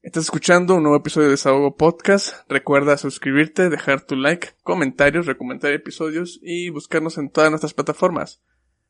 Estás 0.00 0.24
escuchando 0.24 0.76
un 0.76 0.84
nuevo 0.84 0.96
episodio 0.96 1.26
de 1.26 1.32
Desahogo 1.32 1.76
Podcast. 1.76 2.48
Recuerda 2.48 2.96
suscribirte, 2.96 3.68
dejar 3.68 4.02
tu 4.02 4.14
like, 4.14 4.50
comentarios, 4.62 5.26
recomendar 5.26 5.72
episodios 5.72 6.38
y 6.40 6.70
buscarnos 6.70 7.18
en 7.18 7.30
todas 7.30 7.50
nuestras 7.50 7.74
plataformas 7.74 8.40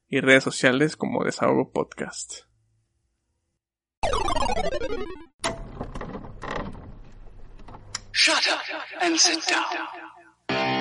y 0.06 0.20
redes 0.20 0.44
sociales 0.44 0.96
como 0.96 1.24
Desahogo 1.24 1.72
Podcast. 1.72 2.42
Shut 8.12 8.46
up 8.50 8.60
and 9.00 9.16
sit 9.16 9.40
down. 9.48 10.77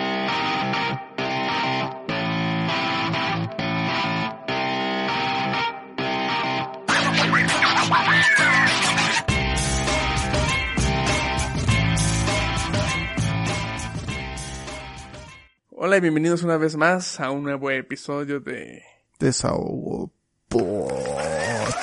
Hola 15.79 15.97
y 15.97 16.01
bienvenidos 16.01 16.41
una 16.43 16.57
vez 16.57 16.75
más 16.75 17.19
a 17.19 17.29
un 17.31 17.43
nuevo 17.43 17.69
episodio 17.69 18.39
de... 18.39 18.81
Desahogo 19.19 20.11
Podcast. 20.47 21.77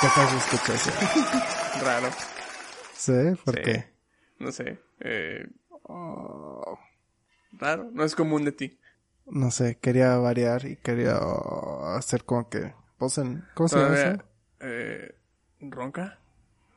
¿Qué 0.00 0.08
tal? 0.14 1.84
Raro. 1.84 2.08
¿Sí? 2.94 3.12
¿Por 3.44 3.56
Sí. 3.56 3.62
qué? 3.62 3.92
No 4.38 4.52
sé. 4.52 4.78
Eh, 5.00 5.44
oh, 5.82 6.78
raro. 7.52 7.90
No 7.92 8.04
es 8.04 8.14
común 8.14 8.44
de 8.44 8.52
ti. 8.52 8.78
No 9.26 9.50
sé, 9.50 9.78
quería 9.80 10.16
variar 10.18 10.66
y 10.66 10.76
quería 10.76 11.18
hacer 11.96 12.24
como 12.24 12.48
que... 12.48 12.74
Voz 12.98 13.18
en... 13.18 13.44
¿Cómo 13.54 13.68
se 13.68 13.76
llama 13.78 13.94
eso? 14.00 14.22
eh, 14.60 15.16
¿Ronca? 15.60 16.20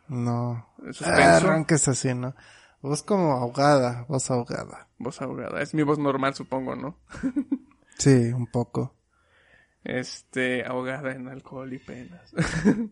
No. 0.08 0.68
Ah, 1.06 1.36
arranques 1.38 1.88
así, 1.88 2.14
¿no? 2.16 2.34
Voz 2.82 3.04
como 3.04 3.34
ahogada, 3.34 4.06
voz 4.08 4.30
ahogada. 4.32 4.88
Voz 5.00 5.22
ahogada. 5.22 5.62
Es 5.62 5.74
mi 5.74 5.84
voz 5.84 5.98
normal, 6.00 6.34
supongo, 6.36 6.76
¿no? 6.76 6.98
Sí, 7.98 8.32
un 8.32 8.46
poco. 8.46 8.94
Este, 9.84 10.64
ahogada 10.66 11.14
en 11.14 11.28
alcohol 11.28 11.72
y 11.74 11.80
penas. 11.80 12.32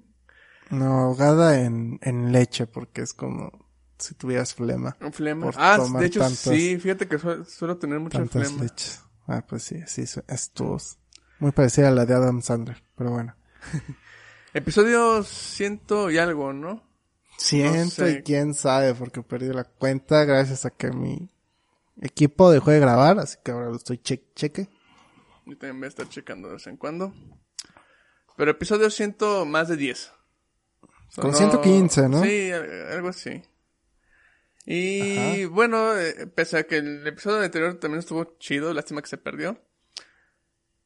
No, 0.72 1.02
ahogada 1.02 1.62
en, 1.62 2.00
en 2.02 2.32
leche 2.32 2.66
porque 2.66 3.02
es 3.04 3.14
como 3.14 3.52
si 4.00 4.16
tuvieras 4.16 4.56
flema. 4.56 4.98
¿Un 5.00 5.14
flema? 5.14 5.52
Ah, 5.58 5.78
de 6.00 6.06
hecho, 6.08 6.22
tantas- 6.22 6.40
sí. 6.40 6.80
Fíjate 6.80 7.08
que 7.08 7.20
suelo, 7.20 7.46
suelo 7.46 7.78
tener 7.78 8.00
mucha 8.00 8.26
flema. 8.26 8.64
leches. 8.64 9.04
Ah, 9.28 9.46
pues 9.48 9.62
sí, 9.62 9.84
sí, 9.86 10.06
es 10.28 10.52
tu 10.52 10.64
voz. 10.66 10.98
Muy 11.38 11.52
parecida 11.52 11.90
a 11.90 11.92
la 11.92 12.08
de 12.08 12.16
Adam 12.16 12.42
Sandler, 12.42 12.82
pero 12.96 13.12
bueno. 13.12 13.36
Episodio 14.56 15.22
ciento 15.22 16.10
y 16.10 16.18
algo, 16.18 16.52
¿no? 16.52 16.82
Siento 17.38 17.90
sé. 18.06 18.12
y 18.12 18.24
quién 18.24 18.54
sabe, 18.54 18.94
porque 18.96 19.22
perdí 19.22 19.50
la 19.54 19.64
cuenta 19.66 20.24
gracias 20.26 20.66
a 20.66 20.70
que 20.72 20.92
mi 20.92 21.30
equipo 22.02 22.52
dejó 22.52 22.72
de 22.72 22.80
grabar, 22.80 23.20
así 23.20 23.38
que 23.44 23.52
ahora 23.52 23.68
lo 23.70 23.76
estoy 23.76 23.98
che 24.00 24.24
cheque. 24.36 24.68
Yo 25.46 25.58
también 25.58 25.80
voy 25.80 25.86
a 25.86 25.90
estar 25.90 26.08
checando 26.10 26.48
de 26.48 26.56
vez 26.56 26.68
en 26.68 26.78
cuando. 26.78 27.14
Pero 28.38 28.52
episodio 28.52 28.90
ciento 28.90 29.46
más 29.46 29.68
de 29.68 29.78
10. 29.78 30.12
Con 31.18 31.34
115, 31.34 32.10
¿no? 32.10 32.24
Sí, 32.24 32.52
al- 32.52 32.92
algo 32.94 33.10
así. 33.10 33.42
Y 34.66 35.46
bueno, 35.46 35.96
eh, 35.98 36.28
pese 36.28 36.58
a 36.58 36.64
que 36.64 36.78
el 36.78 37.06
episodio 37.06 37.44
anterior 37.44 37.76
también 37.80 38.00
estuvo 38.00 38.36
chido, 38.40 38.74
lástima 38.74 39.02
que 39.02 39.08
se 39.10 39.18
perdió. 39.18 39.62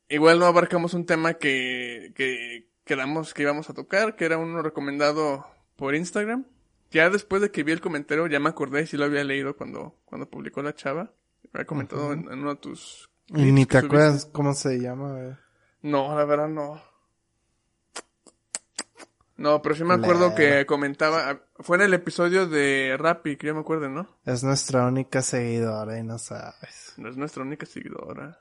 Igual 0.10 0.40
no 0.40 0.46
abarcamos 0.46 0.94
un 0.94 1.06
tema 1.06 1.36
que, 1.36 2.12
que 2.16 2.70
quedamos 2.84 3.34
que 3.34 3.44
íbamos 3.44 3.70
a 3.70 3.74
tocar, 3.74 4.16
que 4.16 4.26
era 4.26 4.38
uno 4.38 4.62
recomendado 4.62 5.46
por 5.80 5.96
Instagram. 5.96 6.46
Ya 6.92 7.10
después 7.10 7.42
de 7.42 7.52
que 7.52 7.64
vi 7.64 7.72
el 7.72 7.82
comentario, 7.82 8.28
ya 8.28 8.40
me 8.40 8.50
acordé 8.50 8.86
sí 8.86 8.98
lo 8.98 9.06
había 9.06 9.24
leído 9.24 9.56
cuando, 9.56 9.96
cuando 10.06 10.30
publicó 10.30 10.62
la 10.62 10.76
chava. 10.76 11.12
Había 11.54 11.66
comentado 11.66 12.14
en, 12.14 12.32
en 12.32 12.40
uno 12.40 12.52
de 12.56 12.60
tus... 12.60 13.10
Y 13.28 13.52
ni 13.52 13.66
te 13.66 13.78
acuerdas 13.78 14.26
cómo 14.26 14.54
se 14.54 14.80
llama. 14.80 15.20
eh. 15.20 15.38
No, 15.84 16.16
la 16.18 16.26
verdad 16.26 16.50
no. 16.50 16.82
No, 19.38 19.62
pero 19.62 19.74
sí 19.74 19.86
me 19.86 19.94
acuerdo 19.94 20.36
que 20.36 20.66
comentaba, 20.66 21.40
fue 21.60 21.78
en 21.78 21.84
el 21.84 21.94
episodio 21.94 22.46
de 22.46 22.98
Rappi, 23.00 23.38
que 23.38 23.48
yo 23.48 23.54
me 23.54 23.62
acuerdo, 23.62 23.88
¿no? 23.88 24.18
Es 24.26 24.44
nuestra 24.44 24.86
única 24.86 25.22
seguidora 25.22 25.98
y 25.98 26.04
no 26.04 26.18
sabes. 26.18 26.94
No 26.98 27.08
es 27.08 27.16
nuestra 27.16 27.44
única 27.44 27.66
seguidora. 27.66 28.38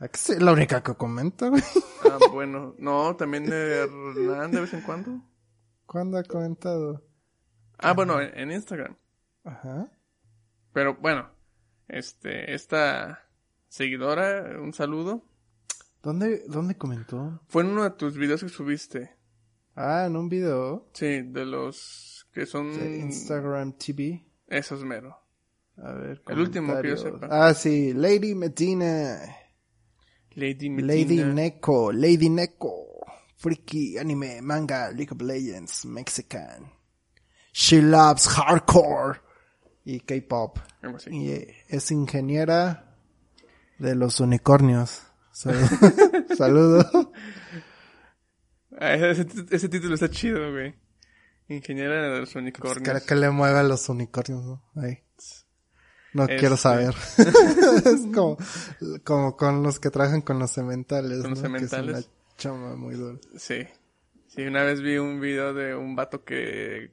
¿A 0.00 0.08
qué 0.08 0.18
sí? 0.18 0.34
La 0.40 0.52
única 0.52 0.82
que 0.82 0.94
comenta, 0.94 1.48
güey. 1.48 1.62
Ah, 2.10 2.18
bueno, 2.32 2.74
no, 2.78 3.14
también 3.14 3.48
de 3.48 3.82
Hernán 3.82 4.50
de 4.50 4.62
vez 4.62 4.74
en 4.74 4.80
cuando. 4.80 5.20
¿Cuándo 5.92 6.16
ha 6.16 6.22
comentado? 6.24 7.04
Ah, 7.78 7.92
bueno, 7.92 8.18
en, 8.18 8.36
en 8.38 8.50
Instagram. 8.50 8.96
Ajá. 9.44 9.92
Pero 10.72 10.96
bueno, 10.96 11.28
este, 11.86 12.54
esta 12.54 13.28
seguidora, 13.68 14.58
un 14.58 14.72
saludo. 14.72 15.22
¿Dónde, 16.02 16.44
dónde 16.48 16.76
comentó? 16.76 17.42
Fue 17.48 17.62
en 17.62 17.68
uno 17.68 17.84
de 17.84 17.90
tus 17.90 18.16
videos 18.16 18.42
que 18.42 18.48
subiste. 18.48 19.10
Ah, 19.74 20.04
en 20.06 20.16
un 20.16 20.30
video 20.30 20.88
Sí, 20.94 21.20
de 21.22 21.44
los 21.44 22.26
que 22.32 22.46
son 22.46 22.72
de 22.72 22.98
Instagram 23.00 23.74
TV. 23.74 24.24
esos 24.46 24.84
mero. 24.84 25.18
A 25.76 25.92
ver, 25.92 26.22
El 26.28 26.40
último 26.40 26.80
que 26.80 26.88
yo 26.88 26.96
sepa. 26.96 27.28
Ah, 27.30 27.52
sí, 27.52 27.92
Lady 27.92 28.34
Medina. 28.34 29.18
Lady 30.30 30.70
Lady 30.70 31.04
Medina. 31.16 31.26
Neko, 31.34 31.92
Lady 31.92 32.30
Neko. 32.30 32.91
Freaky 33.42 33.98
anime, 33.98 34.40
manga, 34.40 34.92
League 34.92 35.10
of 35.10 35.20
Legends, 35.20 35.84
Mexican. 35.84 36.70
She 37.52 37.82
loves 37.82 38.26
hardcore. 38.26 39.20
Y 39.84 39.98
K-pop. 39.98 40.60
Y 41.10 41.32
es 41.68 41.90
ingeniera 41.90 42.96
de 43.78 43.96
los 43.96 44.20
unicornios. 44.20 45.02
Saludo. 45.32 45.66
Saludo. 46.36 47.12
Ah, 48.78 48.94
ese, 48.94 49.26
ese 49.50 49.68
título 49.68 49.96
está 49.96 50.08
chido, 50.08 50.52
güey. 50.52 50.76
Ingeniera 51.48 52.12
de 52.12 52.20
los 52.20 52.30
Creo 52.30 52.42
unicornios. 52.42 53.02
que 53.02 53.14
le 53.16 53.30
mueve 53.30 53.58
a 53.58 53.64
los 53.64 53.88
unicornios, 53.88 54.44
¿no? 54.44 54.62
Ahí. 54.76 55.02
No 56.12 56.28
quiero 56.28 56.56
saber. 56.56 56.94
es 57.18 58.06
como, 58.14 58.36
como 59.02 59.36
con 59.36 59.64
los 59.64 59.80
que 59.80 59.90
trabajan 59.90 60.20
con 60.20 60.38
los 60.38 60.52
cementales. 60.52 61.22
Con 61.22 61.30
los 61.30 61.40
cementales. 61.40 62.08
Chama 62.42 62.76
muy 62.76 62.94
dura. 62.94 63.18
Sí. 63.36 63.66
Sí, 64.28 64.42
una 64.42 64.62
vez 64.62 64.80
vi 64.80 64.96
un 64.98 65.20
video 65.20 65.52
de 65.52 65.74
un 65.74 65.94
vato 65.94 66.24
que 66.24 66.90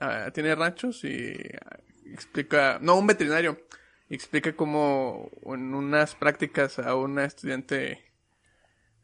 ah, 0.00 0.30
tiene 0.34 0.54
ranchos 0.54 1.02
y 1.04 1.34
ah, 1.64 1.78
explica, 2.12 2.78
no, 2.80 2.96
un 2.96 3.06
veterinario, 3.06 3.58
explica 4.10 4.54
cómo 4.54 5.30
en 5.46 5.74
unas 5.74 6.14
prácticas 6.14 6.78
a 6.78 6.94
una 6.94 7.24
estudiante 7.24 8.04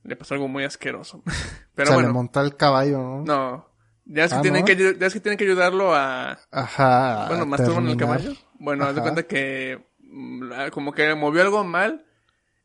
le 0.02 0.16
pasó 0.16 0.34
algo 0.34 0.48
muy 0.48 0.64
asqueroso. 0.64 1.22
Pero 1.74 1.88
o 1.88 1.92
sea, 1.92 1.96
le 1.96 2.02
bueno, 2.02 2.12
monta 2.12 2.40
el 2.42 2.56
caballo, 2.56 2.98
¿no? 2.98 3.22
no. 3.24 3.74
Ya 4.06 4.24
es, 4.24 4.32
que 4.32 4.38
Ah, 4.38 4.42
tienen 4.42 4.60
¿no? 4.60 4.66
que, 4.66 4.76
ya 4.98 5.06
es 5.06 5.14
que 5.14 5.20
tienen 5.20 5.38
que 5.38 5.44
ayudarlo 5.44 5.94
a, 5.94 6.38
Ajá. 6.50 7.26
bueno, 7.28 7.46
masturban 7.46 7.88
el 7.88 7.96
caballo. 7.96 8.32
Bueno, 8.58 8.84
haz 8.84 8.94
de 8.94 9.00
cuenta 9.00 9.22
que 9.22 9.82
mm, 10.00 10.42
la- 10.50 10.70
como 10.70 10.92
que 10.92 11.14
movió 11.14 11.40
algo 11.40 11.64
mal 11.64 12.04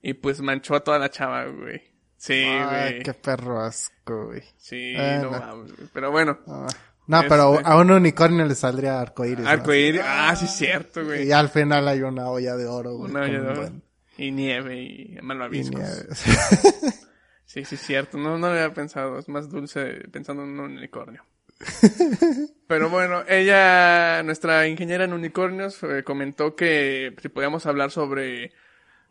y 0.01 0.13
pues 0.15 0.41
manchó 0.41 0.75
a 0.75 0.81
toda 0.83 0.99
la 0.99 1.09
chava, 1.09 1.45
güey. 1.45 1.81
Sí, 2.19 2.33
Ay, 2.33 2.91
güey. 2.91 3.03
qué 3.03 3.13
perro 3.13 3.61
asco, 3.61 4.25
güey. 4.27 4.43
Sí, 4.57 4.93
no 5.21 5.31
mames. 5.31 5.71
Pero 5.93 6.11
bueno, 6.11 6.37
Ah. 6.47 6.67
No, 7.07 7.23
pero 7.27 7.55
Este- 7.55 7.67
a 7.67 7.77
un 7.77 7.89
unicornio 7.89 8.45
le 8.45 8.53
saldría 8.53 8.99
arcoíris. 9.01 9.39
¿no? 9.45 9.49
arcoíris. 9.49 10.01
Ah, 10.03 10.35
sí, 10.35 10.45
cierto, 10.47 11.03
güey. 11.03 11.27
Y 11.27 11.31
al 11.31 11.49
final 11.49 11.87
hay 11.87 12.01
una 12.03 12.29
olla 12.29 12.55
de 12.55 12.67
oro, 12.67 12.97
güey. 12.97 13.09
Una 13.09 13.21
olla 13.21 13.39
de 13.41 13.47
oro. 13.47 13.55
buen- 13.61 13.83
Y 14.17 14.31
nieve 14.31 14.75
y 14.77 15.17
y 15.17 15.21
malvaviscos. 15.23 15.79
nieve. 15.79 16.07
Sí, 17.45 17.65
sí, 17.65 17.77
cierto. 17.77 18.19
No, 18.19 18.37
no 18.37 18.45
lo 18.47 18.53
había 18.53 18.71
pensado. 18.75 19.17
Es 19.17 19.27
más 19.27 19.49
dulce 19.49 20.01
pensando 20.11 20.43
en 20.43 20.49
un 20.49 20.59
unicornio. 20.59 21.25
Pero 22.67 22.89
bueno, 22.91 23.23
ella, 23.27 24.21
nuestra 24.23 24.67
ingeniera 24.67 25.03
en 25.05 25.13
unicornios, 25.13 25.81
eh, 25.81 26.03
comentó 26.03 26.55
que 26.55 27.15
si 27.21 27.29
podíamos 27.29 27.65
hablar 27.65 27.89
sobre 27.89 28.51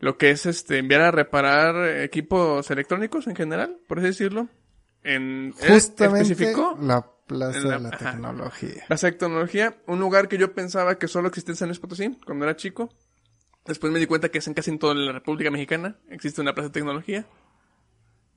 lo 0.00 0.17
que 0.19 0.31
es 0.31 0.47
este 0.47 0.79
enviar 0.79 1.00
a 1.03 1.11
reparar 1.11 1.89
equipos 2.00 2.71
electrónicos 2.71 3.27
en 3.27 3.37
general, 3.37 3.79
por 3.89 3.99
así 3.99 4.09
decirlo. 4.09 4.49
En, 5.03 5.55
él 5.61 5.69
Justamente 5.71 6.23
especificó 6.33 6.77
la 6.81 7.05
Plaza 7.27 7.59
En 7.59 7.69
la- 7.69 7.77
de 7.77 7.83
la 7.83 7.89
ajá. 7.91 8.11
Tecnología. 8.12 8.85
Plaza 8.89 9.06
de 9.09 9.12
Tecnología, 9.12 9.77
un 9.87 10.00
lugar 10.00 10.29
que 10.29 10.39
yo 10.39 10.55
pensaba 10.55 10.99
que 10.99 11.09
solo 11.09 11.29
existía 11.29 11.53
en 11.53 11.56
San 11.56 11.69
Luis 11.69 11.79
Potosí 11.79 12.17
cuando 12.25 12.45
era 12.47 12.56
chico. 12.56 12.89
Después 13.67 13.93
me 13.93 13.99
di 13.99 14.06
cuenta 14.06 14.31
que 14.31 14.39
es 14.39 14.47
en 14.49 14.55
casi 14.55 14.71
en 14.71 14.79
toda 14.79 14.95
la 14.95 15.12
República 15.12 15.50
Mexicana. 15.50 15.99
Existe 16.09 16.41
una 16.41 16.55
plaza 16.55 16.69
de 16.69 16.73
tecnología. 16.73 17.27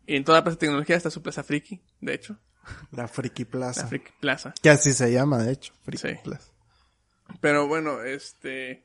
Y 0.06 0.18
en 0.18 0.26
toda 0.26 0.40
la 0.40 0.44
plaza 0.44 0.56
de 0.56 0.60
tecnología 0.60 0.98
está 0.98 1.10
su 1.10 1.22
plaza 1.22 1.42
friki, 1.44 1.80
de 2.02 2.14
hecho. 2.16 2.38
La 2.92 3.08
Friki 3.08 3.44
La 3.46 3.50
Plaza. 3.50 3.88
friki 3.88 4.12
plaza. 4.20 4.54
Que 4.62 4.70
así 4.70 4.92
se 4.94 5.10
llama, 5.12 5.38
de 5.42 5.54
hecho. 5.54 5.74
Friki 5.84 6.10
Sí. 6.10 6.16
Plaza. 6.24 6.52
Pero 7.40 7.68
bueno, 7.68 8.02
este. 8.04 8.84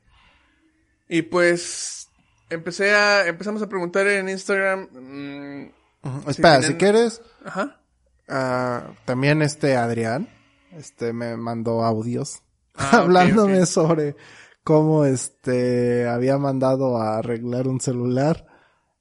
Y 1.09 1.23
pues. 1.23 2.09
Empecé 2.49 2.93
a. 2.93 3.27
Empezamos 3.27 3.61
a 3.61 3.69
preguntar 3.69 4.07
en 4.07 4.29
Instagram. 4.29 4.87
mm. 4.91 5.71
Sí, 6.03 6.11
Espera, 6.31 6.59
tienen- 6.59 6.63
si 6.71 6.73
quieres, 6.77 7.21
ajá. 7.43 7.81
ah, 8.29 8.91
también 9.05 9.41
este 9.41 9.75
Adrián, 9.75 10.29
este 10.71 11.11
me 11.11 11.35
mandó 11.35 11.83
audios 11.83 12.41
Ah, 12.75 12.99
hablándome 12.99 13.65
sobre 13.65 14.15
cómo 14.63 15.03
este 15.05 16.07
había 16.07 16.37
mandado 16.37 16.97
a 16.97 17.17
arreglar 17.17 17.67
un 17.67 17.81
celular 17.81 18.45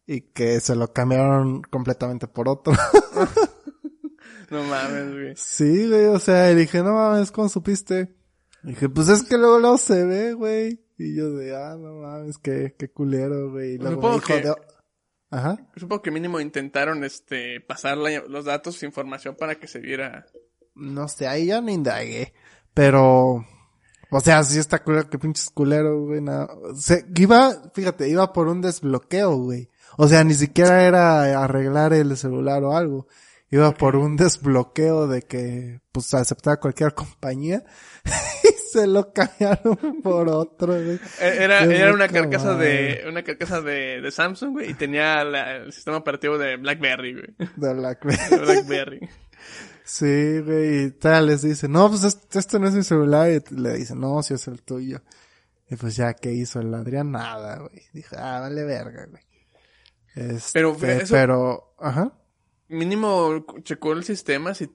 y 0.07 0.23
que 0.23 0.59
se 0.61 0.75
lo 0.75 0.93
cambiaron 0.93 1.63
completamente 1.63 2.27
por 2.27 2.49
otro. 2.49 2.73
No 4.51 4.63
mames, 4.63 5.13
güey. 5.13 5.33
sí, 5.37 5.89
güey, 5.89 6.07
o 6.07 6.19
sea, 6.21 6.53
y 6.53 6.55
dije, 6.55 6.81
no 6.83 6.95
mames, 6.95 7.33
¿cómo 7.33 7.49
supiste? 7.49 8.15
Y 8.63 8.69
dije, 8.69 8.89
pues 8.89 9.09
es 9.09 9.25
que 9.25 9.37
luego 9.39 9.59
luego 9.59 9.77
se 9.77 10.05
ve, 10.05 10.35
güey. 10.35 10.86
Y 10.99 11.15
yo 11.17 11.31
de, 11.33 11.55
ah, 11.57 11.77
no 11.79 11.95
mames, 11.97 12.39
qué, 12.39 12.75
qué 12.79 12.91
culero, 12.91 13.51
güey. 13.51 13.77
Supongo 13.79 14.21
que- 14.21 14.41
de... 14.43 14.55
Ajá. 15.31 15.57
Supongo 15.77 16.03
que 16.03 16.11
mínimo 16.11 16.41
intentaron 16.41 17.03
este 17.05 17.61
pasar 17.61 17.99
la- 17.99 18.23
los 18.29 18.45
datos, 18.45 18.83
información 18.83 19.35
para 19.39 19.57
que 19.57 19.67
se 19.67 19.81
viera. 19.81 20.27
No 20.75 21.09
sé, 21.09 21.27
ahí 21.27 21.47
ya 21.47 21.61
no 21.61 21.71
indagué. 21.71 22.33
Pero, 22.73 23.45
o 24.11 24.21
sea, 24.21 24.43
sí 24.45 24.59
está 24.59 24.83
culero, 24.83 25.11
que 25.11 25.19
pinches 25.19 25.51
culero, 25.51 26.05
güey. 26.05 26.21
nada. 26.21 26.49
Se, 26.79 27.05
iba, 27.17 27.71
fíjate, 27.75 28.09
iba 28.09 28.33
por 28.33 28.49
un 28.49 28.61
desbloqueo, 28.63 29.37
güey. 29.37 29.69
O 29.99 30.07
sea, 30.09 30.23
ni 30.25 30.35
siquiera 30.35 30.85
era 30.87 31.43
arreglar 31.43 31.93
el 31.93 32.17
celular 32.17 32.63
o 32.65 32.77
algo. 32.77 33.07
Iba 33.51 33.73
por 33.73 33.97
un 33.97 34.17
desbloqueo 34.17 35.07
de 35.07 35.23
que, 35.23 35.81
pues, 35.93 36.13
aceptaba 36.15 36.59
cualquier 36.59 36.95
compañía. 36.95 37.63
y 38.45 38.49
se 38.73 38.87
lo 38.87 39.13
cambiaron 39.13 40.01
por 40.03 40.29
otro, 40.29 40.73
güey. 40.75 40.99
E- 41.21 41.45
Era, 41.45 41.65
era 41.65 41.93
una 41.95 42.09
carcasa 42.09 42.55
de, 42.55 43.05
una 43.09 43.23
carcasa 43.23 43.61
de, 43.61 44.01
de 44.01 44.11
Samsung, 44.11 44.53
güey, 44.53 44.71
y 44.71 44.75
tenía 44.75 45.23
la- 45.25 45.57
el 45.57 45.73
sistema 45.73 45.97
operativo 45.99 46.39
de 46.39 46.57
BlackBerry, 46.57 47.13
güey. 47.15 47.49
De 47.57 47.75
la 47.75 47.95
De 48.31 48.39
BlackBerry. 48.39 49.09
Sí, 49.85 50.41
güey, 50.41 50.85
y 50.87 50.91
tal, 50.91 51.27
les 51.29 51.43
dice, 51.43 51.69
no, 51.69 51.89
pues 51.89 52.03
este, 52.03 52.41
este 52.41 52.59
no 52.59 52.67
es 52.67 52.75
mi 52.75 52.83
celular, 52.83 53.31
y 53.31 53.41
le 53.55 53.75
dice, 53.75 53.95
no, 53.95 54.21
si 54.23 54.35
es 54.35 54.49
el 54.49 54.63
tuyo. 54.63 55.01
Y 55.71 55.77
pues 55.77 55.95
ya, 55.97 56.15
¿qué 56.15 56.33
hizo 56.33 56.61
el 56.61 56.75
Adrián? 56.75 57.13
Nada, 57.13 57.59
güey. 57.59 57.83
Dije, 57.93 58.17
ah, 58.19 58.41
vale 58.41 58.65
verga, 58.65 59.07
güey. 59.07 59.23
Este, 60.17 60.51
Pero, 60.55 60.77
eso- 60.83 61.15
pero, 61.15 61.75
ajá. 61.79 62.13
Mínimo 62.69 63.45
checó 63.63 63.93
el 63.93 64.05
sistema 64.05 64.55
si 64.55 64.71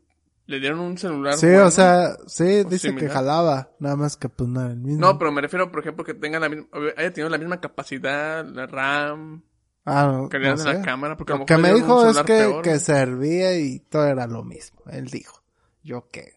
le 0.46 0.60
dieron 0.60 0.80
un 0.80 0.98
celular. 0.98 1.36
Sí, 1.36 1.48
bueno. 1.48 1.68
o 1.68 1.72
sea, 1.72 2.18
sí, 2.28 2.60
o 2.60 2.64
dice 2.66 2.96
que 2.96 3.10
jalaba, 3.10 3.72
nada 3.80 3.96
más 3.96 4.18
que 4.18 4.30
pues 4.30 4.50
era 4.50 4.68
el 4.68 4.78
mismo. 4.78 5.00
No, 5.00 5.18
pero 5.18 5.32
me 5.32 5.42
refiero, 5.42 5.72
por 5.72 5.82
ejemplo, 5.82 6.04
que 6.04 6.14
tenga 6.14 6.40
la 6.40 6.50
misma, 6.50 6.68
haya 6.98 7.12
tenido 7.14 7.30
la 7.30 7.38
misma 7.38 7.62
capacidad, 7.62 8.46
la 8.46 8.66
RAM, 8.68 9.44
ah, 9.86 10.10
no, 10.12 10.30
calidad 10.30 10.58
no 10.58 10.64
de 10.64 10.74
la 10.74 10.82
cámara, 10.82 11.18
porque 11.18 11.34
a 11.34 11.36
lo 11.36 11.40
Lo 11.42 11.46
que 11.46 11.58
me 11.58 11.74
dijo 11.74 12.10
es 12.10 12.18
que, 12.20 12.24
peor. 12.24 12.62
que 12.62 12.80
servía 12.80 13.58
y 13.58 13.80
todo 13.80 14.06
era 14.06 14.28
lo 14.28 14.44
mismo. 14.44 14.82
Él 14.92 15.06
dijo. 15.08 15.42
Yo 15.84 16.10
qué. 16.12 16.34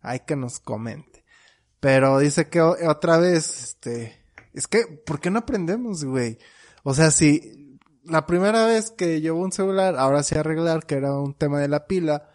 Hay 0.00 0.20
que 0.20 0.36
nos 0.36 0.58
comente. 0.58 1.24
Pero 1.80 2.18
dice 2.18 2.48
que 2.48 2.60
otra 2.60 3.18
vez, 3.18 3.62
este, 3.62 4.24
es 4.52 4.66
que, 4.68 4.86
¿por 5.04 5.20
qué 5.20 5.30
no 5.30 5.40
aprendemos, 5.40 6.04
güey? 6.04 6.38
O 6.84 6.94
sea, 6.94 7.10
si 7.10 7.61
la 8.04 8.26
primera 8.26 8.66
vez 8.66 8.90
que 8.90 9.20
llevó 9.20 9.40
un 9.40 9.52
celular, 9.52 9.96
ahora 9.96 10.22
sí 10.22 10.36
arreglar, 10.36 10.86
que 10.86 10.96
era 10.96 11.14
un 11.18 11.34
tema 11.34 11.60
de 11.60 11.68
la 11.68 11.86
pila, 11.86 12.30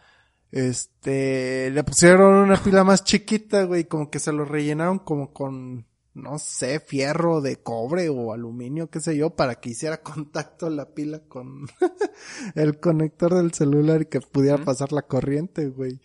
este, 0.51 1.69
le 1.71 1.83
pusieron 1.83 2.33
una 2.35 2.61
pila 2.61 2.83
más 2.83 3.03
chiquita, 3.03 3.63
güey, 3.63 3.85
como 3.85 4.09
que 4.09 4.19
se 4.19 4.31
lo 4.31 4.45
rellenaron 4.45 4.99
como 4.99 5.33
con, 5.33 5.85
no 6.13 6.39
sé, 6.39 6.79
fierro 6.79 7.41
de 7.41 7.57
cobre 7.57 8.09
o 8.09 8.33
aluminio, 8.33 8.89
qué 8.89 8.99
sé 8.99 9.17
yo, 9.17 9.31
para 9.31 9.55
que 9.55 9.69
hiciera 9.69 10.01
contacto 10.03 10.69
la 10.69 10.93
pila 10.93 11.19
con 11.27 11.67
el 12.55 12.79
conector 12.79 13.35
del 13.35 13.53
celular 13.53 14.03
y 14.03 14.05
que 14.05 14.21
pudiera 14.21 14.63
pasar 14.63 14.93
la 14.93 15.01
corriente, 15.01 15.67
güey. 15.67 15.99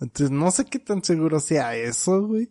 Entonces, 0.00 0.30
no 0.30 0.50
sé 0.50 0.66
qué 0.66 0.78
tan 0.78 1.02
seguro 1.02 1.40
sea 1.40 1.76
eso, 1.76 2.26
güey. 2.26 2.50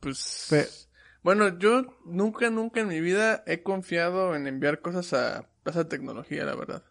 Pues. 0.00 0.88
Bueno, 1.22 1.58
yo 1.58 1.96
nunca, 2.04 2.50
nunca 2.50 2.80
en 2.80 2.88
mi 2.88 3.00
vida 3.00 3.44
he 3.46 3.62
confiado 3.62 4.34
en 4.34 4.46
enviar 4.46 4.80
cosas 4.80 5.12
a 5.12 5.48
Plaza 5.62 5.84
de 5.84 5.90
Tecnología, 5.90 6.44
la 6.44 6.56
verdad. 6.56 6.82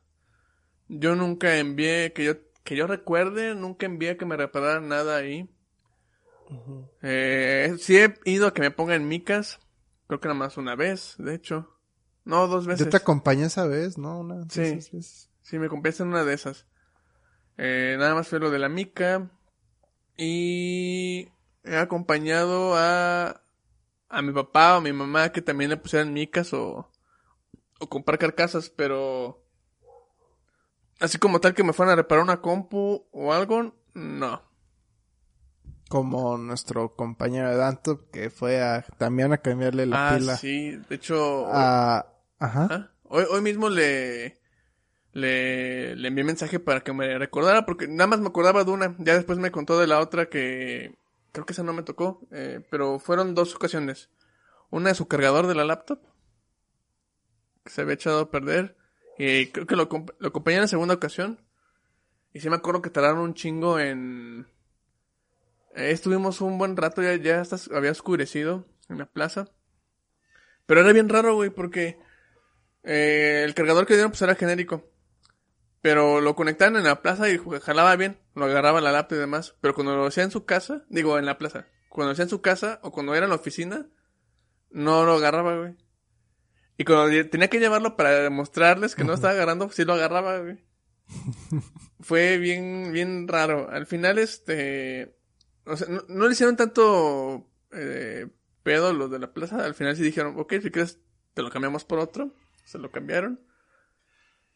Yo 0.87 1.15
nunca 1.15 1.57
envié, 1.57 2.13
que 2.13 2.23
yo, 2.23 2.33
que 2.63 2.75
yo 2.75 2.87
recuerde, 2.87 3.55
nunca 3.55 3.85
envié 3.85 4.17
que 4.17 4.25
me 4.25 4.37
repararan 4.37 4.87
nada 4.87 5.17
ahí. 5.17 5.49
Eh, 7.01 7.75
sí 7.79 7.97
he 7.97 8.13
ido 8.25 8.47
a 8.47 8.53
que 8.53 8.61
me 8.61 8.71
pongan 8.71 9.07
micas. 9.07 9.59
Creo 10.07 10.19
que 10.19 10.27
nada 10.27 10.39
más 10.39 10.57
una 10.57 10.75
vez, 10.75 11.15
de 11.17 11.35
hecho. 11.35 11.69
No, 12.23 12.47
dos 12.47 12.67
veces. 12.67 12.85
Yo 12.85 12.89
te 12.89 12.97
acompañé 12.97 13.45
esa 13.45 13.65
vez, 13.65 13.97
¿no? 13.97 14.19
Una 14.19 14.43
Sí. 14.49 14.61
veces. 14.61 15.29
Sí, 15.41 15.59
me 15.59 15.69
compré 15.69 15.93
en 15.97 16.07
una 16.07 16.23
de 16.23 16.33
esas. 16.33 16.65
Eh, 17.57 17.95
nada 17.97 18.13
más 18.15 18.27
fue 18.27 18.39
lo 18.39 18.51
de 18.51 18.59
la 18.59 18.69
mica. 18.69 19.29
Y 20.17 21.29
he 21.63 21.77
acompañado 21.77 22.75
a, 22.75 23.41
a 24.11 24.21
mi 24.21 24.31
papá 24.31 24.75
o 24.75 24.77
a 24.77 24.81
mi 24.81 24.93
mamá 24.93 25.31
que 25.31 25.41
también 25.41 25.69
le 25.69 25.77
pusieran 25.77 26.13
micas 26.13 26.53
o, 26.53 26.89
o 27.79 27.89
comprar 27.89 28.19
carcasas, 28.19 28.69
pero 28.69 29.43
así 30.99 31.17
como 31.17 31.39
tal 31.39 31.53
que 31.53 31.63
me 31.63 31.73
fueran 31.73 31.93
a 31.93 31.95
reparar 31.95 32.23
una 32.23 32.41
compu 32.41 33.07
o 33.11 33.33
algo, 33.33 33.73
no. 33.93 34.43
Como 35.89 36.37
nuestro 36.37 36.95
compañero 36.95 37.49
de 37.49 37.55
Danto 37.57 38.09
que 38.11 38.29
fue 38.29 38.61
a, 38.61 38.83
también 38.97 39.33
a 39.33 39.37
cambiarle 39.37 39.85
la 39.85 40.09
ah, 40.09 40.17
pila 40.17 40.37
sí, 40.37 40.77
de 40.89 40.95
hecho, 40.95 41.47
a, 41.47 42.05
ajá. 42.39 42.65
Ajá. 42.65 42.91
Hoy, 43.03 43.25
hoy 43.29 43.41
mismo 43.41 43.67
le, 43.67 44.39
le, 45.13 45.95
le 45.95 46.07
envié 46.07 46.23
mensaje 46.23 46.59
para 46.59 46.81
que 46.81 46.93
me 46.93 47.17
recordara, 47.17 47.65
porque 47.65 47.87
nada 47.87 48.07
más 48.07 48.19
me 48.21 48.27
acordaba 48.27 48.63
de 48.63 48.71
una. 48.71 48.95
Ya 48.99 49.15
después 49.15 49.37
me 49.37 49.51
contó 49.51 49.77
de 49.79 49.87
la 49.87 49.99
otra 49.99 50.27
que 50.29 50.97
creo 51.31 51.45
que 51.45 51.53
esa 51.53 51.63
no 51.63 51.73
me 51.73 51.83
tocó, 51.83 52.21
eh, 52.31 52.65
pero 52.69 52.99
fueron 52.99 53.35
dos 53.35 53.55
ocasiones. 53.55 54.09
Una 54.69 54.89
de 54.89 54.95
su 54.95 55.07
cargador 55.07 55.47
de 55.47 55.55
la 55.55 55.65
laptop, 55.65 55.99
que 57.63 57.71
se 57.71 57.81
había 57.81 57.95
echado 57.95 58.19
a 58.21 58.31
perder, 58.31 58.77
y 59.17 59.47
creo 59.47 59.67
que 59.67 59.75
lo, 59.75 59.89
lo 60.19 60.27
acompañé 60.27 60.57
en 60.57 60.61
la 60.63 60.67
segunda 60.67 60.95
ocasión. 60.95 61.45
Y 62.33 62.39
sí 62.39 62.49
me 62.49 62.55
acuerdo 62.55 62.81
que 62.81 62.89
tardaron 62.89 63.19
un 63.19 63.33
chingo 63.33 63.79
en... 63.79 64.47
eh, 65.75 65.91
estuvimos 65.91 66.41
un 66.41 66.57
buen 66.57 66.77
rato, 66.77 67.01
ya, 67.01 67.15
ya 67.15 67.41
hasta 67.41 67.57
había 67.75 67.91
oscurecido 67.91 68.65
en 68.87 68.97
la 68.97 69.05
plaza. 69.05 69.49
Pero 70.65 70.81
era 70.81 70.93
bien 70.93 71.09
raro, 71.09 71.35
güey, 71.35 71.49
porque 71.49 71.99
eh, 72.83 73.43
el 73.45 73.53
cargador 73.53 73.85
que 73.85 73.95
dieron 73.95 74.11
pues 74.11 74.21
era 74.21 74.35
genérico. 74.35 74.90
Pero 75.81 76.21
lo 76.21 76.35
conectaban 76.35 76.75
en 76.75 76.83
la 76.83 77.01
plaza 77.01 77.29
y 77.29 77.39
jalaba 77.61 77.95
bien, 77.95 78.19
lo 78.35 78.45
agarraba 78.45 78.81
la 78.81 78.91
laptop 78.91 79.17
y 79.17 79.21
demás. 79.21 79.55
Pero 79.61 79.73
cuando 79.73 79.95
lo 79.95 80.05
hacía 80.05 80.23
en 80.23 80.31
su 80.31 80.45
casa, 80.45 80.83
digo 80.89 81.17
en 81.17 81.25
la 81.25 81.37
plaza, 81.37 81.65
cuando 81.89 82.09
lo 82.09 82.13
hacía 82.13 82.23
en 82.23 82.29
su 82.29 82.41
casa 82.41 82.79
o 82.83 82.91
cuando 82.91 83.15
era 83.15 83.25
en 83.25 83.31
la 83.31 83.35
oficina, 83.35 83.87
no 84.69 85.05
lo 85.05 85.13
agarraba, 85.13 85.57
güey. 85.57 85.75
Y 86.77 86.85
cuando 86.85 87.29
tenía 87.29 87.49
que 87.49 87.59
llevarlo 87.59 87.95
para 87.95 88.11
demostrarles 88.11 88.95
que 88.95 89.03
no 89.03 89.13
estaba 89.13 89.33
agarrando, 89.33 89.69
sí 89.71 89.83
lo 89.85 89.93
agarraba, 89.93 90.39
güey. 90.39 90.63
Fue 91.99 92.37
bien, 92.37 92.91
bien 92.91 93.27
raro. 93.27 93.69
Al 93.69 93.85
final, 93.85 94.17
este, 94.19 95.15
o 95.65 95.77
sea, 95.77 95.87
no, 95.87 96.03
no 96.07 96.25
le 96.25 96.33
hicieron 96.33 96.55
tanto 96.55 97.49
eh, 97.71 98.27
pedo 98.63 98.93
los 98.93 99.11
de 99.11 99.19
la 99.19 99.33
plaza. 99.33 99.63
Al 99.63 99.75
final 99.75 99.95
sí 99.95 100.03
dijeron, 100.03 100.35
ok, 100.37 100.53
si 100.61 100.71
quieres, 100.71 100.99
te 101.33 101.41
lo 101.41 101.49
cambiamos 101.49 101.85
por 101.85 101.99
otro. 101.99 102.33
Se 102.63 102.77
lo 102.77 102.91
cambiaron. 102.91 103.39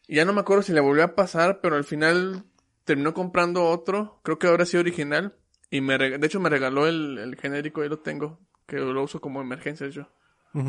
Ya 0.08 0.24
no 0.24 0.32
me 0.32 0.40
acuerdo 0.40 0.62
si 0.62 0.72
le 0.72 0.80
volvió 0.80 1.04
a 1.04 1.14
pasar, 1.14 1.60
pero 1.60 1.76
al 1.76 1.84
final 1.84 2.44
terminó 2.84 3.12
comprando 3.14 3.64
otro. 3.64 4.20
Creo 4.22 4.38
que 4.38 4.46
ahora 4.46 4.64
sí 4.64 4.76
original. 4.76 5.34
Y 5.70 5.80
me 5.80 5.98
de 5.98 6.24
hecho 6.26 6.40
me 6.40 6.48
regaló 6.48 6.86
el, 6.86 7.18
el 7.18 7.36
genérico, 7.36 7.82
ahí 7.82 7.88
lo 7.88 7.98
tengo. 7.98 8.38
Que 8.66 8.76
lo 8.76 9.02
uso 9.02 9.20
como 9.20 9.40
emergencia 9.40 9.88
yo. 9.88 10.08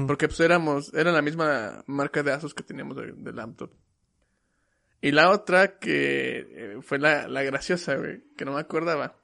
Porque 0.05 0.27
pues 0.27 0.41
éramos, 0.41 0.93
era 0.93 1.13
la 1.13 1.21
misma 1.21 1.83
marca 1.87 2.21
de 2.21 2.33
Asus 2.33 2.53
que 2.53 2.63
teníamos 2.63 2.97
de, 2.97 3.13
de 3.13 3.31
laptop. 3.31 3.71
Y 4.99 5.11
la 5.11 5.29
otra 5.29 5.79
que 5.79 6.39
eh, 6.39 6.77
fue 6.81 6.99
la, 6.99 7.27
la 7.29 7.43
graciosa, 7.43 7.95
güey, 7.95 8.23
que 8.35 8.43
no 8.43 8.53
me 8.53 8.59
acordaba. 8.59 9.15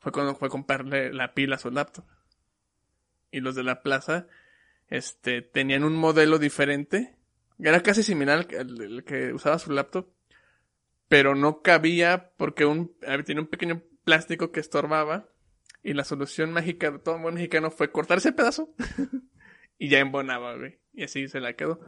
Fue 0.00 0.10
cuando 0.10 0.34
fue 0.34 0.48
a 0.48 0.50
comprarle 0.50 1.12
la 1.12 1.34
pila 1.34 1.56
a 1.56 1.58
su 1.58 1.70
laptop. 1.70 2.04
Y 3.30 3.40
los 3.40 3.54
de 3.54 3.62
la 3.62 3.82
plaza, 3.82 4.26
este, 4.88 5.42
tenían 5.42 5.84
un 5.84 5.94
modelo 5.94 6.38
diferente. 6.38 7.17
Era 7.58 7.82
casi 7.82 8.02
similar 8.02 8.46
al, 8.58 9.04
que 9.04 9.32
usaba 9.32 9.58
su 9.58 9.72
laptop. 9.72 10.06
pero 11.08 11.34
no 11.34 11.62
cabía 11.62 12.32
porque 12.36 12.64
un, 12.66 12.94
había- 13.06 13.24
tenía 13.24 13.42
un 13.42 13.48
pequeño 13.48 13.82
plástico 14.04 14.52
que 14.52 14.60
estorbaba 14.60 15.28
y 15.82 15.94
la 15.94 16.04
solución 16.04 16.52
mágica 16.52 16.90
de 16.90 16.98
todo 16.98 17.18
buen 17.18 17.34
mexicano 17.34 17.70
fue 17.70 17.90
cortar 17.90 18.18
ese 18.18 18.32
pedazo 18.32 18.70
y 19.78 19.88
ya 19.88 19.98
embonaba, 20.00 20.56
güey. 20.56 20.78
Y 20.92 21.04
así 21.04 21.28
se 21.28 21.40
la 21.40 21.54
quedó. 21.54 21.80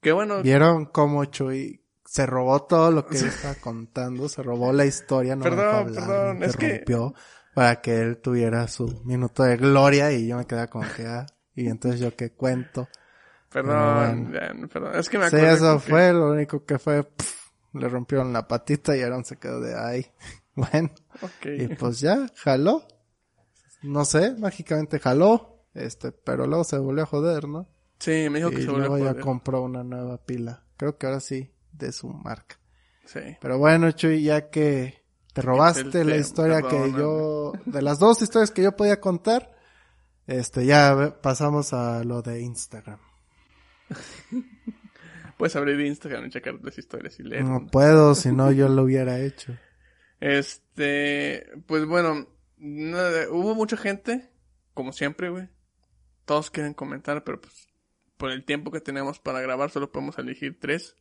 Qué 0.00 0.12
bueno. 0.12 0.42
¿Vieron 0.42 0.86
cómo 0.86 1.24
Chuy 1.26 1.84
se 2.04 2.26
robó 2.26 2.64
todo 2.66 2.90
lo 2.90 3.06
que 3.06 3.16
él 3.18 3.26
estaba 3.26 3.54
contando? 3.56 4.28
Se 4.28 4.42
robó 4.42 4.72
la 4.72 4.86
historia, 4.86 5.36
no 5.36 5.44
me 5.44 5.50
Perdón, 5.50 5.74
hablar, 5.76 6.06
perdón, 6.06 6.38
me 6.38 6.46
es 6.46 6.56
que- 6.56 6.84
para 7.54 7.80
que 7.82 8.00
él 8.00 8.16
tuviera 8.18 8.66
su 8.66 9.02
minuto 9.04 9.42
de 9.44 9.56
gloria 9.58 10.10
y 10.10 10.26
yo 10.26 10.38
me 10.38 10.46
quedaba 10.46 10.68
como 10.68 10.86
que, 10.96 11.06
ah, 11.06 11.26
y 11.54 11.68
entonces 11.68 12.00
yo 12.00 12.16
qué 12.16 12.32
cuento. 12.32 12.88
Perdón, 13.52 14.32
ya, 14.32 14.52
perdón. 14.68 14.94
Es 14.96 15.08
que 15.08 15.18
me 15.18 15.28
Sí, 15.30 15.36
acuerdo. 15.36 15.54
eso 15.56 15.66
como 15.66 15.80
que- 15.84 15.90
fue, 15.90 16.12
lo 16.12 16.30
único 16.30 16.64
que 16.64 16.78
fue, 16.78 17.02
pf, 17.04 17.36
le 17.74 17.88
rompieron 17.88 18.32
la 18.32 18.46
patita 18.48 18.96
y 18.96 19.02
Aaron 19.02 19.24
se 19.24 19.36
quedó 19.36 19.60
de 19.60 19.78
ahí. 19.78 20.06
Bueno, 20.54 20.90
y 21.44 21.66
pues 21.76 22.00
ya, 22.00 22.26
jaló. 22.36 22.86
No 23.80 24.04
sé, 24.04 24.34
mágicamente 24.36 24.98
jaló, 24.98 25.64
este, 25.72 26.12
pero 26.12 26.46
luego 26.46 26.62
se 26.62 26.76
volvió 26.76 27.04
a 27.04 27.06
joder, 27.06 27.48
¿no? 27.48 27.66
Sí, 27.98 28.28
me 28.30 28.38
dijo 28.38 28.50
que 28.50 28.60
se 28.60 28.66
volvió 28.66 28.80
luego 28.88 28.94
a 28.96 28.98
ya 28.98 29.08
joder. 29.12 29.20
compró 29.24 29.62
una 29.62 29.82
nueva 29.82 30.18
pila. 30.18 30.62
Creo 30.76 30.98
que 30.98 31.06
ahora 31.06 31.20
sí, 31.20 31.50
de 31.72 31.90
su 31.92 32.08
marca. 32.10 32.58
Sí. 33.06 33.20
Pero 33.40 33.56
bueno, 33.56 33.90
Chuy, 33.92 34.22
ya 34.24 34.50
que 34.50 35.02
te 35.32 35.40
robaste 35.40 36.02
El 36.02 36.10
la 36.10 36.16
historia 36.18 36.60
que 36.60 36.92
yo, 36.92 37.52
de 37.64 37.80
las 37.80 37.98
dos 37.98 38.20
historias 38.20 38.50
que 38.50 38.62
yo 38.62 38.76
podía 38.76 39.00
contar, 39.00 39.56
este, 40.26 40.66
ya 40.66 41.16
pasamos 41.22 41.72
a 41.72 42.04
lo 42.04 42.20
de 42.20 42.42
Instagram. 42.42 42.98
Puedes 45.38 45.56
abrir 45.56 45.80
Instagram 45.80 46.26
y 46.26 46.30
checar 46.30 46.54
las 46.62 46.78
historias 46.78 47.18
y 47.18 47.24
leer. 47.24 47.44
No 47.44 47.66
puedo, 47.66 48.14
si 48.14 48.30
no 48.30 48.52
yo 48.52 48.68
lo 48.68 48.82
hubiera 48.82 49.18
hecho. 49.18 49.56
Este, 50.20 51.50
pues 51.66 51.84
bueno, 51.86 52.28
hubo 52.58 53.54
mucha 53.54 53.76
gente, 53.76 54.30
como 54.74 54.92
siempre, 54.92 55.30
güey. 55.30 55.48
Todos 56.24 56.50
quieren 56.50 56.74
comentar, 56.74 57.24
pero 57.24 57.40
pues 57.40 57.68
por 58.16 58.30
el 58.30 58.44
tiempo 58.44 58.70
que 58.70 58.80
tenemos 58.80 59.18
para 59.18 59.40
grabar 59.40 59.70
solo 59.70 59.90
podemos 59.90 60.16
elegir 60.18 60.60
tres. 60.60 60.94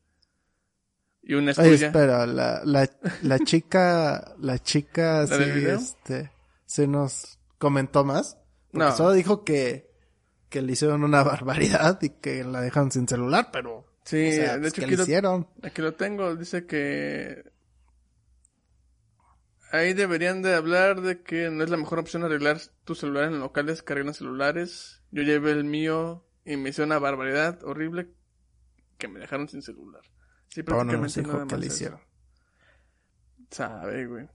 Y 1.22 1.36
una 1.36 1.52
es 1.52 1.60
Oye, 1.60 1.76
tuya. 1.76 1.88
espera, 1.88 2.26
la, 2.26 2.64
la, 2.66 2.90
la 3.22 3.40
chica, 3.46 4.34
la 4.40 4.58
chica, 4.58 5.28
sí, 5.28 5.44
este, 5.68 6.32
se 6.66 6.88
nos 6.88 7.38
comentó 7.60 8.04
más. 8.04 8.40
No. 8.72 8.92
solo 8.96 9.12
dijo 9.12 9.44
que, 9.44 9.91
que 10.52 10.62
le 10.62 10.74
hicieron 10.74 11.04
una 11.04 11.24
barbaridad 11.26 12.00
y 12.04 12.12
que 12.12 12.44
la 12.44 12.62
dejaron 12.62 12.92
sin 12.92 13.08
celular, 13.08 13.50
pero, 13.52 13.88
Sí, 14.06 14.28
o 14.28 14.32
sea, 14.32 14.58
de 14.60 14.70
hecho 14.70 14.82
¿qué 14.82 14.86
aquí 14.86 14.92
le 14.92 14.98
lo, 14.98 15.04
hicieron? 15.04 15.48
aquí 15.64 15.82
lo 15.82 15.96
tengo, 15.96 16.36
dice 16.36 16.66
que 16.68 17.52
ahí 19.72 19.94
deberían 19.94 20.42
de 20.42 20.54
hablar 20.56 21.02
de 21.02 21.24
que 21.24 21.50
no 21.50 21.64
es 21.64 21.70
la 21.70 21.78
mejor 21.78 22.00
opción 22.00 22.24
arreglar 22.24 22.60
tu 22.84 22.96
celular 22.96 23.26
en 23.26 23.40
locales 23.40 23.84
cargando 23.84 24.14
celulares. 24.14 25.02
Yo 25.12 25.24
llevé 25.24 25.52
el 25.52 25.64
mío 25.64 26.28
y 26.46 26.58
me 26.58 26.70
hizo 26.70 26.84
una 26.84 27.00
barbaridad 27.00 27.64
horrible 27.64 28.14
que 28.98 29.08
me 29.08 29.20
dejaron 29.20 29.48
sin 29.50 29.62
celular. 29.62 30.02
Sí, 30.50 30.62
no 30.62 30.66
prácticamente 30.66 31.22
dijo 31.22 31.34
nada 31.34 31.46
que 31.48 31.56
más 31.56 31.60
le 31.60 31.68
eso. 31.68 31.76
hicieron. 31.76 32.02
Sabe, 33.50 34.06
güey. 34.08 34.28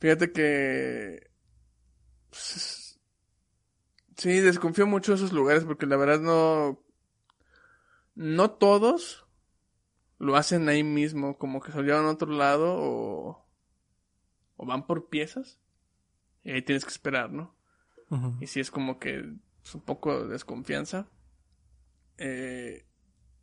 Fíjate 0.00 0.32
que... 0.32 1.30
pues, 2.30 2.89
Sí, 4.20 4.38
desconfío 4.40 4.86
mucho 4.86 5.12
de 5.12 5.16
esos 5.16 5.32
lugares 5.32 5.64
porque 5.64 5.86
la 5.86 5.96
verdad 5.96 6.20
no... 6.20 6.78
No 8.14 8.50
todos 8.50 9.24
lo 10.18 10.36
hacen 10.36 10.68
ahí 10.68 10.84
mismo, 10.84 11.38
como 11.38 11.62
que 11.62 11.72
se 11.72 11.78
lo 11.78 11.84
llevan 11.84 12.04
a 12.04 12.10
otro 12.10 12.30
lado 12.30 12.76
o... 12.78 13.48
O 14.58 14.66
van 14.66 14.86
por 14.86 15.08
piezas. 15.08 15.58
Y 16.44 16.50
ahí 16.50 16.60
tienes 16.60 16.84
que 16.84 16.90
esperar, 16.90 17.32
¿no? 17.32 17.56
Y 18.42 18.46
sí 18.46 18.60
es 18.60 18.70
como 18.70 18.98
que 18.98 19.24
es 19.64 19.74
un 19.74 19.80
poco 19.80 20.24
de 20.24 20.28
desconfianza. 20.28 21.08
Eh, 22.18 22.84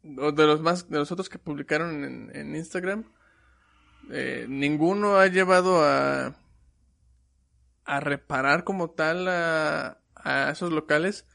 de 0.04 0.46
los 0.46 0.62
más, 0.62 0.92
de 0.92 1.00
los 1.00 1.12
otros 1.12 1.28
que 1.28 1.40
publicaron 1.40 2.04
en, 2.04 2.36
en 2.36 2.56
Instagram, 2.56 3.12
eh, 4.12 4.46
ninguno 4.48 5.16
ha 5.16 5.26
llevado 5.26 5.84
a, 5.84 6.36
a 7.84 8.00
reparar 8.00 8.64
como 8.64 8.92
tal 8.92 9.28
a, 9.28 10.04
a 10.28 10.52
esos 10.52 10.72
locales. 10.72 11.26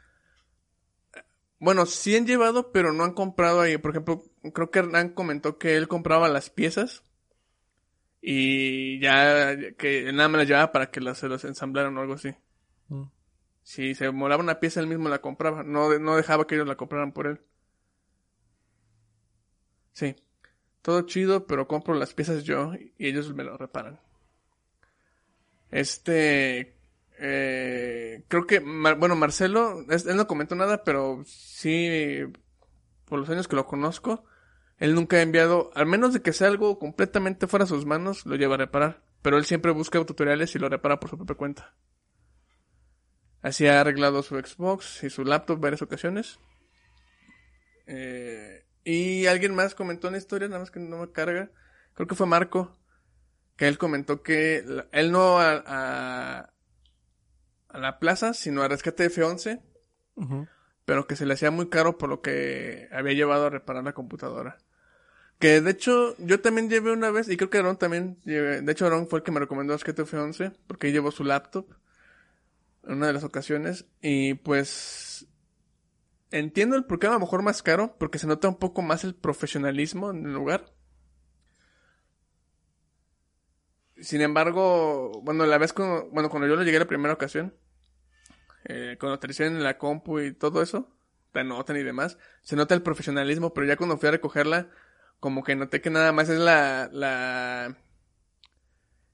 Bueno, 1.59 1.87
sí 1.87 2.17
han 2.17 2.27
llevado, 2.27 2.73
pero 2.73 2.93
no 2.93 3.05
han 3.05 3.15
comprado 3.15 3.61
ahí. 3.61 3.79
Por 3.79 3.93
ejemplo, 3.93 4.25
creo 4.53 4.71
que 4.71 4.81
Hernán 4.81 5.11
comentó 5.11 5.59
que 5.59 5.77
él 5.77 5.89
compraba 5.89 6.29
las 6.29 6.51
piezas 6.51 7.05
y 8.21 9.01
ya 9.01 9.57
que 9.79 10.13
nada 10.13 10.29
me 10.29 10.39
las 10.39 10.49
llevaba 10.49 10.73
para 10.73 10.91
que 10.91 11.01
las, 11.01 11.19
se 11.19 11.29
los 11.29 11.45
ensamblaran 11.45 11.97
o 11.97 12.01
algo 12.01 12.15
así. 12.15 12.35
Mm. 12.89 13.05
Si 13.63 13.95
se 13.95 14.11
molaba 14.11 14.43
una 14.43 14.61
pieza, 14.61 14.81
él 14.81 14.87
mismo 14.87 15.09
la 15.09 15.21
compraba. 15.21 15.63
No, 15.63 15.99
no 15.99 16.17
dejaba 16.17 16.47
que 16.47 16.57
ellos 16.57 16.67
la 16.67 16.77
compraran 16.77 17.13
por 17.13 17.27
él. 17.27 17.41
Sí. 19.93 20.17
Todo 20.83 21.03
chido, 21.03 21.47
pero 21.47 21.69
compro 21.69 21.95
las 21.95 22.13
piezas 22.13 22.43
yo 22.45 22.73
y 22.75 23.07
ellos 23.07 23.33
me 23.35 23.45
lo 23.45 23.57
reparan. 23.57 24.01
Este... 25.71 26.77
eh, 27.25 28.25
creo 28.27 28.49
que... 28.49 28.59
Bueno, 28.59 29.15
Marcelo, 29.15 29.85
él 29.89 30.17
no 30.17 30.27
comentó 30.27 30.57
nada, 30.57 30.83
pero 30.83 31.23
sí... 31.25 32.21
Por 33.05 33.21
los 33.21 33.31
años 33.31 33.47
que 33.47 33.57
lo 33.57 33.67
conozco, 33.67 34.25
él 34.79 34.97
nunca 34.97 35.19
ha 35.19 35.23
enviado, 35.23 35.71
al 35.75 35.87
menos 35.87 36.13
de 36.13 36.23
que 36.23 36.33
sea 36.33 36.49
algo 36.49 36.81
completamente 36.81 37.47
fuera 37.47 37.67
de 37.67 37.69
sus 37.69 37.87
manos, 37.87 38.27
lo 38.27 38.35
lleva 38.35 38.55
a 38.55 38.59
reparar. 38.59 39.05
Pero 39.23 39.39
él 39.39 39.45
siempre 39.45 39.71
busca 39.71 40.05
tutoriales 40.05 40.53
y 40.57 40.59
lo 40.59 40.69
repara 40.69 40.99
por 40.99 41.11
su 41.11 41.17
propia 41.17 41.37
cuenta. 41.37 41.77
Así 43.41 43.69
ha 43.69 43.81
arreglado 43.81 44.23
su 44.25 44.35
Xbox 44.37 45.05
y 45.05 45.11
su 45.11 45.25
laptop 45.25 45.61
varias 45.61 45.83
ocasiones. 45.83 46.41
Eh, 47.87 48.67
y 48.83 49.27
alguien 49.27 49.55
más 49.55 49.77
comentó 49.77 50.09
una 50.09 50.19
historia, 50.19 50.49
nada 50.49 50.61
más 50.61 50.73
que 50.73 50.81
no 50.81 50.99
me 50.99 51.13
carga. 51.13 51.53
Creo 51.95 52.09
que 52.09 52.17
fue 52.17 52.27
Marco. 52.27 52.77
Que 53.57 53.69
él 53.69 53.79
comentó 53.79 54.23
que 54.23 54.65
él 54.91 55.13
no 55.13 55.39
a, 55.39 56.52
a 57.73 57.79
la 57.79 57.99
plaza, 57.99 58.35
sino 58.35 58.63
a 58.63 58.69
Rescate 58.69 59.11
F11. 59.11 59.61
Ujú. 60.15 60.49
Pero 60.85 61.07
que 61.07 61.17
se 61.17 61.27
le 61.27 61.35
hacía 61.35 61.51
muy 61.51 61.69
caro 61.69 61.99
por 61.99 62.09
lo 62.09 62.21
que 62.21 62.89
había 62.93 63.15
llevado 63.15 63.47
a 63.47 63.51
reparar 63.51 63.85
la 63.85 63.93
computadora. 63.93 64.59
Que 65.39 65.61
de 65.61 65.71
hecho, 65.71 66.15
yo 66.19 66.41
también 66.41 66.71
llevé 66.71 66.93
una 66.93 67.11
vez, 67.11 67.29
y 67.29 67.37
creo 67.37 67.51
que 67.51 67.59
Aaron 67.59 67.77
también 67.77 68.19
llevé, 68.25 68.63
de 68.63 68.73
hecho 68.73 68.87
Aaron 68.87 69.09
fue 69.09 69.21
el 69.21 69.23
que 69.25 69.33
me 69.33 69.41
recomendó 69.41 69.73
Rescate 69.73 70.03
F11, 70.03 70.57
porque 70.67 70.93
llevó 70.93 71.11
su 71.11 71.25
laptop 71.25 71.67
en 72.85 72.95
una 72.95 73.09
de 73.09 73.13
las 73.13 73.25
ocasiones. 73.25 73.87
Y 74.01 74.35
pues 74.35 75.27
entiendo 76.31 76.77
el 76.77 76.85
por 76.85 76.99
qué 76.99 77.07
a 77.07 77.11
lo 77.11 77.21
mejor 77.21 77.43
más 77.43 77.63
caro, 77.63 77.97
porque 77.99 78.19
se 78.19 78.27
nota 78.27 78.49
un 78.49 78.59
poco 78.59 78.83
más 78.83 79.05
el 79.05 79.15
profesionalismo 79.15 80.11
en 80.11 80.27
el 80.27 80.33
lugar. 80.33 80.73
Sin 84.03 84.21
embargo, 84.21 85.21
bueno, 85.23 85.47
la 85.47 85.59
vez 85.59 85.73
cuando, 85.73 86.09
bueno, 86.11 86.29
cuando 86.29 86.49
yo 86.49 86.57
lo 86.57 86.65
llegué 86.65 86.79
la 86.79 86.87
primera 86.87 87.15
ocasión, 87.15 87.55
eh, 88.65 88.97
cuando 88.99 89.15
aterricé 89.15 89.47
en 89.47 89.63
la 89.63 89.79
compu 89.79 90.19
y 90.19 90.35
todo 90.35 90.61
eso, 90.61 90.89
la 91.33 91.45
notan 91.45 91.77
y 91.77 91.85
demás, 91.85 92.19
se 92.43 92.57
nota 92.57 92.75
el 92.75 92.83
profesionalismo, 92.83 93.55
pero 93.55 93.67
ya 93.67 93.77
cuando 93.77 93.97
fui 93.97 94.09
a 94.09 94.13
recogerla, 94.13 94.71
como 95.21 95.45
que 95.45 95.55
noté 95.55 95.81
que 95.81 95.91
nada 95.91 96.13
más 96.13 96.29
es 96.29 96.41
la, 96.41 96.91
la, 96.93 97.77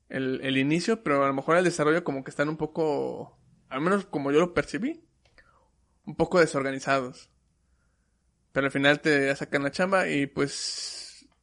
el, 0.08 0.40
el 0.42 0.56
inicio, 0.56 1.02
pero 1.02 1.22
a 1.22 1.28
lo 1.28 1.34
mejor 1.34 1.58
el 1.58 1.64
desarrollo 1.64 2.02
como 2.02 2.24
que 2.24 2.30
están 2.30 2.48
un 2.48 2.56
poco, 2.56 3.38
al 3.68 3.82
menos 3.82 4.06
como 4.06 4.32
yo 4.32 4.40
lo 4.40 4.54
percibí, 4.54 5.04
un 6.06 6.16
poco 6.16 6.40
desorganizados. 6.40 7.28
Pero 8.52 8.66
al 8.66 8.72
final 8.72 9.00
te 9.00 9.36
sacan 9.36 9.62
la 9.62 9.70
chamba 9.70 10.08
y 10.08 10.26
pues 10.26 10.97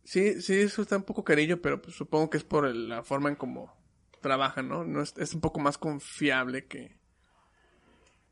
sí, 0.05 0.41
sí, 0.41 0.62
eso 0.62 0.81
está 0.81 0.95
un 0.97 1.03
poco 1.03 1.24
carillo, 1.25 1.62
pero 1.62 1.81
pues 1.81 1.95
supongo 1.97 2.29
que 2.29 2.38
es 2.38 2.43
por 2.45 2.65
el- 2.65 2.88
la 2.89 3.03
forma 3.03 3.29
en 3.29 3.35
cómo 3.35 3.74
trabajan, 4.21 4.69
¿no? 4.69 4.83
no 4.85 5.01
es, 5.01 5.13
es 5.17 5.33
un 5.33 5.41
poco 5.41 5.59
más 5.59 5.77
confiable 5.77 6.65
que, 6.67 6.97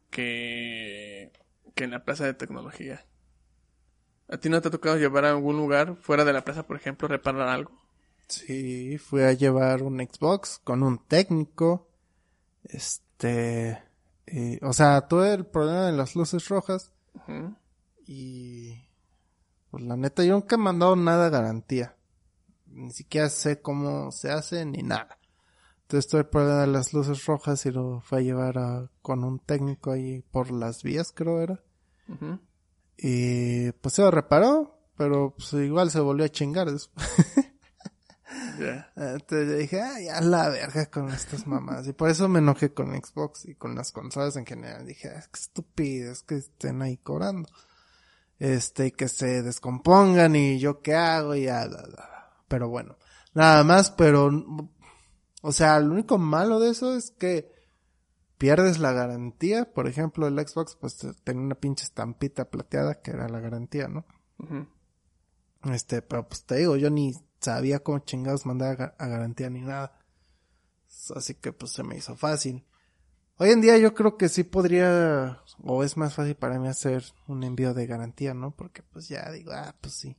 que, 0.09 1.31
que 1.75 1.83
en 1.83 1.91
la 1.91 2.03
plaza 2.03 2.25
de 2.25 2.33
tecnología. 2.33 3.05
¿A 4.29 4.37
ti 4.37 4.49
no 4.49 4.61
te 4.61 4.67
ha 4.69 4.71
tocado 4.71 4.97
llevar 4.97 5.25
a 5.25 5.29
algún 5.31 5.57
lugar 5.57 5.95
fuera 5.97 6.25
de 6.25 6.33
la 6.33 6.43
plaza, 6.43 6.63
por 6.65 6.77
ejemplo, 6.77 7.07
reparar 7.07 7.47
algo? 7.49 7.71
Sí, 8.27 8.97
fui 8.97 9.21
a 9.21 9.33
llevar 9.33 9.83
un 9.83 9.99
Xbox 9.99 10.59
con 10.63 10.81
un 10.83 10.97
técnico. 11.07 11.87
Este, 12.63 13.83
o 14.61 14.73
sea, 14.73 15.07
tuve 15.07 15.33
el 15.33 15.45
problema 15.45 15.87
de 15.87 15.91
las 15.93 16.15
luces 16.15 16.47
rojas 16.47 16.91
y 18.07 18.83
pues 19.73 19.83
la 19.85 19.97
neta 19.97 20.23
yo 20.23 20.33
nunca 20.35 20.53
he 20.53 20.59
mandado 20.59 20.95
nada 20.95 21.29
garantía. 21.29 21.97
Ni 22.67 22.91
siquiera 22.91 23.27
sé 23.29 23.59
cómo 23.59 24.11
se 24.11 24.29
hace 24.31 24.63
ni 24.67 24.83
nada. 24.83 25.17
Entonces 25.81 26.25
problema 26.31 26.61
de 26.61 26.67
las 26.67 26.93
luces 26.93 27.25
rojas 27.25 27.65
y 27.65 27.71
lo 27.71 28.01
fui 28.01 28.19
a 28.19 28.21
llevar 28.21 28.57
a- 28.59 28.91
con 29.01 29.23
un 29.23 29.39
técnico 29.39 29.91
ahí 29.91 30.21
por 30.31 30.51
las 30.51 30.83
vías, 30.83 31.11
creo 31.11 31.41
era. 31.41 31.63
Y 32.97 33.71
pues 33.71 33.95
se 33.95 34.03
lo 34.03 34.11
reparó, 34.11 34.79
pero 34.95 35.33
pues 35.35 35.53
igual 35.53 35.89
se 35.89 35.99
volvió 36.01 36.25
a 36.25 36.29
chingar 36.29 36.71
después. 36.71 37.07
Ya. 38.59 38.91
Entonces 38.95 39.47
yo 39.49 39.55
dije, 39.57 39.81
ay, 39.81 40.07
a 40.09 40.21
la 40.21 40.47
verga 40.49 40.85
con 40.87 41.09
estas 41.09 41.47
mamás. 41.47 41.87
Y 41.87 41.93
por 41.93 42.09
eso 42.09 42.27
me 42.29 42.37
enojé 42.39 42.71
con 42.73 42.89
Xbox 42.95 43.45
y 43.45 43.55
con 43.55 43.73
las 43.75 43.91
consolas 43.91 44.35
en 44.35 44.45
general. 44.45 44.85
Dije, 44.85 45.09
"Ah, 45.09 45.21
qué 45.31 45.39
estúpido, 45.39 46.11
es 46.11 46.21
que 46.21 46.35
estén 46.35 46.81
ahí 46.83 46.97
cobrando. 46.97 47.49
Este, 48.39 48.87
y 48.87 48.91
que 48.91 49.07
se 49.07 49.41
descompongan 49.41 50.35
y 50.35 50.59
yo 50.59 50.81
qué 50.81 50.95
hago 50.95 51.35
y 51.35 51.43
ya. 51.43 51.69
Pero 52.47 52.69
bueno, 52.69 52.97
nada 53.33 53.63
más, 53.63 53.91
pero, 53.91 54.29
o 55.41 55.51
sea, 55.51 55.79
lo 55.79 55.93
único 55.93 56.17
malo 56.17 56.59
de 56.59 56.71
eso 56.71 56.95
es 56.95 57.11
que 57.11 57.51
pierdes 58.37 58.79
la 58.79 58.91
garantía. 58.91 59.71
Por 59.71 59.87
ejemplo, 59.87 60.27
el 60.27 60.39
Xbox, 60.39 60.75
pues 60.75 60.97
tenía 61.23 61.43
una 61.43 61.55
pinche 61.55 61.85
estampita 61.85 62.49
plateada 62.49 63.01
que 63.01 63.11
era 63.11 63.29
la 63.29 63.39
garantía, 63.39 63.87
¿no? 63.87 64.05
Este, 65.71 66.01
pero 66.01 66.27
pues 66.27 66.43
te 66.43 66.57
digo, 66.57 66.75
yo 66.75 66.89
ni 66.89 67.13
sabía 67.39 67.79
cómo 67.79 67.99
chingados 67.99 68.45
mandar 68.45 68.95
a 68.97 69.07
garantía 69.07 69.49
ni 69.49 69.61
nada. 69.61 69.97
Así 71.15 71.35
que 71.35 71.53
pues 71.53 71.71
se 71.71 71.83
me 71.83 71.95
hizo 71.95 72.15
fácil. 72.15 72.65
Hoy 73.37 73.49
en 73.49 73.61
día 73.61 73.77
yo 73.77 73.93
creo 73.93 74.15
que 74.15 74.29
sí 74.29 74.43
podría, 74.43 75.41
o 75.63 75.83
es 75.83 75.97
más 75.97 76.13
fácil 76.13 76.35
para 76.35 76.59
mí 76.59 76.67
hacer 76.67 77.03
un 77.27 77.43
envío 77.43 77.73
de 77.73 77.87
garantía, 77.87 78.33
¿no? 78.33 78.51
Porque 78.51 78.83
pues 78.83 79.09
ya 79.09 79.31
digo, 79.31 79.51
ah, 79.53 79.75
pues 79.81 79.95
sí. 79.95 80.15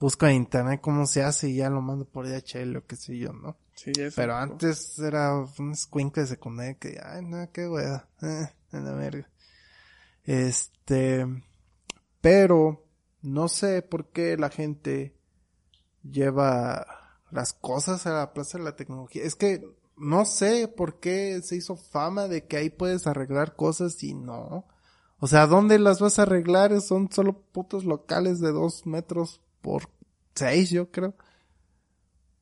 Busco 0.00 0.26
en 0.26 0.34
internet 0.34 0.80
cómo 0.82 1.06
se 1.06 1.22
hace 1.22 1.48
y 1.48 1.56
ya 1.56 1.70
lo 1.70 1.80
mando 1.80 2.04
por 2.04 2.26
DHL 2.26 2.76
o 2.76 2.86
qué 2.86 2.96
sé 2.96 3.16
yo, 3.16 3.32
¿no? 3.32 3.56
Sí, 3.74 3.92
ya 3.96 4.06
es 4.06 4.14
Pero 4.14 4.34
antes 4.34 4.98
era 4.98 5.32
un 5.36 5.70
escuincle 5.70 6.22
de 6.22 6.28
secundaria 6.28 6.74
que, 6.74 7.00
ay, 7.00 7.24
no, 7.24 7.48
qué 7.52 7.68
wea, 7.68 8.08
eh, 8.22 8.48
en 8.72 8.84
la 8.84 8.92
verga. 8.92 9.30
Este, 10.24 11.24
pero 12.20 12.84
no 13.22 13.48
sé 13.48 13.82
por 13.82 14.10
qué 14.10 14.36
la 14.36 14.50
gente 14.50 15.14
lleva 16.02 16.84
las 17.30 17.52
cosas 17.52 18.04
a 18.06 18.12
la 18.12 18.32
plaza 18.32 18.58
de 18.58 18.64
la 18.64 18.76
tecnología. 18.76 19.22
Es 19.22 19.36
que 19.36 19.64
no 19.96 20.24
sé 20.24 20.68
por 20.68 21.00
qué 21.00 21.40
se 21.42 21.56
hizo 21.56 21.76
fama 21.76 22.28
de 22.28 22.46
que 22.46 22.56
ahí 22.56 22.70
puedes 22.70 23.06
arreglar 23.06 23.56
cosas 23.56 24.02
y 24.02 24.14
no. 24.14 24.66
O 25.18 25.26
sea, 25.28 25.46
¿dónde 25.46 25.78
las 25.78 26.00
vas 26.00 26.18
a 26.18 26.22
arreglar? 26.22 26.80
Son 26.80 27.10
solo 27.12 27.40
putos 27.52 27.84
locales 27.84 28.40
de 28.40 28.50
dos 28.50 28.86
metros 28.86 29.40
por 29.60 29.88
seis, 30.34 30.70
yo 30.70 30.90
creo. 30.90 31.14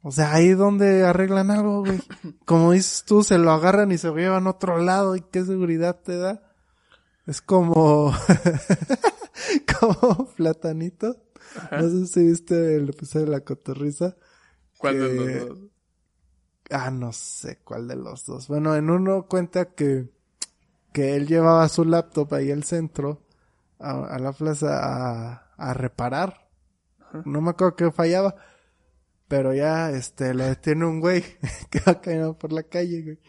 O 0.02 0.10
sea, 0.12 0.32
ahí 0.32 0.50
donde 0.54 1.04
arreglan 1.04 1.50
algo, 1.50 1.80
güey. 1.80 2.00
Como 2.46 2.72
dices 2.72 3.04
tú, 3.04 3.22
se 3.22 3.36
lo 3.36 3.50
agarran 3.50 3.92
y 3.92 3.98
se 3.98 4.06
lo 4.08 4.16
llevan 4.16 4.46
a 4.46 4.50
otro 4.50 4.78
lado. 4.78 5.14
¿Y 5.14 5.20
qué 5.20 5.44
seguridad 5.44 6.00
te 6.02 6.16
da? 6.16 6.42
Es 7.26 7.42
como... 7.42 8.14
como 9.80 10.26
platanito. 10.36 11.16
No 11.70 11.88
sé 11.88 12.06
si 12.06 12.26
viste 12.28 12.76
el 12.76 12.88
episodio 12.88 13.26
de 13.26 13.32
la 13.32 13.40
cotorriza. 13.40 14.16
¿Cuál 14.78 15.00
de 15.00 15.08
que- 15.08 15.14
los 15.14 15.48
dos? 15.48 15.58
Ah, 16.70 16.90
no 16.90 17.12
sé 17.12 17.58
cuál 17.64 17.88
de 17.88 17.96
los 17.96 18.24
dos. 18.26 18.48
Bueno, 18.48 18.76
en 18.76 18.90
uno 18.90 19.26
cuenta 19.26 19.74
que, 19.74 20.08
que 20.92 21.16
él 21.16 21.26
llevaba 21.26 21.68
su 21.68 21.84
laptop 21.84 22.34
ahí 22.34 22.50
al 22.50 22.64
centro, 22.64 23.22
a, 23.78 24.04
a 24.06 24.18
la 24.18 24.32
plaza, 24.32 24.78
a, 24.82 25.52
a 25.56 25.74
reparar. 25.74 26.48
No 27.24 27.40
me 27.40 27.50
acuerdo 27.50 27.76
que 27.76 27.90
fallaba. 27.90 28.36
Pero 29.28 29.54
ya, 29.54 29.90
este, 29.90 30.34
lo 30.34 30.44
detiene 30.44 30.86
un 30.86 31.00
güey 31.00 31.22
que 31.70 31.80
va 31.86 32.00
caminando 32.00 32.36
por 32.38 32.52
la 32.52 32.64
calle, 32.64 33.02
güey. 33.02 33.20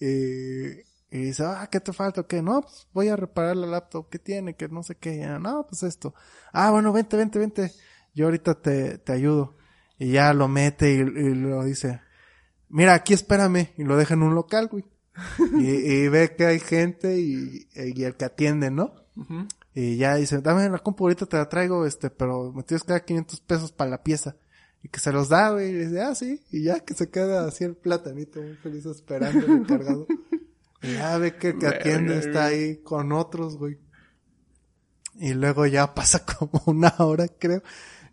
Y, 0.00 0.80
y 1.10 1.22
dice, 1.24 1.44
ah, 1.44 1.68
¿qué 1.70 1.80
te 1.80 1.92
falta? 1.92 2.22
¿Qué? 2.24 2.42
No, 2.42 2.62
pues 2.62 2.86
voy 2.92 3.08
a 3.08 3.16
reparar 3.16 3.56
la 3.56 3.66
laptop. 3.66 4.08
¿Qué 4.10 4.18
tiene? 4.18 4.54
Que 4.56 4.68
no 4.68 4.82
sé 4.82 4.96
qué. 4.96 5.18
Ya, 5.18 5.38
no, 5.38 5.66
pues 5.66 5.82
esto. 5.82 6.14
Ah, 6.52 6.70
bueno, 6.70 6.92
vente, 6.92 7.16
vente, 7.16 7.38
vente. 7.38 7.72
Yo 8.14 8.26
ahorita 8.26 8.60
te, 8.60 8.98
te 8.98 9.12
ayudo. 9.12 9.56
Y 9.98 10.12
ya 10.12 10.32
lo 10.34 10.48
mete 10.48 10.92
y, 10.94 10.98
y 10.98 11.34
lo 11.34 11.64
dice, 11.64 12.00
mira, 12.68 12.94
aquí 12.94 13.14
espérame. 13.14 13.70
Y 13.76 13.84
lo 13.84 13.96
deja 13.96 14.14
en 14.14 14.22
un 14.22 14.34
local, 14.34 14.68
güey. 14.68 14.84
y, 15.58 15.70
y 15.70 16.08
ve 16.08 16.34
que 16.36 16.46
hay 16.46 16.60
gente 16.60 17.18
y, 17.18 17.68
y 17.74 18.04
el 18.04 18.14
que 18.16 18.24
atiende, 18.24 18.70
¿no? 18.70 18.94
Y 19.74 19.96
ya 19.96 20.14
dice, 20.16 20.38
dame 20.40 20.68
la 20.68 20.78
compu, 20.78 21.04
ahorita 21.04 21.26
te 21.26 21.36
la 21.36 21.48
traigo, 21.48 21.86
este, 21.86 22.08
pero 22.10 22.52
me 22.52 22.62
tienes 22.62 22.84
que 22.84 22.92
dar 22.92 23.04
500 23.04 23.40
pesos 23.40 23.72
para 23.72 23.90
la 23.90 24.02
pieza. 24.02 24.36
Y 24.82 24.88
que 24.88 25.00
se 25.00 25.10
los 25.12 25.28
da, 25.28 25.50
güey, 25.50 25.70
y 25.70 25.72
dice, 25.72 26.00
ah, 26.02 26.14
sí, 26.14 26.40
y 26.52 26.62
ya 26.62 26.80
que 26.80 26.94
se 26.94 27.10
queda 27.10 27.44
así 27.46 27.64
el 27.64 27.74
platanito 27.74 28.40
muy 28.40 28.54
feliz 28.54 28.86
esperando 28.86 29.44
el 29.46 29.52
encargado. 29.52 30.06
Y 30.80 30.92
ya 30.92 31.18
ve 31.18 31.34
que 31.36 31.48
el 31.48 31.58
que 31.58 31.66
atiende 31.66 32.18
está 32.18 32.50
güey. 32.50 32.64
ahí 32.64 32.76
con 32.84 33.10
otros, 33.10 33.56
güey. 33.56 33.78
Y 35.16 35.34
luego 35.34 35.66
ya 35.66 35.92
pasa 35.94 36.24
como 36.24 36.62
una 36.66 36.94
hora, 36.98 37.26
creo. 37.26 37.64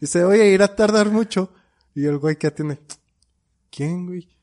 Dice, 0.02 0.24
oye, 0.24 0.50
irá 0.50 0.66
a 0.66 0.76
tardar 0.76 1.12
mucho. 1.12 1.54
Y 1.94 2.06
el 2.06 2.18
güey 2.18 2.38
que 2.38 2.48
atiende, 2.48 2.80
¿quién, 3.70 4.08
güey? 4.08 4.35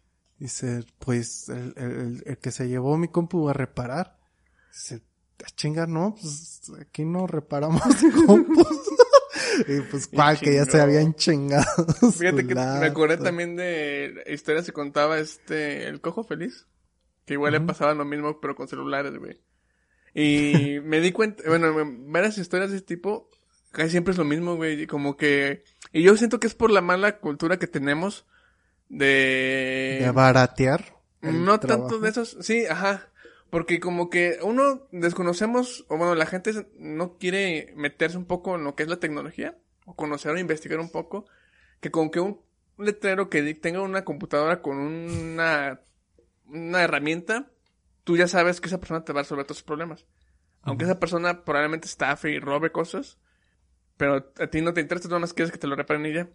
Dice, 0.42 0.84
pues, 0.98 1.48
el, 1.50 1.72
el, 1.76 2.22
el- 2.26 2.38
que 2.38 2.50
se 2.50 2.66
llevó 2.68 2.96
mi 2.98 3.06
compu 3.06 3.48
a 3.48 3.52
reparar. 3.52 4.18
Dice, 4.72 5.00
"Ah, 5.44 5.48
chinga, 5.54 5.86
no, 5.86 6.16
pues, 6.20 6.62
aquí 6.80 7.04
no 7.04 7.28
reparamos 7.28 7.80
compus. 8.26 8.66
y 9.68 9.80
pues, 9.82 10.08
cual, 10.08 10.40
que 10.40 10.54
ya 10.54 10.64
se 10.64 10.80
habían 10.80 11.14
chingado. 11.14 11.86
Fíjate 12.18 12.44
que 12.44 12.54
me 12.56 12.86
acordé 12.86 13.18
también 13.18 13.54
de 13.54 14.24
historias 14.26 14.66
que 14.66 14.72
contaba 14.72 15.20
este, 15.20 15.86
el 15.86 16.00
cojo 16.00 16.24
feliz. 16.24 16.66
Que 17.24 17.34
igual 17.34 17.52
le 17.52 17.60
pasaba 17.60 17.94
lo 17.94 18.04
mismo, 18.04 18.40
pero 18.40 18.56
con 18.56 18.66
celulares, 18.66 19.16
güey. 19.16 19.40
Y 20.12 20.80
me 20.84 21.00
di 21.00 21.12
cuenta, 21.12 21.44
bueno, 21.46 21.72
varias 22.08 22.36
historias 22.36 22.70
de 22.72 22.78
ese 22.78 22.84
tipo, 22.86 23.30
casi 23.70 23.90
siempre 23.90 24.10
es 24.10 24.18
lo 24.18 24.24
mismo, 24.24 24.56
güey. 24.56 24.82
y 24.82 24.86
Como 24.88 25.16
que, 25.16 25.62
y 25.92 26.02
yo 26.02 26.16
siento 26.16 26.40
que 26.40 26.48
es 26.48 26.56
por 26.56 26.72
la 26.72 26.80
mala 26.80 27.20
cultura 27.20 27.60
que 27.60 27.68
tenemos 27.68 28.26
de... 28.92 29.98
De 30.02 30.10
baratear. 30.12 30.84
No 31.22 31.58
trabajo. 31.58 31.88
tanto 31.88 32.00
de 32.00 32.10
esos, 32.10 32.36
sí, 32.40 32.66
ajá. 32.66 33.08
Porque 33.48 33.80
como 33.80 34.10
que 34.10 34.38
uno 34.42 34.86
desconocemos, 34.92 35.84
o 35.88 35.96
bueno, 35.96 36.14
la 36.14 36.26
gente 36.26 36.52
no 36.78 37.16
quiere 37.16 37.72
meterse 37.74 38.18
un 38.18 38.26
poco 38.26 38.54
en 38.54 38.64
lo 38.64 38.74
que 38.74 38.82
es 38.82 38.88
la 38.88 39.00
tecnología, 39.00 39.58
o 39.86 39.96
conocer 39.96 40.32
o 40.32 40.38
investigar 40.38 40.78
un 40.78 40.90
poco, 40.90 41.24
que 41.80 41.90
con 41.90 42.10
que 42.10 42.20
un 42.20 42.40
letrero 42.78 43.30
que 43.30 43.54
tenga 43.54 43.80
una 43.80 44.04
computadora 44.04 44.60
con 44.60 44.76
una, 44.76 45.80
una 46.46 46.82
herramienta, 46.82 47.50
tú 48.04 48.16
ya 48.16 48.28
sabes 48.28 48.60
que 48.60 48.68
esa 48.68 48.80
persona 48.80 49.04
te 49.04 49.12
va 49.12 49.20
a 49.20 49.22
resolver 49.22 49.46
todos 49.46 49.58
tus 49.58 49.66
problemas. 49.66 50.06
Aunque 50.62 50.84
esa 50.84 51.00
persona 51.00 51.44
probablemente 51.44 51.88
estafe 51.88 52.30
y 52.30 52.38
robe 52.38 52.72
cosas, 52.72 53.18
pero 53.96 54.32
a 54.38 54.46
ti 54.48 54.60
no 54.60 54.72
te 54.72 54.80
interesa, 54.80 55.08
tú 55.08 55.10
nada 55.10 55.20
más 55.20 55.34
quieres 55.34 55.52
que 55.52 55.58
te 55.58 55.66
lo 55.66 55.76
reparen 55.76 56.06
y 56.06 56.12
ya. 56.12 56.28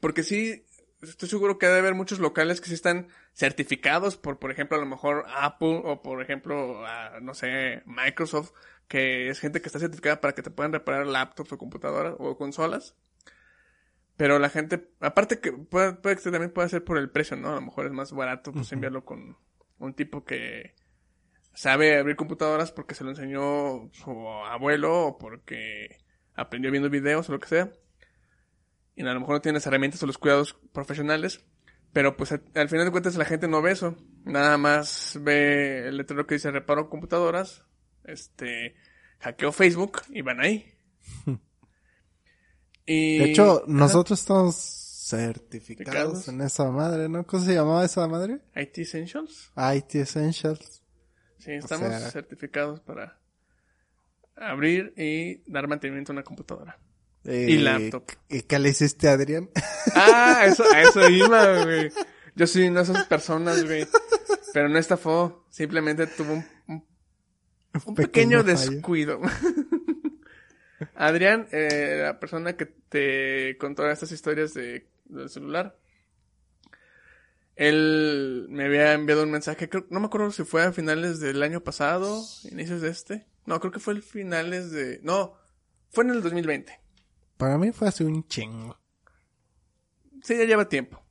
Porque 0.00 0.22
sí, 0.22 0.66
estoy 1.10 1.28
seguro 1.28 1.58
que 1.58 1.66
debe 1.66 1.78
haber 1.78 1.94
muchos 1.94 2.18
locales 2.18 2.60
que 2.60 2.68
sí 2.68 2.74
están 2.74 3.08
certificados 3.32 4.16
por, 4.16 4.38
por 4.38 4.50
ejemplo, 4.50 4.76
a 4.76 4.80
lo 4.80 4.86
mejor 4.86 5.24
Apple 5.36 5.80
o 5.84 6.02
por 6.02 6.22
ejemplo, 6.22 6.82
no 7.20 7.34
sé, 7.34 7.82
Microsoft, 7.86 8.52
que 8.88 9.28
es 9.28 9.40
gente 9.40 9.60
que 9.60 9.68
está 9.68 9.78
certificada 9.78 10.20
para 10.20 10.34
que 10.34 10.42
te 10.42 10.50
puedan 10.50 10.72
reparar 10.72 11.06
laptops 11.06 11.52
o 11.52 11.58
computadoras 11.58 12.14
o 12.18 12.36
consolas. 12.36 12.96
Pero 14.16 14.38
la 14.38 14.48
gente, 14.48 14.90
aparte 15.00 15.40
que 15.40 15.52
puede, 15.52 15.94
puede 15.94 16.16
que 16.16 16.30
también 16.30 16.52
pueda 16.52 16.68
ser 16.68 16.84
por 16.84 16.98
el 16.98 17.10
precio, 17.10 17.36
¿no? 17.36 17.50
A 17.50 17.56
lo 17.56 17.62
mejor 17.62 17.86
es 17.86 17.92
más 17.92 18.12
barato 18.12 18.52
pues 18.52 18.72
enviarlo 18.72 19.04
con 19.04 19.36
un 19.78 19.94
tipo 19.94 20.24
que 20.24 20.74
sabe 21.52 21.98
abrir 21.98 22.16
computadoras 22.16 22.70
porque 22.72 22.94
se 22.94 23.04
lo 23.04 23.10
enseñó 23.10 23.90
su 23.92 24.10
abuelo 24.28 25.06
o 25.06 25.18
porque 25.18 25.98
aprendió 26.34 26.70
viendo 26.70 26.90
videos 26.90 27.28
o 27.28 27.32
lo 27.32 27.40
que 27.40 27.48
sea. 27.48 27.72
Y 28.96 29.02
a 29.06 29.12
lo 29.12 29.20
mejor 29.20 29.36
no 29.36 29.40
tiene 29.40 29.56
las 29.58 29.66
herramientas 29.66 30.02
o 30.02 30.06
los 30.06 30.18
cuidados 30.18 30.54
profesionales. 30.72 31.44
Pero 31.92 32.16
pues 32.16 32.32
al 32.32 32.68
final 32.68 32.84
de 32.86 32.90
cuentas 32.90 33.14
la 33.16 33.24
gente 33.24 33.46
no 33.48 33.62
ve 33.62 33.72
eso. 33.72 33.96
Nada 34.24 34.58
más 34.58 35.18
ve 35.20 35.88
el 35.88 35.96
letrero 35.96 36.26
que 36.26 36.34
dice 36.34 36.50
reparo 36.50 36.88
computadoras. 36.90 37.62
Este, 38.04 38.74
hackeo 39.20 39.52
Facebook 39.52 40.02
y 40.10 40.22
van 40.22 40.40
ahí. 40.40 40.74
y, 42.86 43.18
De 43.18 43.24
hecho, 43.30 43.58
Ajá. 43.58 43.64
nosotros 43.68 44.20
estamos 44.20 44.54
certificados 44.56 46.28
en 46.28 46.40
esa 46.40 46.70
madre, 46.70 47.08
¿no? 47.08 47.26
¿Cómo 47.26 47.44
se 47.44 47.54
llamaba 47.54 47.84
esa 47.84 48.06
madre? 48.08 48.40
IT 48.56 48.78
Essentials. 48.78 49.52
IT 49.56 49.94
Essentials. 49.96 50.82
Sí, 51.38 51.52
estamos 51.52 51.88
sea- 51.88 52.10
certificados 52.10 52.80
para 52.80 53.20
abrir 54.36 54.94
y 54.96 55.48
dar 55.50 55.68
mantenimiento 55.68 56.12
a 56.12 56.14
una 56.14 56.22
computadora. 56.24 56.78
Eh, 57.24 57.46
Y 57.50 57.58
laptop. 57.58 58.04
¿Y 58.28 58.42
qué 58.42 58.58
hiciste 58.58 59.08
a 59.08 59.12
Adrián? 59.12 59.50
Ah, 59.94 60.44
eso, 60.46 60.64
a 60.72 60.82
eso 60.82 61.08
iba, 61.08 61.64
güey. 61.64 61.90
Yo 62.34 62.46
soy 62.46 62.66
una 62.66 62.82
de 62.82 62.90
esas 62.92 63.06
personas, 63.06 63.64
güey. 63.64 63.86
Pero 64.52 64.68
no 64.68 64.78
estafó. 64.78 65.46
Simplemente 65.50 66.06
tuvo 66.06 66.32
un, 66.32 66.44
un, 66.66 66.84
un 67.84 67.94
pequeño, 67.94 68.42
descuido. 68.42 69.20
Adrián, 70.94 71.46
eh, 71.52 72.00
la 72.02 72.18
persona 72.18 72.56
que 72.56 72.66
te 72.66 73.56
contó 73.58 73.88
estas 73.88 74.10
historias 74.12 74.54
de, 74.54 74.88
del 75.04 75.28
celular. 75.28 75.76
Él 77.56 78.46
me 78.50 78.64
había 78.64 78.94
enviado 78.94 79.22
un 79.22 79.30
mensaje, 79.30 79.68
creo, 79.68 79.86
no 79.90 80.00
me 80.00 80.06
acuerdo 80.06 80.32
si 80.32 80.42
fue 80.42 80.64
a 80.64 80.72
finales 80.72 81.20
del 81.20 81.40
año 81.42 81.62
pasado, 81.62 82.20
inicios 82.50 82.80
de 82.80 82.88
este. 82.88 83.26
No, 83.46 83.60
creo 83.60 83.70
que 83.70 83.78
fue 83.78 83.94
el 83.94 84.02
finales 84.02 84.72
de... 84.72 84.98
No, 85.02 85.34
fue 85.92 86.02
en 86.04 86.10
el 86.10 86.22
2020. 86.22 86.80
Para 87.36 87.58
mí 87.58 87.72
fue 87.72 87.88
hace 87.88 88.04
un 88.04 88.26
chingo. 88.28 88.78
Sí, 90.22 90.36
ya 90.36 90.44
lleva 90.44 90.68
tiempo. 90.68 91.02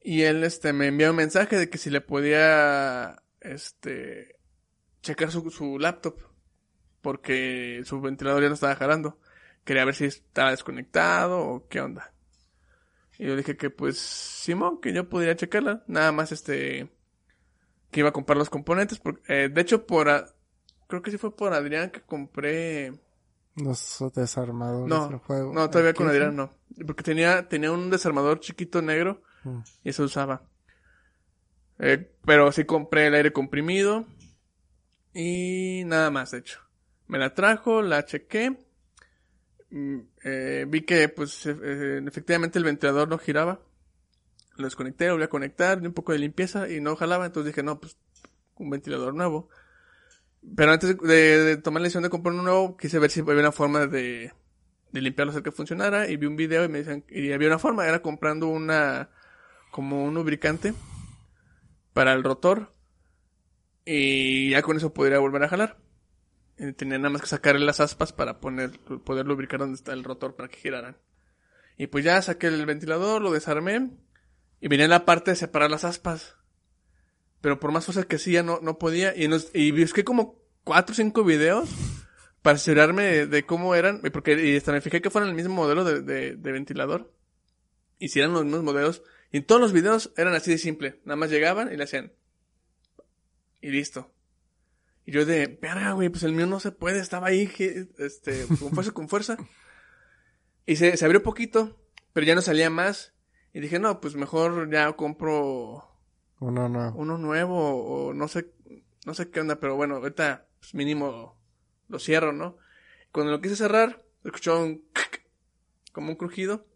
Y 0.00 0.22
él, 0.22 0.42
este, 0.44 0.72
me 0.72 0.88
envió 0.88 1.10
un 1.10 1.16
mensaje 1.16 1.56
de 1.58 1.70
que 1.70 1.78
si 1.78 1.90
le 1.90 2.00
podía, 2.00 3.22
este, 3.40 4.36
checar 5.02 5.30
su, 5.30 5.50
su 5.50 5.78
laptop. 5.78 6.16
Porque 7.00 7.82
su 7.84 8.00
ventilador 8.00 8.42
ya 8.42 8.48
no 8.48 8.54
estaba 8.54 8.76
jalando. 8.76 9.18
Quería 9.64 9.84
ver 9.84 9.94
si 9.94 10.04
estaba 10.06 10.50
desconectado 10.50 11.40
o 11.40 11.68
qué 11.68 11.80
onda. 11.80 12.12
Y 13.18 13.26
yo 13.26 13.36
dije 13.36 13.56
que 13.56 13.70
pues, 13.70 13.98
Simón, 13.98 14.80
que 14.80 14.92
yo 14.92 15.08
podría 15.08 15.36
checarla. 15.36 15.84
Nada 15.88 16.12
más 16.12 16.32
este, 16.32 16.90
que 17.90 18.00
iba 18.00 18.08
a 18.10 18.12
comprar 18.12 18.38
los 18.38 18.50
componentes. 18.50 19.00
Eh, 19.28 19.48
de 19.52 19.60
hecho, 19.60 19.86
por, 19.86 20.08
a- 20.08 20.26
creo 20.88 21.02
que 21.02 21.10
sí 21.10 21.18
fue 21.18 21.34
por 21.36 21.52
Adrián 21.54 21.90
que 21.90 22.00
compré. 22.02 22.92
Los 23.56 24.02
desarmadores 24.14 24.88
No, 24.88 25.08
del 25.08 25.18
juego. 25.18 25.52
no, 25.52 25.68
todavía 25.68 25.90
¿El 25.90 25.96
con? 25.96 26.08
Adrián 26.08 26.36
no. 26.36 26.50
Porque 26.86 27.02
tenía, 27.02 27.48
tenía 27.48 27.70
un 27.72 27.90
desarmador 27.90 28.40
chiquito 28.40 28.80
negro 28.82 29.22
Mm. 29.44 29.58
y 29.84 29.90
eso 29.90 30.04
usaba. 30.04 30.42
Eh, 31.78 32.12
pero 32.24 32.52
sí 32.52 32.64
compré 32.64 33.08
el 33.08 33.14
aire 33.14 33.32
comprimido 33.32 34.06
y 35.12 35.82
nada 35.86 36.10
más, 36.10 36.30
de 36.30 36.38
hecho. 36.38 36.60
Me 37.08 37.18
la 37.18 37.34
trajo, 37.34 37.82
la 37.82 38.04
chequé. 38.04 38.56
mm, 39.70 39.98
eh, 40.24 40.66
vi 40.68 40.82
que, 40.82 41.08
pues, 41.08 41.46
e- 41.46 41.56
eh, 41.62 42.02
efectivamente 42.06 42.58
el 42.58 42.64
ventilador 42.64 43.08
no 43.08 43.16
giraba. 43.18 43.60
Lo 44.56 44.64
desconecté, 44.64 45.06
lo 45.06 45.12
volví 45.14 45.24
a 45.24 45.28
conectar, 45.30 45.80
di 45.80 45.86
un 45.86 45.94
poco 45.94 46.12
de 46.12 46.18
limpieza 46.18 46.68
y 46.68 46.80
no 46.80 46.94
jalaba. 46.94 47.24
Entonces 47.26 47.52
dije, 47.52 47.62
no, 47.62 47.80
pues, 47.80 47.96
un 48.56 48.68
ventilador 48.70 49.14
nuevo. 49.14 49.48
Pero 50.56 50.72
antes 50.72 50.98
de, 50.98 51.56
tomar 51.58 51.80
la 51.80 51.84
decisión 51.84 52.02
de 52.02 52.10
comprar 52.10 52.34
uno 52.34 52.42
nuevo, 52.42 52.76
quise 52.76 52.98
ver 52.98 53.10
si 53.10 53.20
había 53.20 53.34
una 53.34 53.52
forma 53.52 53.86
de, 53.86 54.32
de 54.90 55.00
limpiarlo, 55.00 55.30
hacer 55.30 55.42
que 55.42 55.52
funcionara. 55.52 56.08
Y 56.08 56.16
vi 56.16 56.26
un 56.26 56.36
video 56.36 56.64
y 56.64 56.68
me 56.68 56.78
decían, 56.78 57.04
y 57.08 57.32
había 57.32 57.48
una 57.48 57.58
forma, 57.58 57.86
era 57.86 58.02
comprando 58.02 58.48
una, 58.48 59.10
como 59.70 60.04
un 60.04 60.14
lubricante 60.14 60.74
para 61.92 62.12
el 62.12 62.24
rotor. 62.24 62.74
Y 63.84 64.50
ya 64.50 64.62
con 64.62 64.76
eso 64.76 64.92
podría 64.92 65.18
volver 65.18 65.44
a 65.44 65.48
jalar. 65.48 65.78
Tenía 66.76 66.98
nada 66.98 67.10
más 67.10 67.22
que 67.22 67.28
sacarle 67.28 67.64
las 67.64 67.80
aspas 67.80 68.12
para 68.12 68.38
poner, 68.38 68.78
poder 69.04 69.26
lubricar 69.26 69.60
donde 69.60 69.76
está 69.76 69.92
el 69.92 70.04
rotor 70.04 70.36
para 70.36 70.48
que 70.48 70.58
giraran. 70.58 70.96
Y 71.76 71.86
pues 71.86 72.04
ya 72.04 72.20
saqué 72.20 72.48
el 72.48 72.66
ventilador, 72.66 73.22
lo 73.22 73.32
desarmé. 73.32 73.90
Y 74.60 74.68
venía 74.68 74.86
la 74.86 75.04
parte 75.04 75.32
de 75.32 75.36
separar 75.36 75.70
las 75.70 75.84
aspas. 75.84 76.36
Pero 77.42 77.58
por 77.58 77.72
más 77.72 77.84
fuerza 77.84 78.04
que 78.04 78.16
ya 78.18 78.42
no, 78.42 78.60
no 78.62 78.78
podía. 78.78 79.14
Y, 79.14 79.28
nos, 79.28 79.50
y 79.52 79.72
busqué 79.72 80.04
como 80.04 80.40
cuatro 80.64 80.92
o 80.92 80.96
cinco 80.96 81.24
videos 81.24 81.68
para 82.40 82.54
asegurarme 82.54 83.26
de, 83.26 83.44
cómo 83.44 83.74
eran. 83.74 84.00
Porque 84.12 84.48
y 84.48 84.56
hasta 84.56 84.72
me 84.72 84.80
fijé 84.80 85.02
que 85.02 85.10
fueran 85.10 85.28
el 85.28 85.34
mismo 85.34 85.52
modelo 85.54 85.84
de, 85.84 86.36
ventilador. 86.36 87.12
Y 87.98 88.08
si 88.08 88.20
eran 88.20 88.32
los 88.32 88.44
mismos 88.44 88.62
modelos. 88.62 89.02
Y 89.32 89.40
todos 89.40 89.60
los 89.60 89.72
videos 89.72 90.12
eran 90.16 90.34
así 90.34 90.52
de 90.52 90.58
simple. 90.58 91.00
Nada 91.04 91.16
más 91.16 91.30
llegaban 91.30 91.72
y 91.72 91.76
le 91.76 91.84
hacían. 91.84 92.12
Y 93.60 93.70
listo. 93.70 94.14
Y 95.04 95.10
yo 95.10 95.26
de, 95.26 95.58
verga, 95.60 95.92
güey, 95.92 96.10
pues 96.10 96.22
el 96.22 96.32
mío 96.32 96.46
no 96.46 96.60
se 96.60 96.70
puede, 96.70 97.00
estaba 97.00 97.26
ahí, 97.26 97.50
este, 97.98 98.46
con 98.46 98.70
fuerza, 98.70 98.92
con 98.92 99.08
fuerza. 99.08 99.36
Y 100.64 100.76
se, 100.76 100.96
se 100.96 101.04
abrió 101.04 101.24
poquito, 101.24 101.76
pero 102.12 102.24
ya 102.24 102.36
no 102.36 102.40
salía 102.40 102.70
más. 102.70 103.14
Y 103.52 103.58
dije, 103.58 103.80
no, 103.80 104.00
pues 104.00 104.14
mejor 104.14 104.70
ya 104.70 104.92
compro 104.92 105.91
Uno 106.42 106.68
no. 106.68 106.92
uno 106.96 107.18
nuevo 107.18 107.84
o 108.08 108.14
no 108.14 108.26
sé, 108.28 108.50
no 109.06 109.14
sé 109.14 109.30
qué 109.30 109.40
onda, 109.40 109.60
pero 109.60 109.76
bueno, 109.76 109.96
ahorita 109.96 110.46
pues 110.60 110.74
mínimo 110.74 111.38
lo 111.88 111.98
cierro, 111.98 112.32
¿no? 112.32 112.58
Cuando 113.12 113.30
lo 113.32 113.40
quise 113.40 113.56
cerrar, 113.56 114.02
escuchó 114.24 114.60
un 114.62 114.84
como 115.92 116.10
un 116.10 116.16
crujido 116.16 116.66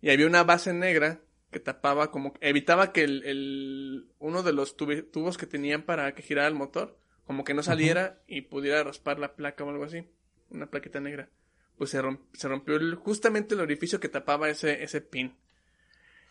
y 0.00 0.10
había 0.10 0.26
una 0.26 0.44
base 0.44 0.72
negra 0.72 1.20
que 1.50 1.60
tapaba 1.60 2.10
como 2.10 2.34
evitaba 2.40 2.92
que 2.92 3.04
el, 3.04 3.24
el 3.24 4.08
uno 4.18 4.42
de 4.42 4.52
los 4.52 4.76
tubos 4.76 5.38
que 5.38 5.46
tenían 5.46 5.82
para 5.82 6.14
que 6.14 6.22
girara 6.22 6.48
el 6.48 6.54
motor 6.54 6.98
como 7.26 7.42
que 7.44 7.54
no 7.54 7.62
saliera 7.62 8.20
y 8.26 8.42
pudiera 8.42 8.82
raspar 8.84 9.18
la 9.18 9.34
placa 9.34 9.64
o 9.64 9.70
algo 9.70 9.84
así, 9.84 10.06
una 10.50 10.66
plaquita 10.66 11.00
negra. 11.00 11.30
Pues 11.78 11.90
se, 11.90 12.02
romp- 12.02 12.20
se 12.34 12.48
rompió 12.48 12.76
el- 12.76 12.94
justamente 12.96 13.54
el 13.54 13.60
orificio 13.60 13.98
que 13.98 14.08
tapaba 14.08 14.48
ese 14.50 14.82
ese 14.84 15.00
pin. 15.00 15.34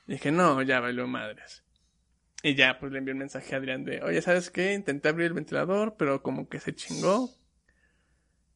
dije, 0.07 0.31
"No, 0.31 0.61
ya 0.61 0.79
valió 0.79 1.07
madres." 1.07 1.62
Y 2.45 2.55
ya, 2.55 2.77
pues 2.77 2.91
le 2.91 2.99
envié 2.99 3.13
un 3.13 3.19
mensaje 3.19 3.55
a 3.55 3.57
Adrián 3.57 3.85
de, 3.85 4.03
oye, 4.03 4.21
¿sabes 4.21 4.51
qué? 4.51 4.73
Intenté 4.73 5.07
abrir 5.07 5.27
el 5.27 5.33
ventilador, 5.33 5.95
pero 5.97 6.21
como 6.21 6.49
que 6.49 6.59
se 6.59 6.75
chingó. 6.75 7.29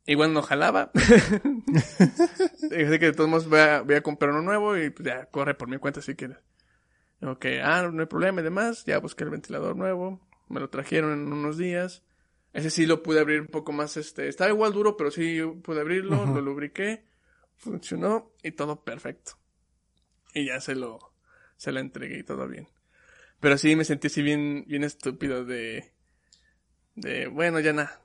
Igual 0.06 0.34
no 0.34 0.42
jalaba. 0.42 0.92
Dije 2.70 3.00
que 3.00 3.06
de 3.06 3.14
todos 3.14 3.30
modos 3.30 3.48
voy 3.48 3.60
a, 3.60 3.82
voy 3.82 3.96
a 3.96 4.04
comprar 4.04 4.32
uno 4.32 4.42
nuevo 4.42 4.78
y 4.78 4.90
pues 4.90 5.08
ya, 5.08 5.26
corre 5.28 5.54
por 5.54 5.70
mi 5.70 5.78
cuenta 5.78 6.02
si 6.02 6.16
quieres. 6.16 6.38
Ok, 7.22 7.46
ah, 7.64 7.90
no 7.92 8.02
hay 8.02 8.08
problema 8.08 8.42
y 8.42 8.44
demás. 8.44 8.84
Ya 8.86 9.00
busqué 9.00 9.24
el 9.24 9.30
ventilador 9.30 9.78
nuevo. 9.78 10.20
Me 10.50 10.60
lo 10.60 10.70
trajeron 10.70 11.14
en 11.14 11.32
unos 11.32 11.58
días. 11.58 12.04
Ese 12.52 12.70
sí 12.70 12.86
lo 12.86 13.04
pude 13.04 13.22
abrir 13.22 13.40
un 13.40 13.48
poco 13.48 13.72
más, 13.72 13.98
este, 13.98 14.28
estaba 14.28 14.50
igual 14.50 14.74
duro, 14.74 14.98
pero 14.98 15.12
sí 15.12 15.40
pude 15.64 15.80
abrirlo, 15.80 16.26
lo 16.26 16.42
lubriqué, 16.42 17.06
funcionó 17.56 18.32
y 18.42 18.52
todo 18.52 18.84
perfecto. 18.84 19.34
Y 20.34 20.48
ya 20.48 20.60
se 20.60 20.74
lo, 20.74 21.14
se 21.56 21.72
lo 21.72 21.80
entregué 21.80 22.20
y 22.20 22.24
todo 22.24 22.48
bien. 22.48 22.68
Pero 23.40 23.58
sí 23.58 23.76
me 23.76 23.86
sentí 23.86 24.08
así 24.08 24.22
bien, 24.22 24.66
bien 24.68 24.84
estúpido 24.84 25.46
de, 25.46 25.92
de, 26.96 27.28
bueno, 27.28 27.60
ya 27.60 27.74
nada. 27.74 28.02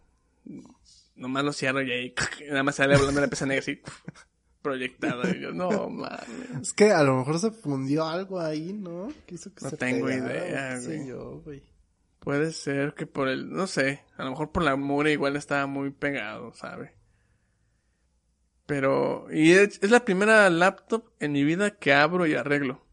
Nomás 1.16 1.44
lo 1.44 1.52
cierro 1.52 1.82
y 1.82 1.90
ahí, 1.92 2.14
nada 2.48 2.62
más 2.62 2.76
sale 2.76 2.94
hablando 2.94 3.20
la 3.20 3.28
pesa 3.28 3.46
negra 3.46 3.60
así, 3.60 3.80
proyectada. 4.62 5.30
Y 5.34 5.40
yo, 5.40 5.52
no, 5.52 5.88
mames. 5.88 6.50
Es 6.60 6.72
que 6.74 6.90
a 6.92 7.02
lo 7.02 7.16
mejor 7.16 7.38
se 7.38 7.50
fundió 7.50 8.06
algo 8.06 8.40
ahí, 8.40 8.72
¿no? 8.72 9.08
Que 9.26 9.36
hizo 9.36 9.54
que 9.54 9.64
No 9.64 9.70
se 9.70 9.76
tengo 9.76 10.06
pegara, 10.06 10.34
idea, 10.48 10.80
sé 10.80 10.98
güey. 10.98 11.08
yo, 11.08 11.40
güey. 11.44 11.62
Puede 12.18 12.52
ser 12.52 12.94
que 12.94 13.06
por 13.06 13.28
el, 13.28 13.50
no 13.50 13.66
sé, 13.66 14.04
a 14.16 14.24
lo 14.24 14.30
mejor 14.30 14.52
por 14.52 14.62
la 14.62 14.76
mugre 14.76 15.12
igual 15.12 15.34
estaba 15.36 15.66
muy 15.66 15.90
pegado, 15.90 16.54
¿sabe? 16.54 16.94
Pero, 18.66 19.26
y 19.32 19.52
es, 19.52 19.82
es 19.82 19.90
la 19.90 20.04
primera 20.04 20.48
laptop 20.48 21.10
en 21.18 21.32
mi 21.32 21.42
vida 21.44 21.72
que 21.78 21.92
abro 21.92 22.26
y 22.26 22.34
arreglo. 22.34 22.84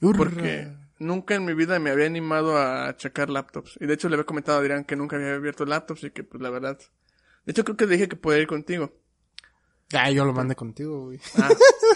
Porque 0.00 0.66
Hurra. 0.68 0.83
Nunca 0.98 1.34
en 1.34 1.44
mi 1.44 1.54
vida 1.54 1.78
me 1.78 1.90
había 1.90 2.06
animado 2.06 2.58
a 2.58 2.96
checar 2.96 3.30
laptops. 3.30 3.78
Y 3.80 3.86
de 3.86 3.94
hecho 3.94 4.08
le 4.08 4.14
había 4.16 4.24
comentado 4.26 4.58
a 4.58 4.60
Adrián 4.60 4.84
que 4.84 4.96
nunca 4.96 5.16
había 5.16 5.34
abierto 5.34 5.64
laptops 5.64 6.04
y 6.04 6.10
que 6.10 6.24
pues 6.24 6.42
la 6.42 6.50
verdad. 6.50 6.78
De 7.44 7.52
hecho 7.52 7.64
creo 7.64 7.76
que 7.76 7.86
le 7.86 7.92
dije 7.92 8.08
que 8.08 8.16
podía 8.16 8.40
ir 8.40 8.46
contigo. 8.46 8.92
Ah, 9.92 10.10
yo 10.10 10.24
lo 10.24 10.32
mandé 10.32 10.56
contigo, 10.56 11.04
güey. 11.04 11.20
Ah, 11.40 11.48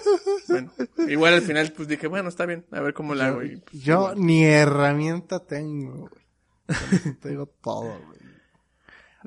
bueno. 0.49 0.73
Igual 1.09 1.35
al 1.35 1.43
final 1.43 1.73
pues 1.75 1.89
dije, 1.89 2.07
bueno, 2.07 2.29
está 2.29 2.47
bien, 2.47 2.67
a 2.71 2.81
ver 2.81 2.93
cómo 2.95 3.15
lo 3.15 3.23
hago. 3.25 3.43
Y, 3.43 3.57
pues, 3.57 3.83
Yo 3.83 3.95
igual. 3.95 4.21
ni 4.21 4.45
herramienta 4.45 5.45
tengo, 5.45 6.09
güey. 6.11 7.15
Te 7.21 7.31
digo 7.31 7.47
todo, 7.63 7.99
güey. 8.07 8.19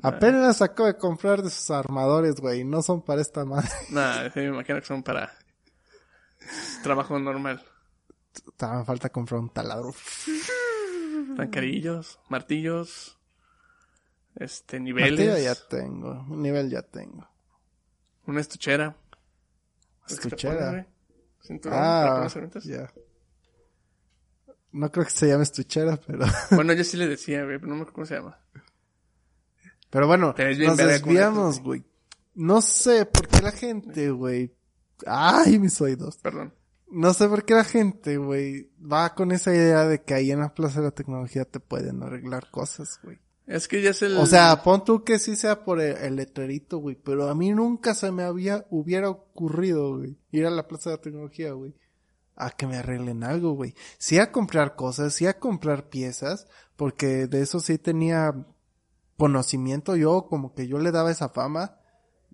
Apenas 0.02 0.62
acabo 0.62 0.86
de 0.86 0.96
comprar 0.96 1.42
de 1.42 1.50
sus 1.50 1.70
armadores, 1.70 2.36
güey. 2.36 2.64
No 2.64 2.82
son 2.82 3.02
para 3.02 3.20
esta 3.20 3.44
madre. 3.44 3.68
Nada, 3.90 4.30
sí, 4.32 4.40
me 4.40 4.46
imagino 4.46 4.80
que 4.80 4.86
son 4.86 5.02
para 5.02 5.32
trabajo 6.82 7.18
normal. 7.18 7.62
Me 8.60 8.84
falta 8.84 9.10
comprar 9.10 9.40
un 9.40 9.50
taladro. 9.50 9.94
Tancarillos, 11.36 12.18
martillos, 12.28 13.18
este, 14.36 14.80
Martillo 14.80 15.00
niveles, 15.00 15.44
ya 15.44 15.54
tengo. 15.54 16.24
Un 16.28 16.42
nivel 16.42 16.70
ya 16.70 16.82
tengo. 16.82 17.28
una 18.26 18.40
estuchera. 18.40 18.96
¿Sabes 20.06 20.20
qué 20.20 20.28
te 20.30 20.36
Estuchera. 20.36 20.86
Ah, 21.66 22.28
ya. 22.64 22.92
No 24.72 24.90
creo 24.90 25.04
que 25.04 25.10
se 25.10 25.28
llame 25.28 25.42
estuchera, 25.42 25.98
pero... 25.98 26.24
Bueno, 26.50 26.72
yo 26.72 26.84
sí 26.84 26.96
le 26.96 27.06
decía, 27.06 27.44
güey, 27.44 27.58
pero 27.58 27.68
no 27.68 27.76
me 27.76 27.82
acuerdo 27.82 27.94
cómo 27.94 28.06
se 28.06 28.14
llama. 28.14 28.38
Pero 29.90 30.06
bueno, 30.06 30.34
nos 30.38 30.76
desviamos, 30.78 31.60
güey. 31.60 31.84
No 32.34 32.62
sé 32.62 33.04
por 33.04 33.28
qué 33.28 33.42
la 33.42 33.52
gente, 33.52 34.10
güey. 34.10 34.56
Ay, 35.06 35.58
mis 35.58 35.78
oídos. 35.82 36.16
Perdón. 36.16 36.54
No 36.92 37.14
sé 37.14 37.26
por 37.28 37.44
qué 37.44 37.54
la 37.54 37.64
gente, 37.64 38.18
güey, 38.18 38.70
va 38.80 39.14
con 39.14 39.32
esa 39.32 39.54
idea 39.54 39.86
de 39.86 40.02
que 40.02 40.14
ahí 40.14 40.30
en 40.30 40.40
la 40.40 40.54
Plaza 40.54 40.80
de 40.80 40.86
la 40.86 40.90
Tecnología 40.92 41.44
te 41.46 41.58
pueden 41.58 42.02
arreglar 42.02 42.50
cosas, 42.50 43.00
güey. 43.02 43.18
Es 43.46 43.66
que 43.66 43.82
ya 43.82 43.90
es 43.90 44.02
el... 44.02 44.16
O 44.18 44.26
sea, 44.26 44.62
pon 44.62 44.84
tú 44.84 45.02
que 45.02 45.18
sí 45.18 45.34
sea 45.34 45.64
por 45.64 45.80
el, 45.80 45.96
el 45.96 46.16
letrerito, 46.16 46.78
güey, 46.78 46.94
pero 46.94 47.28
a 47.28 47.34
mí 47.34 47.50
nunca 47.50 47.94
se 47.94 48.12
me 48.12 48.22
había, 48.22 48.66
hubiera 48.70 49.08
ocurrido, 49.08 49.96
güey, 49.96 50.18
ir 50.30 50.46
a 50.46 50.50
la 50.50 50.68
Plaza 50.68 50.90
de 50.90 50.96
la 50.96 51.02
Tecnología, 51.02 51.52
güey, 51.52 51.74
a 52.36 52.50
que 52.50 52.66
me 52.66 52.76
arreglen 52.76 53.24
algo, 53.24 53.52
güey. 53.52 53.74
Sí 53.98 54.18
a 54.18 54.30
comprar 54.30 54.76
cosas, 54.76 55.14
sí 55.14 55.26
a 55.26 55.38
comprar 55.38 55.88
piezas, 55.88 56.46
porque 56.76 57.26
de 57.26 57.40
eso 57.40 57.60
sí 57.60 57.78
tenía 57.78 58.34
conocimiento 59.16 59.96
yo, 59.96 60.26
como 60.28 60.54
que 60.54 60.66
yo 60.66 60.78
le 60.78 60.92
daba 60.92 61.10
esa 61.10 61.28
fama 61.28 61.78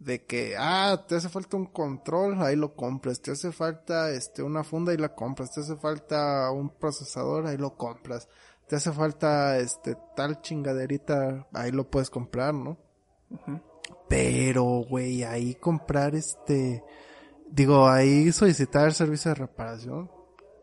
de 0.00 0.24
que, 0.24 0.54
ah, 0.56 1.04
te 1.08 1.16
hace 1.16 1.28
falta 1.28 1.56
un 1.56 1.66
control, 1.66 2.40
ahí 2.42 2.56
lo 2.56 2.74
compras, 2.74 3.20
te 3.20 3.32
hace 3.32 3.50
falta, 3.50 4.10
este, 4.10 4.42
una 4.42 4.62
funda, 4.62 4.92
ahí 4.92 4.98
la 4.98 5.14
compras, 5.14 5.52
te 5.52 5.60
hace 5.60 5.76
falta 5.76 6.50
un 6.52 6.70
procesador, 6.70 7.46
ahí 7.46 7.56
lo 7.56 7.76
compras, 7.76 8.28
te 8.68 8.76
hace 8.76 8.92
falta, 8.92 9.58
este, 9.58 9.96
tal 10.14 10.40
chingaderita, 10.40 11.48
ahí 11.52 11.72
lo 11.72 11.90
puedes 11.90 12.10
comprar, 12.10 12.54
¿no? 12.54 12.78
Pero, 14.08 14.84
güey, 14.88 15.24
ahí 15.24 15.56
comprar, 15.56 16.14
este, 16.14 16.84
digo, 17.50 17.88
ahí 17.88 18.30
solicitar 18.30 18.86
el 18.86 18.94
servicio 18.94 19.30
de 19.30 19.34
reparación, 19.34 20.10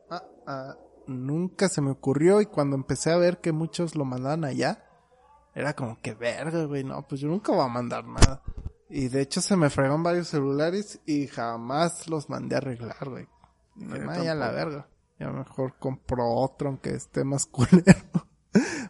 ah, 0.09 0.23
ah, 0.47 0.77
nunca 1.07 1.67
se 1.67 1.81
me 1.81 1.91
ocurrió 1.91 2.39
y 2.39 2.45
cuando 2.45 2.77
empecé 2.77 3.11
a 3.11 3.17
ver 3.17 3.41
que 3.41 3.51
muchos 3.51 3.95
lo 3.95 4.05
mandaban 4.05 4.45
allá, 4.45 4.85
era 5.53 5.73
como 5.73 5.99
que 6.01 6.13
verga, 6.13 6.63
güey, 6.65 6.85
no, 6.85 7.05
pues 7.07 7.19
yo 7.19 7.27
nunca 7.27 7.51
voy 7.51 7.65
a 7.65 7.69
mandar 7.69 8.05
nada. 8.05 8.41
Y 8.89 9.07
de 9.07 9.21
hecho 9.21 9.41
se 9.41 9.55
me 9.55 9.69
fregaron 9.69 10.03
varios 10.03 10.27
celulares 10.27 10.99
y 11.05 11.27
jamás 11.27 12.07
los 12.07 12.29
mandé 12.29 12.55
a 12.55 12.59
arreglar, 12.59 13.09
güey. 13.09 13.27
No, 13.75 13.93
Que 13.93 14.01
yo 14.01 14.05
vaya 14.07 14.31
a 14.31 14.35
la 14.35 14.51
verga. 14.51 14.87
Ya 15.19 15.29
mejor 15.29 15.75
compro 15.79 16.27
otro 16.27 16.69
aunque 16.69 16.91
esté 16.91 17.23
más 17.23 17.45
culero. 17.47 18.27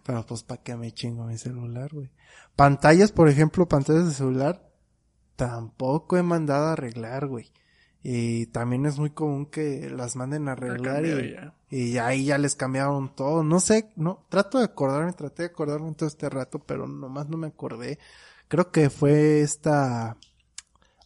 Pero 0.05 0.25
pues 0.25 0.43
para 0.43 0.61
qué 0.61 0.75
me 0.75 0.91
chingo 0.91 1.25
mi 1.25 1.37
celular, 1.37 1.91
güey. 1.93 2.11
Pantallas, 2.55 3.11
por 3.11 3.29
ejemplo, 3.29 3.67
pantallas 3.67 4.05
de 4.05 4.13
celular, 4.13 4.69
tampoco 5.35 6.17
he 6.17 6.23
mandado 6.23 6.67
a 6.67 6.73
arreglar, 6.73 7.27
güey. 7.27 7.51
Y 8.03 8.45
también 8.47 8.85
es 8.85 8.99
muy 8.99 9.09
común 9.09 9.47
que 9.47 9.89
las 9.89 10.15
manden 10.15 10.47
a 10.47 10.51
arreglar 10.51 11.03
y, 11.05 11.33
ya. 11.33 11.55
y 11.71 11.97
ahí 11.97 12.25
ya 12.25 12.37
les 12.37 12.55
cambiaron 12.55 13.15
todo. 13.15 13.43
No 13.43 13.59
sé, 13.59 13.89
no, 13.95 14.27
trato 14.29 14.59
de 14.59 14.65
acordarme, 14.65 15.11
traté 15.13 15.41
de 15.41 15.49
acordarme 15.49 15.87
en 15.87 15.95
todo 15.95 16.07
este 16.07 16.29
rato, 16.29 16.59
pero 16.59 16.87
nomás 16.87 17.27
no 17.29 17.37
me 17.37 17.47
acordé. 17.47 17.97
Creo 18.55 18.71
que 18.71 18.89
fue 18.89 19.41
esta 19.41 20.15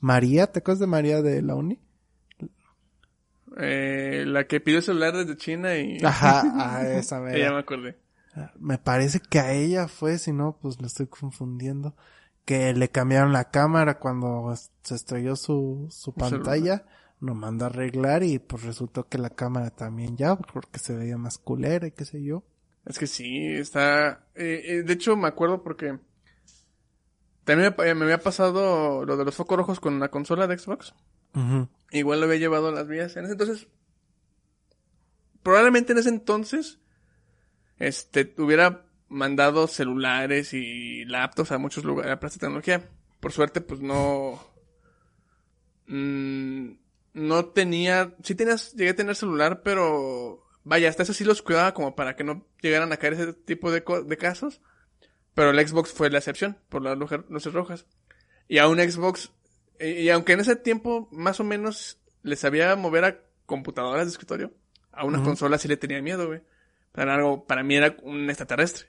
María, 0.02 0.52
¿te 0.52 0.60
acuerdas 0.60 0.82
de 0.82 0.86
María 0.86 1.24
de 1.24 1.42
la 1.42 1.56
uni? 1.56 1.80
Eh, 3.58 4.24
la 4.28 4.46
que 4.46 4.60
pidió 4.60 4.78
el 4.78 4.84
celular 4.84 5.18
desde 5.18 5.36
China 5.36 5.76
y... 5.76 5.98
Ajá, 6.06 6.44
a 6.78 6.88
esa 6.94 7.20
me 7.20 7.44
acordé. 7.48 7.98
Me 8.60 8.78
parece 8.78 9.20
que 9.20 9.40
a 9.40 9.52
ella 9.54 9.88
fue, 9.88 10.20
si 10.20 10.32
no, 10.32 10.60
pues 10.62 10.80
lo 10.80 10.86
estoy 10.86 11.08
confundiendo. 11.08 11.96
Que 12.46 12.76
le 12.76 12.90
cambiaron 12.90 13.34
la 13.34 13.50
cámara 13.50 13.98
cuando 13.98 14.54
se 14.84 14.94
estrelló 14.94 15.36
su, 15.36 15.88
su 15.90 16.14
pantalla. 16.14 16.86
Lo 17.20 17.34
manda 17.34 17.66
a 17.66 17.70
arreglar 17.70 18.22
y 18.22 18.38
pues 18.38 18.62
resultó 18.62 19.08
que 19.08 19.18
la 19.18 19.32
cámara 19.32 19.72
también 19.72 20.16
ya, 20.18 20.36
porque 20.36 20.78
se 20.78 20.96
veía 20.96 21.18
más 21.18 21.40
culera 21.40 21.88
y 21.88 21.94
qué 21.94 22.06
sé 22.06 22.22
yo. 22.22 22.44
Es 22.86 23.00
que 23.00 23.08
sí, 23.08 23.48
está... 23.48 24.28
eh, 24.36 24.62
eh, 24.66 24.84
de 24.84 24.94
hecho, 24.94 25.18
me 25.18 25.28
acuerdo 25.28 25.64
porque... 25.64 25.98
También 27.50 27.70
me, 27.70 27.72
pa- 27.72 27.96
me 27.96 28.04
había 28.06 28.20
pasado 28.20 29.04
lo 29.06 29.18
de 29.18 29.26
los 29.26 29.34
focos 29.36 29.58
rojos 29.58 29.80
con 29.80 30.00
la 30.00 30.10
consola 30.12 30.46
de 30.46 30.56
Xbox. 30.60 30.94
Igual 31.90 32.20
lo 32.20 32.28
había 32.28 32.38
llevado 32.38 32.68
a 32.68 32.72
las 32.72 32.88
vías. 32.88 33.16
En 33.18 33.24
ese 33.26 33.32
entonces... 33.32 33.68
Probablemente 35.42 35.94
en 35.94 35.98
ese 35.98 36.10
entonces... 36.10 36.78
Este, 37.80 38.36
hubiera 38.38 38.86
mandado 39.08 39.66
celulares 39.68 40.54
y 40.54 41.06
laptops 41.06 41.52
a 41.52 41.58
muchos 41.58 41.84
lugares, 41.86 42.12
a 42.12 42.20
Plaza 42.20 42.38
Tecnología. 42.40 42.88
Por 43.20 43.32
suerte, 43.32 43.62
pues 43.62 43.82
no... 43.82 44.40
mm, 45.88 46.70
no 47.14 47.46
tenía... 47.46 48.16
Sí 48.24 48.36
tenías, 48.36 48.74
llegué 48.74 48.92
a 48.92 48.96
tener 48.96 49.16
celular, 49.16 49.62
pero... 49.64 50.46
Vaya, 50.64 50.88
hasta 50.90 51.02
eso 51.02 51.14
sí 51.14 51.24
los 51.24 51.42
cuidaba 51.42 51.74
como 51.74 51.96
para 51.96 52.16
que 52.16 52.24
no 52.24 52.46
llegaran 52.62 52.92
a 52.92 52.98
caer 52.98 53.14
ese 53.14 53.34
tipo 53.34 53.72
de, 53.72 53.84
co- 53.84 54.04
de 54.04 54.18
casos. 54.18 54.62
Pero 55.40 55.52
el 55.52 55.66
Xbox 55.66 55.94
fue 55.94 56.10
la 56.10 56.18
excepción, 56.18 56.58
por 56.68 56.82
las 56.82 56.98
luces 56.98 57.54
rojas. 57.54 57.86
Y 58.50 58.58
a 58.58 58.68
un 58.68 58.78
Xbox, 58.78 59.32
y, 59.80 60.10
aunque 60.10 60.34
en 60.34 60.42
ese 60.42 60.58
tiempo 60.58 61.08
más 61.14 61.40
o 61.40 61.46
menos 61.46 61.98
le 62.24 62.36
sabía 62.36 62.76
mover 62.76 63.06
a 63.06 63.22
computadoras 63.46 64.06
de 64.06 64.12
escritorio, 64.12 64.52
a 64.92 65.06
una 65.06 65.24
consola 65.24 65.58
sí 65.58 65.70
le 65.70 65.78
tenía 65.78 66.02
miedo, 66.02 66.28
güey. 66.28 66.42
Para 66.92 67.16
algo, 67.16 67.46
para 67.46 67.64
mí 67.64 67.78
era 67.78 67.96
un 68.04 68.30
extraterrestre. 68.30 68.88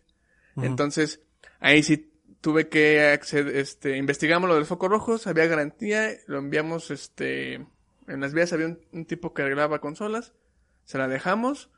Entonces, 0.57 1.21
ahí 1.61 1.85
sí 1.85 2.13
tuve 2.41 2.69
que 2.69 3.01
acceder, 3.01 3.57
este, 3.57 3.97
investigamos 3.97 4.49
lo 4.49 4.57
del 4.57 4.67
foco 4.67 4.89
rojos, 4.89 5.29
había 5.29 5.47
garantía, 5.47 6.11
lo 6.27 6.39
enviamos, 6.39 6.91
este, 6.91 7.65
en 8.09 8.21
las 8.21 8.35
vías 8.35 8.53
había 8.53 8.67
un, 8.67 8.81
un 8.91 9.05
tipo 9.05 9.35
que 9.35 9.43
arreglaba 9.43 9.81
consolas, 9.81 10.33
se 10.85 10.99
la 10.99 11.07
dejamos. 11.07 11.71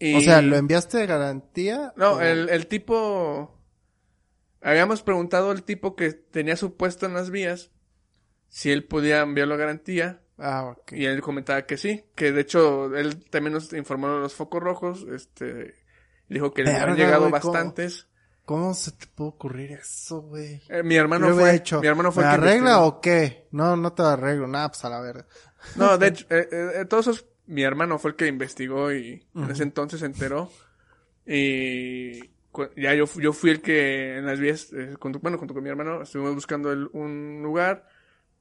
Y... 0.00 0.16
O 0.16 0.20
sea, 0.22 0.42
¿lo 0.42 0.56
enviaste 0.56 0.98
de 0.98 1.06
garantía? 1.06 1.92
No, 1.96 2.14
o- 2.14 2.20
el, 2.20 2.48
el 2.48 2.66
tipo... 2.66 3.56
Habíamos 4.62 5.02
preguntado 5.02 5.50
al 5.50 5.62
tipo 5.62 5.94
que 5.96 6.12
tenía 6.12 6.56
su 6.56 6.76
puesto 6.76 7.06
en 7.06 7.14
las 7.14 7.30
vías 7.30 7.70
si 8.48 8.70
él 8.72 8.84
podía 8.84 9.20
enviarlo 9.20 9.54
a 9.54 9.58
garantía 9.58 10.22
Ah, 10.36 10.64
ok. 10.76 10.92
y 10.92 11.04
él 11.06 11.20
comentaba 11.22 11.62
que 11.66 11.76
sí, 11.76 12.04
que 12.14 12.32
de 12.32 12.40
hecho 12.40 12.94
él 12.96 13.24
también 13.30 13.52
nos 13.54 13.72
informó 13.74 14.08
de 14.08 14.20
los 14.20 14.34
focos 14.34 14.60
rojos, 14.62 15.06
este, 15.14 15.74
dijo 16.28 16.52
que 16.52 16.64
le 16.64 16.72
han 16.72 16.96
llegado 16.96 17.30
bastantes. 17.30 18.06
¿Cómo 18.46 18.74
se 18.74 18.90
te 18.92 19.06
puede 19.06 19.30
ocurrir 19.30 19.72
eso, 19.72 20.22
güey? 20.22 20.60
Eh, 20.68 20.82
mi 20.82 20.96
hermano 20.96 21.32
fue, 21.34 21.54
hecho, 21.54 21.80
mi 21.80 21.86
hermano 21.86 22.10
fue 22.10 22.24
¿me 22.24 22.30
arregla 22.30 22.80
o 22.80 23.00
qué? 23.00 23.46
No, 23.52 23.76
no 23.76 23.92
te 23.92 24.02
arreglo, 24.02 24.48
nada, 24.48 24.70
pues 24.70 24.84
a 24.84 24.88
la 24.90 25.00
verga. 25.00 25.26
No, 25.76 25.96
de 25.98 26.06
hecho, 26.08 26.26
eh, 26.30 26.48
eh, 26.80 26.84
todos 26.86 27.06
esos, 27.06 27.26
mi 27.50 27.62
hermano 27.62 27.98
fue 27.98 28.12
el 28.12 28.16
que 28.16 28.26
investigó 28.26 28.92
y 28.92 29.24
en 29.34 29.50
ese 29.50 29.62
entonces 29.64 30.00
se 30.00 30.06
enteró. 30.06 30.50
Y 31.26 32.20
ya 32.76 32.94
yo, 32.94 33.04
yo 33.20 33.32
fui 33.32 33.50
el 33.50 33.60
que 33.60 34.16
en 34.18 34.26
las 34.26 34.40
vías, 34.40 34.72
eh, 34.72 34.94
junto, 34.98 35.18
bueno, 35.20 35.38
junto 35.38 35.54
con 35.54 35.62
mi 35.62 35.68
hermano, 35.70 36.02
estuvimos 36.02 36.34
buscando 36.34 36.72
el- 36.72 36.88
un 36.92 37.40
lugar. 37.42 37.86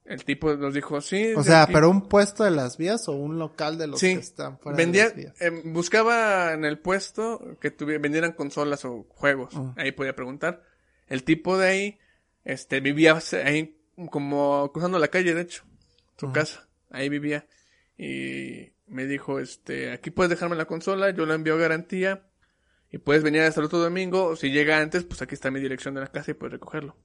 El 0.05 0.23
tipo 0.25 0.55
nos 0.55 0.73
dijo, 0.73 0.99
sí. 1.01 1.33
O 1.35 1.43
sea, 1.43 1.63
aquí". 1.63 1.73
¿pero 1.73 1.89
un 1.89 2.07
puesto 2.07 2.43
de 2.43 2.49
las 2.51 2.77
vías 2.77 3.07
o 3.07 3.11
un 3.11 3.37
local 3.37 3.77
de 3.77 3.85
los 3.87 3.99
Sí, 3.99 4.13
que 4.15 4.19
están 4.21 4.57
fuera 4.57 4.75
vendía, 4.77 5.09
de 5.09 5.09
las 5.09 5.15
vías? 5.17 5.41
eh, 5.41 5.61
buscaba 5.65 6.53
en 6.53 6.65
el 6.65 6.79
puesto 6.79 7.57
que 7.61 7.69
tuviera, 7.69 8.01
vendieran 8.01 8.31
consolas 8.31 8.83
o 8.85 9.05
juegos. 9.09 9.53
Ahí 9.75 9.91
podía 9.91 10.15
preguntar. 10.15 10.63
El 11.07 11.23
tipo 11.23 11.57
de 11.59 11.67
ahí, 11.67 11.99
este, 12.43 12.79
vivía 12.79 13.19
ahí 13.45 13.77
como 14.09 14.71
cruzando 14.71 14.97
la 14.97 15.09
calle, 15.09 15.35
de 15.35 15.41
hecho. 15.41 15.63
Su 16.17 16.31
casa. 16.31 16.67
Ahí 16.89 17.07
vivía. 17.09 17.45
Y 17.97 18.71
me 18.89 19.05
dijo, 19.05 19.39
este, 19.39 19.91
aquí 19.91 20.11
puedes 20.11 20.29
dejarme 20.29 20.55
la 20.55 20.65
consola, 20.65 21.11
yo 21.11 21.25
la 21.25 21.35
envío 21.35 21.55
a 21.55 21.57
garantía. 21.57 22.25
Y 22.91 22.97
puedes 22.97 23.23
venir 23.23 23.41
hasta 23.41 23.59
el 23.61 23.67
otro 23.67 23.79
domingo. 23.79 24.25
O 24.25 24.35
si 24.35 24.51
llega 24.51 24.79
antes, 24.79 25.03
pues 25.03 25.21
aquí 25.21 25.35
está 25.35 25.51
mi 25.51 25.59
dirección 25.59 25.93
de 25.93 26.01
la 26.01 26.07
casa 26.07 26.31
y 26.31 26.33
puedes 26.33 26.53
recogerlo. 26.53 26.97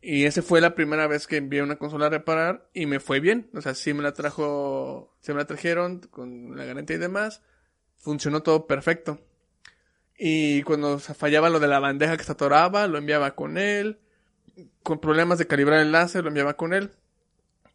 Y 0.00 0.24
esa 0.24 0.42
fue 0.42 0.60
la 0.60 0.74
primera 0.74 1.06
vez 1.06 1.28
que 1.28 1.36
envié 1.36 1.62
una 1.62 1.76
consola 1.76 2.06
a 2.06 2.10
reparar 2.10 2.68
y 2.74 2.86
me 2.86 2.98
fue 2.98 3.20
bien. 3.20 3.48
O 3.54 3.60
sea, 3.60 3.74
sí 3.74 3.94
me 3.94 4.02
la 4.02 4.12
trajo, 4.12 5.16
se 5.20 5.32
me 5.32 5.38
la 5.38 5.46
trajeron 5.46 6.00
con 6.00 6.56
la 6.56 6.64
garantía 6.64 6.96
y 6.96 6.98
demás. 6.98 7.40
Funcionó 7.98 8.42
todo 8.42 8.66
perfecto. 8.66 9.20
Y 10.18 10.62
cuando 10.64 10.98
fallaba 10.98 11.50
lo 11.50 11.60
de 11.60 11.68
la 11.68 11.78
bandeja 11.78 12.16
que 12.16 12.24
se 12.24 12.32
atoraba, 12.32 12.88
lo 12.88 12.98
enviaba 12.98 13.36
con 13.36 13.58
él. 13.58 14.00
Con 14.82 14.98
problemas 14.98 15.38
de 15.38 15.46
calibrar 15.46 15.80
el 15.80 15.92
láser, 15.92 16.24
lo 16.24 16.28
enviaba 16.28 16.56
con 16.56 16.74
él. 16.74 16.90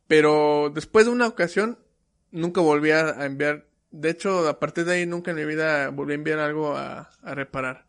Pero 0.07 0.69
después 0.73 1.05
de 1.05 1.13
una 1.13 1.27
ocasión, 1.27 1.79
nunca 2.31 2.61
volví 2.61 2.91
a 2.91 3.25
enviar. 3.25 3.67
De 3.91 4.09
hecho, 4.09 4.47
a 4.47 4.59
partir 4.59 4.85
de 4.85 4.93
ahí, 4.93 5.05
nunca 5.05 5.31
en 5.31 5.37
mi 5.37 5.45
vida 5.45 5.89
volví 5.89 6.13
a 6.13 6.15
enviar 6.15 6.39
algo 6.39 6.75
a, 6.75 7.09
a 7.21 7.35
reparar. 7.35 7.87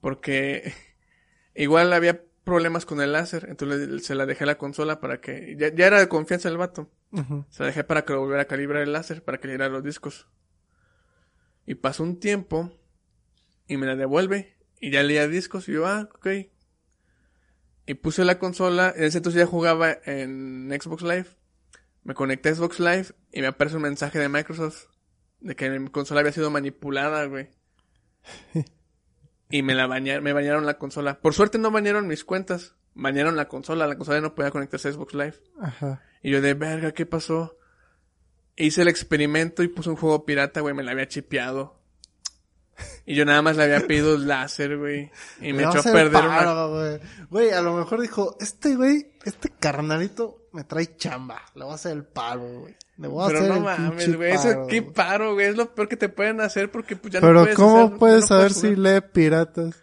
Porque 0.00 0.72
igual 1.54 1.92
había 1.92 2.22
problemas 2.44 2.86
con 2.86 3.00
el 3.00 3.12
láser. 3.12 3.46
Entonces 3.48 4.04
se 4.06 4.14
la 4.14 4.26
dejé 4.26 4.44
a 4.44 4.48
la 4.48 4.58
consola 4.58 5.00
para 5.00 5.20
que. 5.20 5.56
Ya, 5.58 5.74
ya 5.74 5.86
era 5.86 5.98
de 5.98 6.08
confianza 6.08 6.48
el 6.48 6.56
vato. 6.56 6.90
Se 7.48 7.62
la 7.62 7.66
dejé 7.68 7.84
para 7.84 8.04
que 8.04 8.12
lo 8.12 8.20
volviera 8.20 8.42
a 8.42 8.46
calibrar 8.46 8.82
el 8.82 8.92
láser, 8.92 9.22
para 9.22 9.38
que 9.38 9.46
le 9.46 9.52
diera 9.52 9.68
los 9.68 9.84
discos. 9.84 10.26
Y 11.64 11.76
pasó 11.76 12.02
un 12.02 12.18
tiempo 12.18 12.72
y 13.68 13.76
me 13.76 13.86
la 13.86 13.94
devuelve 13.94 14.56
y 14.80 14.90
ya 14.90 15.02
leía 15.02 15.28
discos 15.28 15.68
y 15.68 15.72
yo, 15.72 15.86
ah, 15.86 16.08
ok. 16.14 16.26
Y 17.86 17.94
puse 17.94 18.24
la 18.24 18.38
consola, 18.38 18.92
en 18.96 19.04
ese 19.04 19.18
entonces 19.18 19.40
ya 19.40 19.46
jugaba 19.46 19.96
en 20.04 20.70
Xbox 20.78 21.02
Live. 21.02 21.26
Me 22.04 22.14
conecté 22.14 22.50
a 22.50 22.54
Xbox 22.54 22.78
Live 22.80 23.06
y 23.32 23.40
me 23.40 23.48
aparece 23.48 23.76
un 23.76 23.82
mensaje 23.82 24.18
de 24.18 24.28
Microsoft 24.28 24.86
de 25.40 25.56
que 25.56 25.68
mi 25.70 25.88
consola 25.88 26.20
había 26.20 26.32
sido 26.32 26.50
manipulada, 26.50 27.24
güey. 27.26 27.50
y 29.50 29.62
me 29.62 29.74
la 29.74 29.86
bañaron, 29.86 30.22
me 30.22 30.32
bañaron 30.32 30.66
la 30.66 30.78
consola. 30.78 31.20
Por 31.20 31.34
suerte 31.34 31.58
no 31.58 31.70
bañaron 31.70 32.06
mis 32.06 32.24
cuentas, 32.24 32.76
bañaron 32.94 33.36
la 33.36 33.48
consola, 33.48 33.86
la 33.86 33.96
consola 33.96 34.18
ya 34.18 34.22
no 34.22 34.34
podía 34.34 34.50
conectarse 34.50 34.88
a 34.88 34.92
Xbox 34.92 35.14
Live. 35.14 35.34
Ajá. 35.60 36.02
Y 36.22 36.30
yo 36.30 36.40
de 36.40 36.54
verga, 36.54 36.92
¿qué 36.92 37.06
pasó? 37.06 37.58
Hice 38.56 38.82
el 38.82 38.88
experimento 38.88 39.62
y 39.62 39.68
puse 39.68 39.90
un 39.90 39.96
juego 39.96 40.24
pirata, 40.24 40.60
güey, 40.60 40.74
me 40.74 40.82
la 40.82 40.92
había 40.92 41.08
chipeado. 41.08 41.83
Y 43.06 43.14
yo 43.14 43.24
nada 43.24 43.42
más 43.42 43.56
le 43.56 43.64
había 43.64 43.86
pedido 43.86 44.16
láser, 44.18 44.76
güey. 44.78 45.10
Y 45.40 45.52
me 45.52 45.62
echó 45.64 45.80
a 45.80 45.82
perder 45.82 46.24
una... 46.24 46.38
paro, 46.38 46.70
güey. 46.74 47.00
Güey, 47.30 47.50
a 47.50 47.60
lo 47.62 47.74
mejor 47.76 48.00
dijo, 48.00 48.36
este 48.40 48.74
güey, 48.76 49.12
este 49.24 49.50
carnalito 49.50 50.46
me 50.52 50.64
trae 50.64 50.96
chamba. 50.96 51.42
Le 51.54 51.64
voy 51.64 51.72
a 51.72 51.74
hacer 51.76 51.92
el 51.92 52.04
paro, 52.04 52.60
güey. 52.60 52.74
Le 52.96 53.08
voy 53.08 53.24
a 53.24 53.26
Pero 53.26 53.38
hacer 53.40 53.50
no 53.50 53.56
el 53.56 53.62
mames, 53.62 54.16
güey, 54.16 54.32
eso 54.32 54.48
paro, 54.48 54.66
qué 54.68 54.80
güey. 54.80 54.92
paro, 54.94 55.34
güey, 55.34 55.46
es 55.46 55.56
lo 55.56 55.74
peor 55.74 55.88
que 55.88 55.96
te 55.96 56.08
pueden 56.08 56.40
hacer 56.40 56.70
porque 56.70 56.94
pues 56.96 57.12
ya 57.12 57.20
no 57.20 57.26
Pero 57.26 57.40
puedes 57.42 57.56
¿cómo 57.56 57.84
hacer- 57.86 57.98
puedes 57.98 58.20
no 58.22 58.26
saber 58.28 58.52
puedes 58.52 58.60
si 58.60 58.76
lee 58.76 59.00
piratas? 59.12 59.74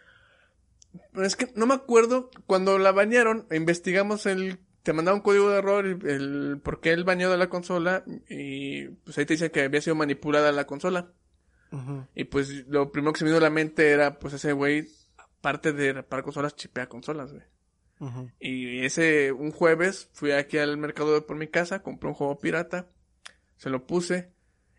Pero 1.14 1.26
es 1.26 1.36
que 1.36 1.52
no 1.56 1.66
me 1.68 1.74
acuerdo, 1.74 2.30
cuando 2.48 2.78
la 2.80 2.92
bañaron, 2.92 3.46
investigamos 3.52 4.26
el... 4.26 4.60
Te 4.84 4.94
mandaba 4.94 5.16
un 5.16 5.22
código 5.22 5.50
de 5.52 5.58
error, 5.60 5.86
el, 5.86 6.08
el 6.10 6.60
por 6.64 6.80
qué 6.82 6.92
el 6.92 7.04
baño 7.04 7.30
de 7.30 7.38
la 7.38 7.50
consola, 7.50 8.04
y 8.28 8.88
pues 8.88 9.16
ahí 9.18 9.26
te 9.28 9.36
dice 9.36 9.52
que 9.52 9.62
había 9.66 9.80
sido 9.82 9.96
manipulada 9.96 10.52
la 10.52 10.66
consola. 10.66 11.12
Y 12.16 12.26
pues 12.26 12.50
lo 12.68 12.92
primero 12.92 13.14
que 13.14 13.20
se 13.20 13.26
me 13.26 13.30
vino 13.32 13.38
a 13.38 13.42
la 13.42 13.50
mente 13.50 13.90
era, 13.92 14.20
pues 14.20 14.34
ese 14.34 14.52
güey, 14.54 14.88
aparte 15.18 15.72
de 15.74 15.94
reparar 15.94 16.24
consolas, 16.24 16.56
chipea 16.56 16.88
consolas, 16.90 17.32
güey. 17.32 17.44
Y 18.40 18.84
ese, 18.84 19.32
un 19.32 19.52
jueves, 19.52 20.10
fui 20.14 20.32
aquí 20.32 20.58
al 20.58 20.76
mercado 20.78 21.14
de 21.14 21.22
por 21.22 21.38
mi 21.38 21.48
casa, 21.48 21.84
compré 21.84 22.10
un 22.10 22.16
juego 22.16 22.40
pirata, 22.40 22.88
se 23.58 23.70
lo 23.70 23.86
puse, 23.86 24.32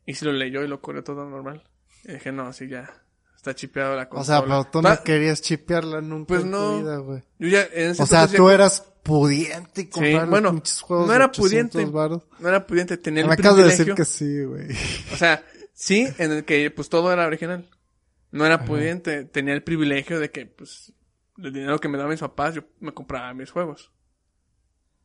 Y 0.04 0.14
si 0.14 0.24
lo 0.24 0.32
leyó 0.32 0.64
y 0.64 0.68
lo 0.68 0.80
corrió 0.80 1.04
todo 1.04 1.24
normal. 1.30 1.62
Y 2.04 2.14
dije, 2.14 2.32
no, 2.32 2.46
así 2.48 2.66
ya. 2.68 2.90
Está 3.36 3.54
chipeado 3.54 3.94
la 3.94 4.02
O 4.02 4.08
consola. 4.08 4.38
sea, 4.38 4.46
pero 4.46 4.64
tú 4.70 4.82
Ta- 4.82 4.94
no 4.96 5.02
querías 5.04 5.40
chipearla 5.40 6.00
nunca 6.00 6.26
Pues 6.26 6.42
en 6.42 6.50
no. 6.50 6.70
tu 6.72 6.78
vida, 6.80 6.96
güey. 6.98 7.22
Yo 7.38 7.48
ya 7.48 7.62
en 7.72 7.90
ese 7.92 8.02
O 8.02 8.06
sea, 8.06 8.26
tú 8.26 8.48
ya- 8.48 8.54
eras 8.54 8.80
pudiente 9.04 9.82
y 9.82 9.86
comprar 9.86 10.28
bueno, 10.28 10.48
los 10.48 10.54
pinches 10.60 10.80
juegos 10.80 11.06
no 11.08 11.14
era 11.14 11.26
800 11.26 11.72
pudiente. 11.84 12.26
No 12.40 12.48
era 12.48 12.66
pudiente, 12.66 12.96
tenía 12.96 13.22
el 13.22 13.28
Me 13.28 13.34
acabas 13.34 13.58
de 13.58 13.64
decir 13.64 13.94
que 13.94 14.04
sí, 14.04 14.42
güey. 14.44 14.66
O 15.12 15.16
sea, 15.16 15.44
sí, 15.84 16.06
en 16.18 16.30
el 16.32 16.44
que 16.44 16.70
pues 16.70 16.88
todo 16.88 17.12
era 17.12 17.26
original. 17.26 17.68
No 18.30 18.46
era 18.46 18.64
pudiente, 18.64 19.24
tenía 19.24 19.52
el 19.54 19.62
privilegio 19.62 20.18
de 20.20 20.30
que 20.30 20.46
pues 20.46 20.92
el 21.38 21.52
dinero 21.52 21.78
que 21.78 21.88
me 21.88 21.98
daban 21.98 22.12
mis 22.12 22.20
papás 22.20 22.54
yo 22.54 22.62
me 22.80 22.92
compraba 22.94 23.34
mis 23.34 23.50
juegos. 23.50 23.92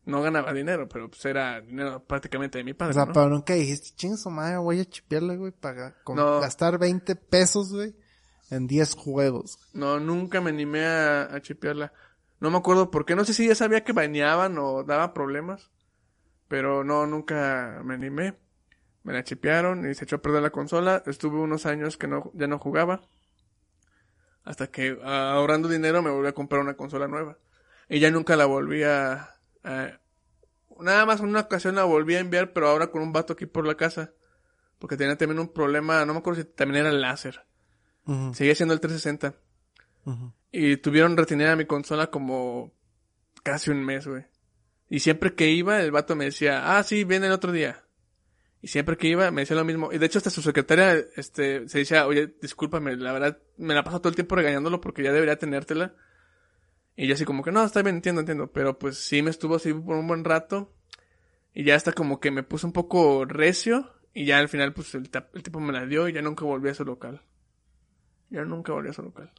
No 0.06 0.22
ganaba 0.22 0.54
dinero, 0.54 0.88
pero 0.88 1.10
pues 1.10 1.26
era 1.26 1.60
dinero 1.60 2.02
prácticamente 2.06 2.58
de 2.60 2.63
mi 2.63 2.74
padre, 2.74 2.92
O 2.92 2.94
sea, 2.94 3.06
¿no? 3.06 3.12
pero 3.13 3.28
nunca 3.30 3.54
dijiste, 3.56 3.90
chinga 3.96 4.16
su 4.16 4.30
madre, 4.30 4.58
voy 4.58 4.80
a 4.80 4.86
chipearle, 4.86 5.36
güey, 5.36 5.52
para 5.52 5.94
No. 6.16 6.40
gastar 6.40 6.78
20 6.80 7.16
pesos, 7.18 7.74
güey, 7.74 7.94
en 8.50 8.68
10 8.68 8.94
juegos. 8.96 9.58
No, 9.74 10.00
nunca 10.00 10.40
me 10.40 10.52
animé 10.52 10.86
a, 10.86 11.24
a 11.24 11.42
chipearla. 11.42 11.92
No 12.40 12.50
me 12.52 12.58
acuerdo 12.58 12.90
por 12.92 13.06
qué. 13.06 13.16
No 13.16 13.26
sé 13.26 13.34
si 13.34 13.48
ya 13.48 13.56
sabía 13.56 13.84
que 13.84 13.92
baneaban 13.92 14.58
o 14.60 14.84
daba 14.86 15.13
problemas. 15.13 15.72
Pero 16.48 16.86
no, 16.86 17.06
nunca 17.06 17.82
me 17.84 17.96
animé. 17.96 18.36
Me 19.08 19.13
la 19.13 19.24
chipearon 19.24 19.89
y 19.89 19.93
se 19.96 20.04
echó 20.04 20.17
a 20.17 20.22
perder 20.22 20.41
la 20.41 20.50
consola. 20.50 21.02
Estuve 21.06 21.38
unos 21.39 21.65
años 21.65 21.96
que 21.96 22.08
no, 22.10 22.30
ya 22.34 22.48
no 22.48 22.60
jugaba. 22.60 23.02
Hasta 24.43 24.67
que 24.67 24.98
ah, 25.04 25.32
ahorrando 25.34 25.67
dinero 25.67 26.02
me 26.02 26.10
volví 26.12 26.28
a 26.28 26.34
comprar 26.34 26.62
una 26.62 26.76
consola 26.76 27.08
nueva. 27.08 27.38
Y 27.89 28.00
ya 28.00 28.12
nunca 28.12 28.36
la 28.36 28.46
volví 28.46 28.84
a... 28.84 29.30
a- 29.63 30.00
nada 30.80 31.06
más 31.06 31.22
en 31.22 31.28
una 31.28 31.39
ocasión 31.39 31.76
la 31.76 31.86
volví 31.86 32.15
a 32.15 32.20
enviar, 32.20 32.52
pero 32.54 32.67
ahora 32.67 32.88
con 32.88 33.02
un 33.02 33.13
vato 33.13 33.34
aquí 33.34 33.46
por 33.46 33.65
la 33.65 33.76
casa. 33.76 34.12
Porque 34.78 34.98
tenía 34.98 35.17
también 35.17 35.39
un 35.39 35.54
problema, 35.54 36.06
no 36.06 36.13
me 36.13 36.20
acuerdo 36.20 36.41
si 36.41 36.48
también 36.50 36.82
era 36.82 36.89
el 36.89 37.02
láser. 37.02 37.46
Seguía 38.34 38.56
siendo 38.56 38.74
el 38.74 38.80
360. 38.82 39.36
ujú. 40.06 40.34
Y 40.52 40.78
tuvieron 40.78 41.15
retenida 41.17 41.56
mi 41.56 41.65
consola 41.65 42.08
como 42.12 42.74
casi 43.43 43.70
un 43.72 43.84
mes, 43.84 44.06
güey. 44.06 44.26
Y 44.89 45.00
siempre 45.00 45.34
que 45.34 45.50
iba, 45.50 45.82
el 45.82 45.91
vato 45.91 46.15
me 46.15 46.26
decía, 46.26 46.78
ah, 46.78 46.84
sí, 46.84 47.04
viene 47.06 47.28
el 47.28 47.32
otro 47.34 47.52
día. 47.52 47.84
Y 48.62 48.70
siempre 48.70 48.98
que 48.98 49.08
iba, 49.08 49.30
me 49.32 49.41
decía 49.41 49.56
lo 49.56 49.63
mismo. 49.65 49.91
Y 49.93 49.98
de 50.00 50.06
hecho, 50.08 50.17
hasta 50.17 50.30
su 50.32 50.41
secretaria, 50.41 50.98
este, 51.15 51.67
se 51.70 51.80
decía, 51.80 52.08
oye, 52.08 52.34
discúlpame, 52.41 52.96
la 52.96 53.12
verdad, 53.13 53.38
me 53.58 53.74
la 53.76 53.84
paso 53.84 54.00
todo 54.00 54.10
el 54.10 54.15
tiempo 54.15 54.36
regañándolo 54.36 54.82
porque 54.82 55.04
ya 55.04 55.12
debería 55.12 55.38
tenértela. 55.38 55.93
Y 56.96 57.06
yo 57.08 57.13
así 57.13 57.26
como 57.26 57.43
que, 57.43 57.52
no, 57.52 57.63
está 57.63 57.84
bien, 57.84 57.98
entiendo, 57.98 58.22
entiendo. 58.22 58.52
Pero 58.52 58.80
pues 58.80 58.98
sí 58.98 59.22
me 59.22 59.30
estuvo 59.30 59.56
así 59.56 59.72
por 59.74 59.96
un 59.96 60.08
buen 60.08 60.24
rato. 60.24 60.74
Y 61.54 61.63
ya 61.63 61.76
hasta 61.76 61.91
como 61.93 62.20
que 62.20 62.32
me 62.32 62.41
puse 62.43 62.65
un 62.65 62.74
poco 62.74 63.26
recio. 63.26 63.93
Y 64.13 64.26
ya 64.26 64.39
al 64.39 64.50
final, 64.50 64.74
pues 64.74 64.96
el, 64.96 65.08
el 65.36 65.43
tipo 65.43 65.60
me 65.60 65.72
la 65.74 65.86
dio 65.86 66.08
y 66.10 66.13
ya 66.13 66.24
nunca 66.24 66.43
volví 66.43 66.70
a 66.70 66.74
su 66.74 66.84
local. 66.84 67.22
Ya 68.32 68.43
nunca 68.43 68.74
volví 68.74 68.89
a 68.89 68.93
su 68.93 69.04
local. 69.04 69.32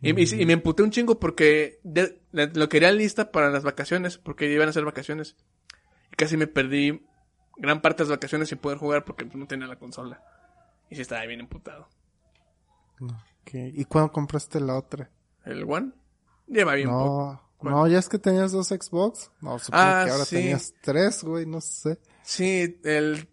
Y, 0.00 0.18
y- 0.18 0.42
y 0.42 0.46
me 0.46 0.54
emputé 0.54 0.82
un 0.82 0.90
chingo 0.90 1.20
porque 1.20 1.78
de- 1.82 2.18
lo 2.32 2.68
quería 2.70 2.90
lista 2.92 3.30
para 3.30 3.50
las 3.50 3.62
vacaciones, 3.64 4.16
porque 4.18 4.50
iban 4.50 4.68
a 4.68 4.72
ser 4.72 4.84
vacaciones. 4.86 5.36
Y 6.12 6.16
casi 6.16 6.38
me 6.38 6.46
perdí 6.46 7.02
gran 7.56 7.80
parte 7.80 8.02
de 8.02 8.08
las 8.10 8.16
vacaciones 8.18 8.48
sin 8.48 8.58
poder 8.58 8.78
jugar 8.78 9.04
porque 9.04 9.24
pues, 9.24 9.36
no 9.36 9.46
tenía 9.46 9.66
la 9.66 9.76
consola. 9.76 10.22
Y 10.90 10.94
sí 10.96 11.02
estaba 11.02 11.24
bien 11.26 11.40
emputado. 11.40 11.88
Ok. 13.00 13.50
¿Y 13.52 13.84
cuándo 13.84 14.12
compraste 14.12 14.60
la 14.60 14.76
otra? 14.76 15.10
¿El 15.44 15.64
One? 15.64 15.92
Lleva 16.46 16.74
bien 16.74 16.88
poco. 16.88 17.42
No, 17.62 17.70
no, 17.70 17.86
ya 17.88 17.98
es 17.98 18.08
que 18.08 18.18
tenías 18.18 18.52
dos 18.52 18.68
Xbox. 18.68 19.30
No, 19.40 19.58
supongo 19.58 19.82
Ah, 19.84 20.02
que 20.04 20.10
ahora 20.12 20.24
sí. 20.24 20.36
tenías 20.36 20.74
tres, 20.82 21.24
güey, 21.24 21.46
no 21.46 21.60
sé. 21.60 21.98
Sí, 22.22 22.80
el... 22.84 23.28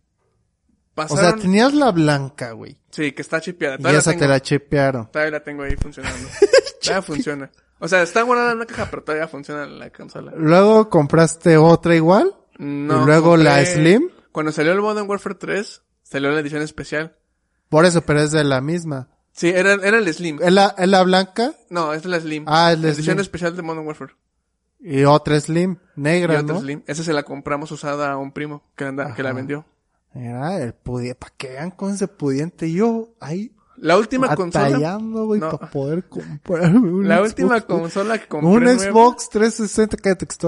O 0.96 1.08
sea, 1.08 1.08
Pasaron... 1.08 1.42
tenías 1.42 1.74
la 1.74 1.92
blanca, 1.92 2.52
güey. 2.52 2.78
Sí, 2.92 3.12
que 3.14 3.24
está 3.24 3.42
chipeada. 3.42 3.76
Y 3.76 3.78
Todavía 3.80 4.00
esa 4.00 4.14
la 4.14 4.18
te 4.20 4.28
la 4.28 4.40
chipearon. 4.40 5.12
Todavía 5.12 5.32
la 5.32 5.44
tengo 5.44 5.64
ahí 5.64 5.76
funcionando. 5.76 6.30
todavía 6.82 7.02
funciona. 7.02 7.52
O 7.80 7.88
sea, 7.88 8.04
está 8.04 8.22
guardada 8.22 8.52
en 8.52 8.58
una 8.58 8.66
caja, 8.68 8.88
pero 8.90 9.04
todavía 9.04 9.28
funciona 9.28 9.66
la 9.66 9.90
consola. 9.90 10.34
Luego 10.36 10.90
compraste 10.90 11.58
otra 11.58 11.96
igual. 11.96 12.36
No, 12.60 13.02
y 13.02 13.06
luego 13.08 13.36
la 13.38 13.66
Slim. 13.66 14.10
Cuando 14.34 14.52
salió 14.52 14.74
el 14.74 14.82
Modern 14.82 15.10
Warfare 15.10 15.36
3, 15.36 15.82
salió 16.04 16.30
la 16.32 16.42
edición 16.42 16.62
especial. 16.62 17.16
Por 17.70 17.86
eso, 17.86 18.02
pero 18.02 18.20
es 18.20 18.32
de 18.32 18.44
la 18.44 18.60
misma. 18.60 19.08
Sí, 19.32 19.48
era, 19.50 19.74
era 19.76 19.98
el 19.98 20.14
Slim. 20.14 20.40
¿Es 20.42 20.52
la, 20.52 20.76
es 20.78 20.88
la 20.90 21.02
blanca? 21.04 21.54
No, 21.70 21.94
es 21.94 22.04
la 22.06 22.20
Slim. 22.20 22.44
Ah, 22.48 22.74
es 22.74 22.80
la 22.80 22.88
edición 22.90 23.16
Slim. 23.16 23.22
especial 23.22 23.56
de 23.56 23.62
Modern 23.62 23.88
Warfare. 23.88 24.14
Y 24.80 25.06
otra 25.06 25.40
Slim, 25.40 25.78
Y 25.96 26.02
negra, 26.02 26.42
otra 26.42 26.56
¿no? 26.56 26.60
Slim. 26.60 26.84
Esa 26.88 27.04
se 27.04 27.14
la 27.14 27.24
compramos 27.24 27.72
usada 27.72 28.12
a 28.12 28.18
un 28.18 28.34
primo 28.34 28.64
que, 28.76 28.84
anda, 28.84 29.16
que 29.16 29.24
la 29.24 29.32
vendió. 29.32 29.66
Mira, 30.14 30.60
el 30.62 30.74
pudiente, 30.74 31.16
para 31.16 31.34
que 31.38 31.48
vean 31.50 31.72
con 31.72 31.94
ese 31.94 32.08
pudiente. 32.08 32.72
Yo 32.72 33.16
ahí 33.20 33.56
La 33.78 33.98
última 33.98 34.36
consola. 34.36 34.98
güey, 35.00 35.40
No. 35.40 35.58
para 35.58 35.72
poder 35.72 36.04
comprarme 36.10 36.90
un 36.92 37.08
La 37.08 37.16
Xbox, 37.18 37.30
última 37.30 37.62
consola 37.62 38.18
que 38.20 38.28
compré. 38.28 38.50
Un 38.74 38.80
Xbox 38.80 39.30
360, 39.30 39.98
cállate 39.98 40.28
que. 40.28 40.48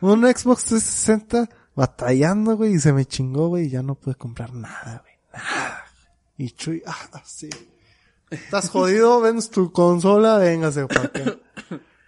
Un 0.00 0.22
Xbox 0.22 0.64
360 0.64 1.48
batallando, 1.74 2.56
güey, 2.56 2.74
y 2.74 2.78
se 2.80 2.92
me 2.92 3.04
chingó, 3.04 3.48
güey, 3.48 3.66
y 3.66 3.70
ya 3.70 3.82
no 3.82 3.94
pude 3.94 4.14
comprar 4.14 4.52
nada, 4.52 5.02
güey. 5.02 5.14
Nada. 5.32 5.84
Y 6.36 6.50
Chuy, 6.50 6.82
ah, 6.86 7.22
sí. 7.24 7.48
¿Estás 8.30 8.68
jodido? 8.70 9.20
Vendes 9.22 9.50
tu 9.50 9.72
consola, 9.72 10.38
véngase 10.38 10.86
para 10.86 11.02
acá. 11.02 11.36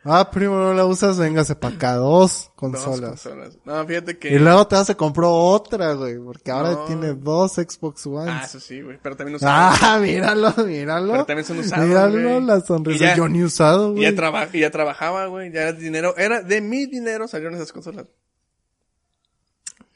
Ah, 0.08 0.30
primo, 0.30 0.54
no 0.54 0.72
la 0.72 0.86
usas, 0.86 1.18
véngase 1.18 1.56
para 1.56 1.74
acá. 1.74 1.94
Dos 1.94 2.44
Dos 2.44 2.50
consolas. 2.54 3.28
No, 3.64 3.84
fíjate 3.86 4.18
que. 4.18 4.28
Y 4.34 4.38
luego 4.38 4.64
te 4.68 4.76
vas 4.76 4.88
a 4.88 4.94
comprar 4.94 5.28
otra, 5.32 5.94
güey, 5.94 6.16
porque 6.18 6.52
ahora 6.52 6.70
No. 6.72 6.84
tiene 6.84 7.14
dos 7.14 7.54
Xbox 7.54 8.06
One. 8.06 8.30
Ah, 8.30 8.42
eso 8.44 8.60
sí, 8.60 8.80
güey. 8.82 8.98
Pero 9.02 9.16
también 9.16 9.34
usaba. 9.36 9.74
Ah, 9.80 9.98
míralo, 10.02 10.54
míralo. 10.64 11.10
Pero 11.12 11.26
también 11.26 11.44
son 11.44 11.58
usados, 11.58 11.86
Míralo, 11.88 12.12
güey. 12.22 12.44
la 12.44 12.58
Y 12.58 12.60
sonrisa. 12.62 13.04
ya- 13.04 13.16
Yo 13.16 13.28
ni 13.28 13.42
usado, 13.42 13.88
y, 13.88 13.92
güey. 13.94 14.02
ya 14.04 14.14
traba- 14.14 14.48
y 14.52 14.60
ya 14.60 14.70
trabajaba, 14.70 15.26
güey. 15.26 15.50
Ya 15.52 15.62
era 15.62 15.72
dinero. 15.72 16.16
Era 16.16 16.40
de 16.40 16.60
mi 16.60 16.86
dinero 16.86 17.26
salieron 17.26 17.56
esas 17.56 17.72
consolas. 17.72 18.06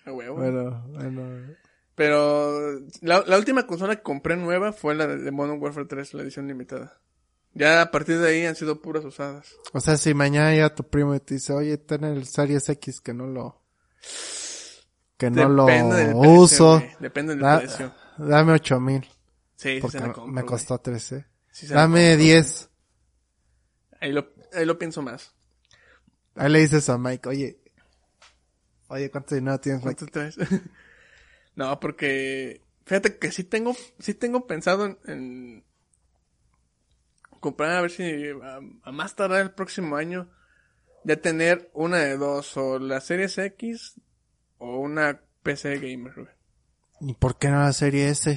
A 0.06 0.12
huevo. 0.12 0.36
Bueno, 0.36 0.84
bueno. 0.88 1.54
Pero 1.94 2.80
la, 3.02 3.22
la 3.26 3.36
última 3.38 3.66
consola 3.66 3.96
que 3.96 4.02
compré 4.02 4.36
nueva 4.36 4.72
fue 4.72 4.94
la 4.94 5.06
de, 5.06 5.18
de 5.18 5.30
Modern 5.30 5.60
Warfare 5.60 5.86
3, 5.86 6.14
la 6.14 6.22
edición 6.22 6.46
limitada. 6.48 6.98
Ya 7.52 7.82
a 7.82 7.90
partir 7.90 8.18
de 8.18 8.28
ahí 8.28 8.46
han 8.46 8.54
sido 8.56 8.80
puras 8.80 9.04
usadas. 9.04 9.54
O 9.72 9.80
sea, 9.80 9.96
si 9.96 10.14
mañana 10.14 10.54
ya 10.54 10.74
tu 10.74 10.84
primo 10.88 11.18
te 11.20 11.34
dice, 11.34 11.52
oye, 11.52 11.76
ten 11.78 12.04
el 12.04 12.24
Series 12.26 12.68
X 12.68 13.00
que 13.00 13.12
no 13.12 13.26
lo, 13.26 13.60
que 15.16 15.30
no 15.30 15.48
lo 15.48 15.66
Depende 15.66 15.96
del 15.96 16.16
precio, 16.16 16.30
uso, 16.40 16.78
güey. 16.78 16.90
Depende 17.00 17.32
del 17.34 17.42
da- 17.42 17.58
precio. 17.58 17.92
dame 18.18 18.52
ocho 18.52 18.80
mil, 18.80 19.02
Sí, 19.56 19.74
sí 19.74 19.78
porque 19.80 19.98
se 19.98 20.00
la 20.00 20.06
me- 20.08 20.12
compro, 20.14 20.32
me 20.32 20.44
costó 20.44 20.78
13. 20.78 21.26
Sí 21.50 21.66
Dame 21.66 22.10
compro. 22.12 22.24
10. 22.24 22.70
Ahí 24.00 24.12
lo, 24.12 24.28
ahí 24.54 24.64
lo 24.64 24.78
pienso 24.78 25.02
más. 25.02 25.34
Ahí 26.36 26.50
le 26.50 26.60
dices 26.60 26.88
a 26.88 26.96
Mike, 26.96 27.28
oye, 27.28 27.58
oye, 28.90 29.10
¿cuánto 29.10 29.34
dinero 29.34 29.58
tienes? 29.58 29.82
¿Cuánto 29.82 30.06
traes? 30.06 30.36
no, 31.56 31.80
porque 31.80 32.62
fíjate 32.84 33.18
que 33.18 33.32
sí 33.32 33.44
tengo, 33.44 33.74
sí 33.98 34.14
tengo 34.14 34.46
pensado 34.46 34.84
en, 34.84 34.98
en 35.06 35.64
comprar 37.40 37.72
a 37.72 37.80
ver 37.80 37.90
si 37.90 38.28
a, 38.42 38.60
a 38.82 38.92
más 38.92 39.16
tardar 39.16 39.40
el 39.40 39.52
próximo 39.52 39.96
año 39.96 40.28
ya 41.04 41.16
tener 41.16 41.70
una 41.72 41.98
de 41.98 42.16
dos, 42.16 42.56
o 42.56 42.78
la 42.78 43.00
Series 43.00 43.38
X 43.38 44.00
o 44.58 44.78
una 44.78 45.20
PC 45.42 45.78
gamer, 45.78 46.14
güey. 46.14 46.40
¿Y 47.00 47.14
por 47.14 47.38
qué 47.38 47.48
no 47.48 47.60
la 47.60 47.72
serie 47.72 48.10
S? 48.10 48.36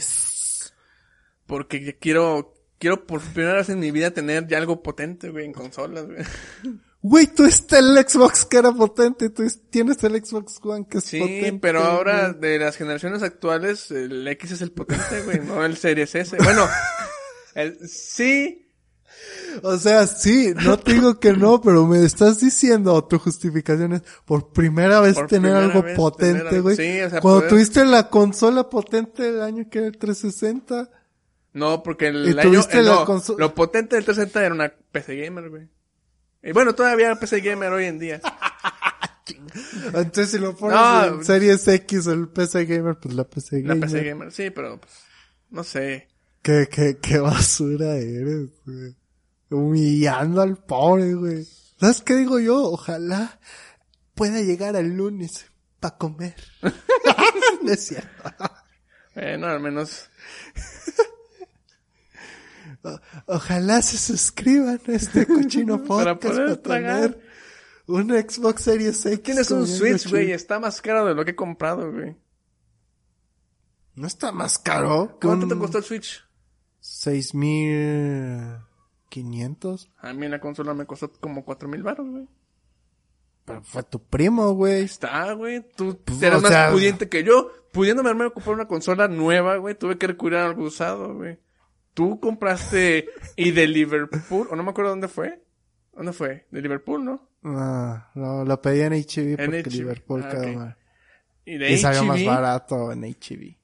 Porque 1.45 1.97
quiero, 1.99 2.53
quiero 2.79 3.05
por 3.05 3.21
primera 3.21 3.55
vez 3.55 3.69
en 3.69 3.79
mi 3.79 3.91
vida 3.91 4.11
tener 4.11 4.47
ya 4.47 4.57
algo 4.57 4.81
potente, 4.81 5.29
güey, 5.29 5.45
en 5.45 5.53
consolas, 5.53 6.05
güey. 6.05 6.23
Güey, 7.05 7.27
tú 7.27 7.43
está 7.43 7.79
el 7.79 7.97
Xbox 8.07 8.45
que 8.45 8.57
era 8.57 8.71
potente, 8.71 9.29
tú 9.29 9.43
es- 9.43 9.59
tienes 9.69 10.01
el 10.05 10.23
Xbox 10.25 10.57
One 10.63 10.87
que 10.89 10.99
es 10.99 11.03
Sí, 11.03 11.19
potente. 11.19 11.59
pero 11.61 11.83
ahora 11.83 12.29
güey. 12.29 12.39
de 12.53 12.59
las 12.59 12.77
generaciones 12.77 13.21
actuales, 13.23 13.91
el 13.91 14.25
X 14.25 14.51
es 14.53 14.61
el 14.61 14.71
potente, 14.71 15.21
güey, 15.25 15.41
no 15.41 15.65
el 15.65 15.75
Series 15.75 16.15
S. 16.15 16.37
Bueno, 16.41 16.65
el, 17.55 17.77
sí, 17.89 18.59
O 19.61 19.77
sea, 19.77 20.07
sí, 20.07 20.53
no 20.65 20.77
te 20.79 20.93
digo 20.93 21.19
que 21.19 21.33
no, 21.33 21.61
pero 21.61 21.85
me 21.85 22.03
estás 22.03 22.39
diciendo, 22.39 23.03
tu 23.05 23.19
justificación 23.19 23.93
es 23.93 24.01
por 24.25 24.51
primera 24.51 24.99
vez 25.01 25.13
Por 25.15 25.27
tener 25.27 25.51
primera 25.51 25.65
algo 25.65 25.83
vez 25.83 25.95
potente, 25.95 26.43
tener 26.45 26.61
güey. 26.61 26.75
sí, 26.75 27.01
o 27.01 27.09
sea, 27.09 27.21
Cuando 27.21 27.39
poder- 27.41 27.49
tuviste 27.49 27.85
la 27.85 28.09
consola 28.09 28.69
potente 28.69 29.23
del 29.23 29.41
año 29.41 29.65
que 29.69 29.77
era 29.79 29.87
el 29.87 29.97
360. 29.97 30.89
No, 31.53 31.83
porque 31.83 32.07
el 32.07 32.25
¿Y 32.35 32.39
año, 32.39 32.61
eh, 32.71 32.81
no, 32.83 33.05
lo 33.37 33.53
potente 33.53 33.95
del 33.95 34.03
360 34.05 34.43
era 34.45 34.55
una 34.55 34.73
PC 34.91 35.15
gamer, 35.17 35.49
güey. 35.49 35.67
Y 36.43 36.51
bueno, 36.51 36.75
todavía 36.75 37.15
PC 37.15 37.39
gamer 37.41 37.71
hoy 37.71 37.85
en 37.85 37.99
día. 37.99 38.21
Entonces, 39.85 40.31
si 40.31 40.37
lo 40.39 40.55
pones 40.55 40.77
No. 40.77 41.05
en 41.05 41.25
Series 41.25 41.65
X 41.67 42.07
o 42.07 42.11
el 42.11 42.27
PC 42.27 42.65
Gamer, 42.65 42.97
pues 42.99 43.15
la 43.15 43.23
PC 43.23 43.61
La 43.61 43.69
Gamer. 43.75 43.89
PC 43.89 44.03
gamer, 44.03 44.31
sí, 44.31 44.49
pero 44.49 44.79
pues, 44.79 44.93
no 45.51 45.63
sé. 45.63 46.09
Qué, 46.41 46.67
qué, 46.69 46.97
qué 47.01 47.19
basura 47.19 47.95
eres, 47.95 48.49
güey. 48.65 48.95
Humillando 49.49 50.41
al 50.41 50.57
pobre, 50.57 51.13
güey. 51.13 51.47
¿Sabes 51.79 52.01
qué 52.01 52.15
digo 52.15 52.39
yo? 52.39 52.57
Ojalá 52.63 53.39
pueda 54.15 54.41
llegar 54.41 54.75
el 54.75 54.89
lunes 54.97 55.45
para 55.79 55.97
comer. 55.97 56.35
no 57.61 57.71
es 57.71 57.85
cierto. 57.87 58.09
Bueno, 59.15 59.47
al 59.47 59.59
menos. 59.61 60.09
Ojalá 63.27 63.81
se 63.81 63.97
suscriban 63.97 64.79
a 64.87 64.91
este 64.91 65.25
cochino 65.25 65.83
Para 65.85 66.19
podcast 66.19 66.35
poder 66.35 66.61
para, 66.61 66.81
tragar. 66.81 67.01
tener 67.13 67.21
un 67.87 68.09
Xbox 68.09 68.61
Series 68.61 69.05
X. 69.05 69.23
Tienes 69.23 69.51
un 69.51 69.67
Switch, 69.67 70.09
güey. 70.09 70.31
Está 70.31 70.59
más 70.59 70.81
caro 70.81 71.05
de 71.05 71.15
lo 71.15 71.23
que 71.25 71.31
he 71.31 71.35
comprado, 71.35 71.91
güey. 71.91 72.15
No 73.95 74.07
está 74.07 74.31
más 74.31 74.57
caro. 74.57 75.17
¿Cuánto 75.21 75.47
te 75.47 75.55
costó 75.57 75.77
el 75.77 75.83
Switch? 75.83 76.23
Seis 76.79 77.33
mil 77.33 78.57
quinientos. 79.09 79.91
A 79.99 80.11
mí 80.13 80.27
la 80.27 80.39
consola 80.39 80.73
me 80.73 80.85
costó 80.85 81.11
como 81.13 81.45
cuatro 81.45 81.69
mil 81.69 81.83
baros, 81.83 82.09
güey. 82.09 82.27
Pero 83.45 83.61
fue 83.61 83.83
tu 83.83 84.01
primo, 84.01 84.51
güey. 84.53 84.83
Está, 84.83 85.33
güey. 85.33 85.65
Tú 85.75 85.99
Pues, 86.03 86.21
eras 86.21 86.41
más 86.41 86.51
sea- 86.51 86.71
pudiente 86.71 87.09
que 87.09 87.23
yo. 87.23 87.51
Pudiéndome 87.71 88.09
armar 88.09 88.27
a 88.27 88.29
comprar 88.31 88.55
una 88.55 88.67
consola 88.67 89.07
nueva, 89.07 89.57
güey. 89.57 89.75
Tuve 89.75 89.97
que 89.97 90.07
recurrir 90.07 90.37
a 90.39 90.45
algo 90.45 90.63
usado, 90.63 91.13
güey. 91.15 91.39
Tú 91.93 92.19
compraste 92.19 93.07
y 93.35 93.51
de 93.51 93.67
Liverpool, 93.67 94.47
o 94.49 94.55
no 94.55 94.63
me 94.63 94.71
acuerdo 94.71 94.91
dónde 94.91 95.07
fue. 95.07 95.43
¿Dónde 95.93 96.11
fue? 96.13 96.47
De 96.49 96.61
Liverpool, 96.61 97.05
¿no? 97.05 97.29
Ah, 97.43 98.09
lo, 98.15 98.43
lo 98.45 98.61
pedí 98.61 98.81
en 98.81 98.93
HB 98.93 99.35
porque. 99.45 99.69
Liverpool 99.69 100.23
Ah, 100.25 100.29
quedó 100.29 100.47
mal. 100.59 100.77
Y 101.45 101.57
de 101.57 101.71
Y 101.71 101.77
salió 101.77 102.03
más 102.03 102.23
barato 102.25 102.91
en 102.91 103.03
HB. 103.03 103.55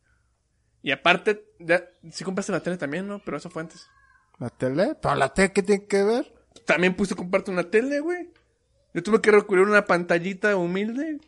Y 0.82 0.92
aparte, 0.92 1.54
ya, 1.60 1.84
sí 2.12 2.24
compraste 2.24 2.52
la 2.52 2.62
tele 2.62 2.78
también, 2.78 3.08
¿no? 3.08 3.20
Pero 3.24 3.38
eso 3.38 3.50
fue 3.50 3.64
antes. 3.64 3.88
¿La 4.38 4.50
tele? 4.50 4.96
¿Pero 5.02 5.16
la 5.16 5.34
tele 5.34 5.52
qué 5.52 5.64
tiene 5.64 5.86
que 5.86 6.04
ver? 6.04 6.34
También 6.66 6.96
puse 6.96 7.16
comprarte 7.16 7.52
una 7.52 7.70
tele, 7.70 8.00
güey. 8.00 8.30
Yo 8.94 9.02
tuve 9.04 9.22
que 9.22 9.32
recurrir 9.32 9.66
a 9.66 9.70
una 9.70 9.86
pantallita 9.86 10.56
humilde. 10.56 11.20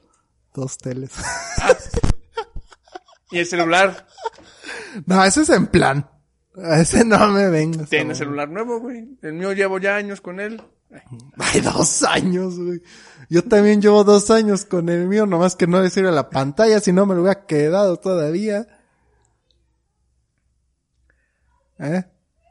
Dos 0.53 0.77
teles. 0.77 1.11
Y 3.31 3.39
el 3.39 3.45
celular. 3.45 4.07
no, 5.05 5.23
ese 5.23 5.43
es 5.43 5.49
en 5.51 5.67
plan. 5.67 6.09
A 6.55 6.81
ese 6.81 7.05
no 7.05 7.27
me 7.29 7.49
vengas. 7.49 7.89
Tiene 7.89 8.13
celular 8.13 8.49
nuevo, 8.49 8.79
güey. 8.79 9.17
El 9.21 9.33
mío 9.33 9.53
llevo 9.53 9.79
ya 9.79 9.95
años 9.95 10.19
con 10.19 10.39
él. 10.39 10.61
Ay, 11.37 11.61
dos 11.61 12.03
años, 12.03 12.59
güey. 12.59 12.81
Yo 13.29 13.43
también 13.43 13.81
llevo 13.81 14.03
dos 14.03 14.29
años 14.29 14.65
con 14.65 14.89
el 14.89 15.07
mío, 15.07 15.25
nomás 15.25 15.55
que 15.55 15.67
no 15.67 15.81
le 15.81 15.89
sirve 15.89 16.11
la 16.11 16.29
pantalla, 16.29 16.81
si 16.81 16.91
no 16.91 17.05
me 17.05 17.15
lo 17.15 17.21
hubiera 17.21 17.45
quedado 17.45 17.97
todavía. 17.97 18.67
¿Eh? 21.79 22.03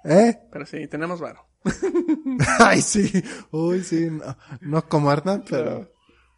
¿Eh? 0.04 0.38
Pero 0.50 0.66
sí, 0.66 0.88
tenemos 0.88 1.20
varo. 1.20 1.46
Ay, 2.58 2.80
sí. 2.80 3.22
Uy, 3.50 3.82
sí. 3.84 4.08
No, 4.10 4.36
no 4.62 4.88
como 4.88 5.12
Hernán, 5.12 5.44
pero, 5.48 5.92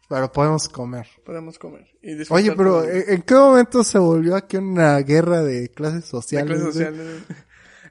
pero 0.09 0.31
podemos 0.31 0.67
comer. 0.67 1.07
Podemos 1.25 1.57
comer. 1.57 1.87
Y 2.01 2.17
Oye, 2.29 2.51
pero 2.51 2.83
¿en 2.83 3.03
en 3.07 3.21
qué 3.21 3.35
momento 3.35 3.83
se 3.85 3.97
volvió 3.97 4.35
aquí 4.35 4.57
una 4.57 4.97
guerra 4.99 5.41
de 5.41 5.69
clases 5.69 6.01
de 6.01 6.07
sociales? 6.07 6.59
clases 6.59 6.75
güey? 6.75 6.85
sociales. 6.85 7.23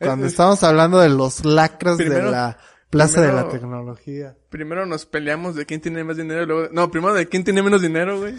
Cuando 0.03 0.27
estábamos 0.27 0.63
hablando 0.63 0.99
de 1.01 1.09
los 1.09 1.45
lacras 1.45 1.99
de 1.99 2.23
la 2.23 2.59
plaza 2.91 3.21
de 3.23 3.33
la 3.33 3.49
tecnología. 3.49 4.37
Primero 4.51 4.85
nos 4.85 5.07
peleamos 5.07 5.55
de 5.55 5.65
quién 5.65 5.81
tiene 5.81 6.05
más 6.05 6.17
dinero 6.19 6.43
y 6.43 6.47
luego... 6.47 6.69
No, 6.73 6.91
primero 6.91 7.15
de 7.15 7.27
quién 7.27 7.43
tiene 7.43 7.63
menos 7.63 7.81
dinero, 7.81 8.19
güey. 8.19 8.35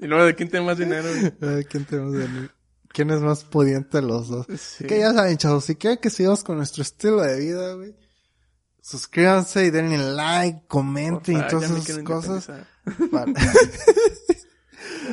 Y 0.00 0.06
luego 0.06 0.24
de 0.24 0.34
quién 0.34 0.48
tiene 0.48 0.64
más 0.64 0.78
dinero, 0.78 1.06
güey. 1.38 1.64
¿quién, 1.70 1.84
tenemos 1.84 2.12
de- 2.14 2.48
¿Quién 2.92 3.10
es 3.10 3.20
más 3.20 3.44
pudiente 3.44 3.98
de 3.98 4.02
los 4.06 4.28
dos? 4.28 4.46
Sí. 4.58 4.86
Que 4.86 5.00
ya 5.00 5.12
saben, 5.12 5.36
chavos, 5.36 5.64
si 5.64 5.76
quieren 5.76 5.98
que 5.98 6.10
sigamos 6.10 6.42
con 6.42 6.56
nuestro 6.56 6.82
estilo 6.82 7.20
de 7.20 7.38
vida, 7.38 7.74
güey, 7.74 7.94
suscríbanse 8.80 9.66
y 9.66 9.70
denle 9.70 9.98
like, 9.98 10.62
comenten 10.66 11.38
y 11.38 11.46
todas 11.46 11.70
esas 11.70 11.98
cosas. 11.98 12.50
Para, 13.12 13.26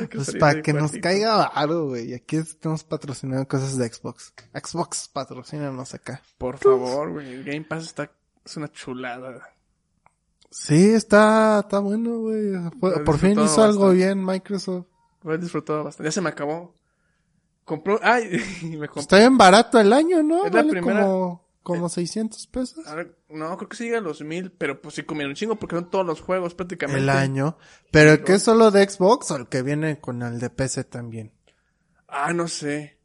pues 0.13 0.35
para 0.35 0.61
que 0.61 0.73
nos 0.73 0.91
caiga 0.93 1.49
varo, 1.49 1.87
güey. 1.87 2.13
Aquí 2.13 2.37
estamos 2.37 2.83
patrocinando 2.83 3.47
cosas 3.47 3.77
de 3.77 3.91
Xbox. 3.91 4.33
Xbox, 4.53 5.09
patrocínanos 5.09 5.93
acá. 5.93 6.21
Por 6.37 6.57
favor, 6.57 7.11
güey. 7.13 7.33
El 7.33 7.43
Game 7.43 7.63
Pass 7.63 7.83
está... 7.85 8.11
Es 8.45 8.55
una 8.57 8.71
chulada. 8.71 9.49
Sí, 10.49 10.91
está, 10.91 11.59
está 11.59 11.79
bueno, 11.79 12.19
güey. 12.19 12.53
Por 12.79 13.17
fin 13.17 13.39
hizo 13.39 13.63
algo 13.63 13.89
bien 13.91 14.23
Microsoft. 14.25 14.85
Lo 15.23 15.33
he 15.33 15.37
disfrutado 15.37 15.83
bastante. 15.83 16.07
Ya 16.07 16.11
se 16.11 16.21
me 16.21 16.29
acabó. 16.29 16.73
Compró... 17.65 17.99
Ay, 18.01 18.41
me 18.63 18.87
compré... 18.87 19.01
Está 19.01 19.17
bien 19.17 19.37
barato 19.37 19.79
el 19.79 19.91
año, 19.91 20.23
¿no? 20.23 20.45
Es 20.45 20.53
la 20.53 20.61
Vale 20.61 20.71
primera- 20.71 21.01
como, 21.01 21.46
como 21.75 21.89
600 21.89 22.47
pesos. 22.47 22.87
A 22.87 22.95
ver, 22.95 23.17
no, 23.29 23.55
creo 23.57 23.69
que 23.69 23.77
sí 23.77 23.83
llega 23.85 23.97
a 23.99 24.01
los 24.01 24.21
mil, 24.21 24.51
pero 24.51 24.81
pues 24.81 24.95
sí 24.95 25.03
comieron 25.03 25.31
un 25.31 25.35
chingo 25.35 25.55
porque 25.55 25.75
son 25.75 25.89
todos 25.89 26.05
los 26.05 26.21
juegos 26.21 26.53
prácticamente. 26.55 27.01
El 27.01 27.09
año. 27.09 27.57
Pero 27.91 28.11
el 28.13 28.23
que 28.23 28.35
es 28.35 28.43
solo 28.43 28.71
de 28.71 28.87
Xbox 28.89 29.31
o 29.31 29.35
el 29.35 29.47
que 29.47 29.61
viene 29.61 29.99
con 29.99 30.21
el 30.23 30.39
de 30.39 30.49
PC 30.49 30.83
también. 30.85 31.33
Ah, 32.07 32.33
no 32.33 32.47
sé. 32.47 32.97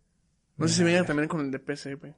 No 0.57 0.69
sé 0.69 0.75
si 0.75 0.85
viene 0.85 1.05
también 1.05 1.29
con 1.29 1.41
el 1.41 1.51
de 1.51 1.59
PC, 1.59 1.95
güey. 1.97 2.15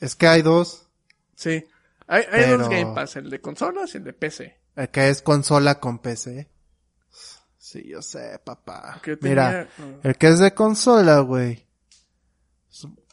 Es 0.00 0.14
que 0.16 0.26
hay 0.26 0.42
dos. 0.42 0.88
Sí. 1.34 1.64
Hay, 2.06 2.22
hay 2.24 2.26
Pero- 2.44 2.58
dos 2.58 2.68
Game 2.68 2.94
Pass, 2.94 3.16
el 3.16 3.30
de 3.30 3.40
consolas 3.40 3.94
y 3.94 3.98
el 3.98 4.04
de 4.04 4.12
PC. 4.12 4.58
El 4.76 4.88
que 4.90 5.08
es 5.08 5.22
consola 5.22 5.80
con 5.80 5.98
PC. 6.00 6.50
Sí, 7.58 7.82
yo 7.88 8.00
sé, 8.02 8.38
papá. 8.44 9.00
Mira, 9.22 9.66
tenía- 9.66 9.68
no. 9.78 10.00
el 10.02 10.16
que 10.16 10.28
es 10.28 10.38
de 10.38 10.54
consola, 10.54 11.18
güey. 11.20 11.66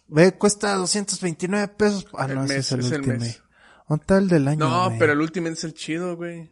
Ve, 0.07 0.37
cuesta 0.37 0.75
229 0.75 1.67
pesos. 1.69 2.07
Ah, 2.13 2.25
El 2.25 2.35
no, 2.35 2.43
ese 2.43 2.53
mes, 2.55 2.65
es 2.65 2.71
el 2.71 2.79
es 2.81 2.91
el 2.91 3.07
mes. 3.07 3.43
¿Dónde 3.89 4.01
está 4.03 4.17
el 4.17 4.27
del 4.27 4.47
año, 4.47 4.59
No, 4.69 4.85
güey? 4.87 4.99
pero 4.99 5.13
el 5.13 5.19
Ultimate 5.21 5.53
es 5.53 5.63
el 5.63 5.73
chido, 5.73 6.15
güey. 6.15 6.51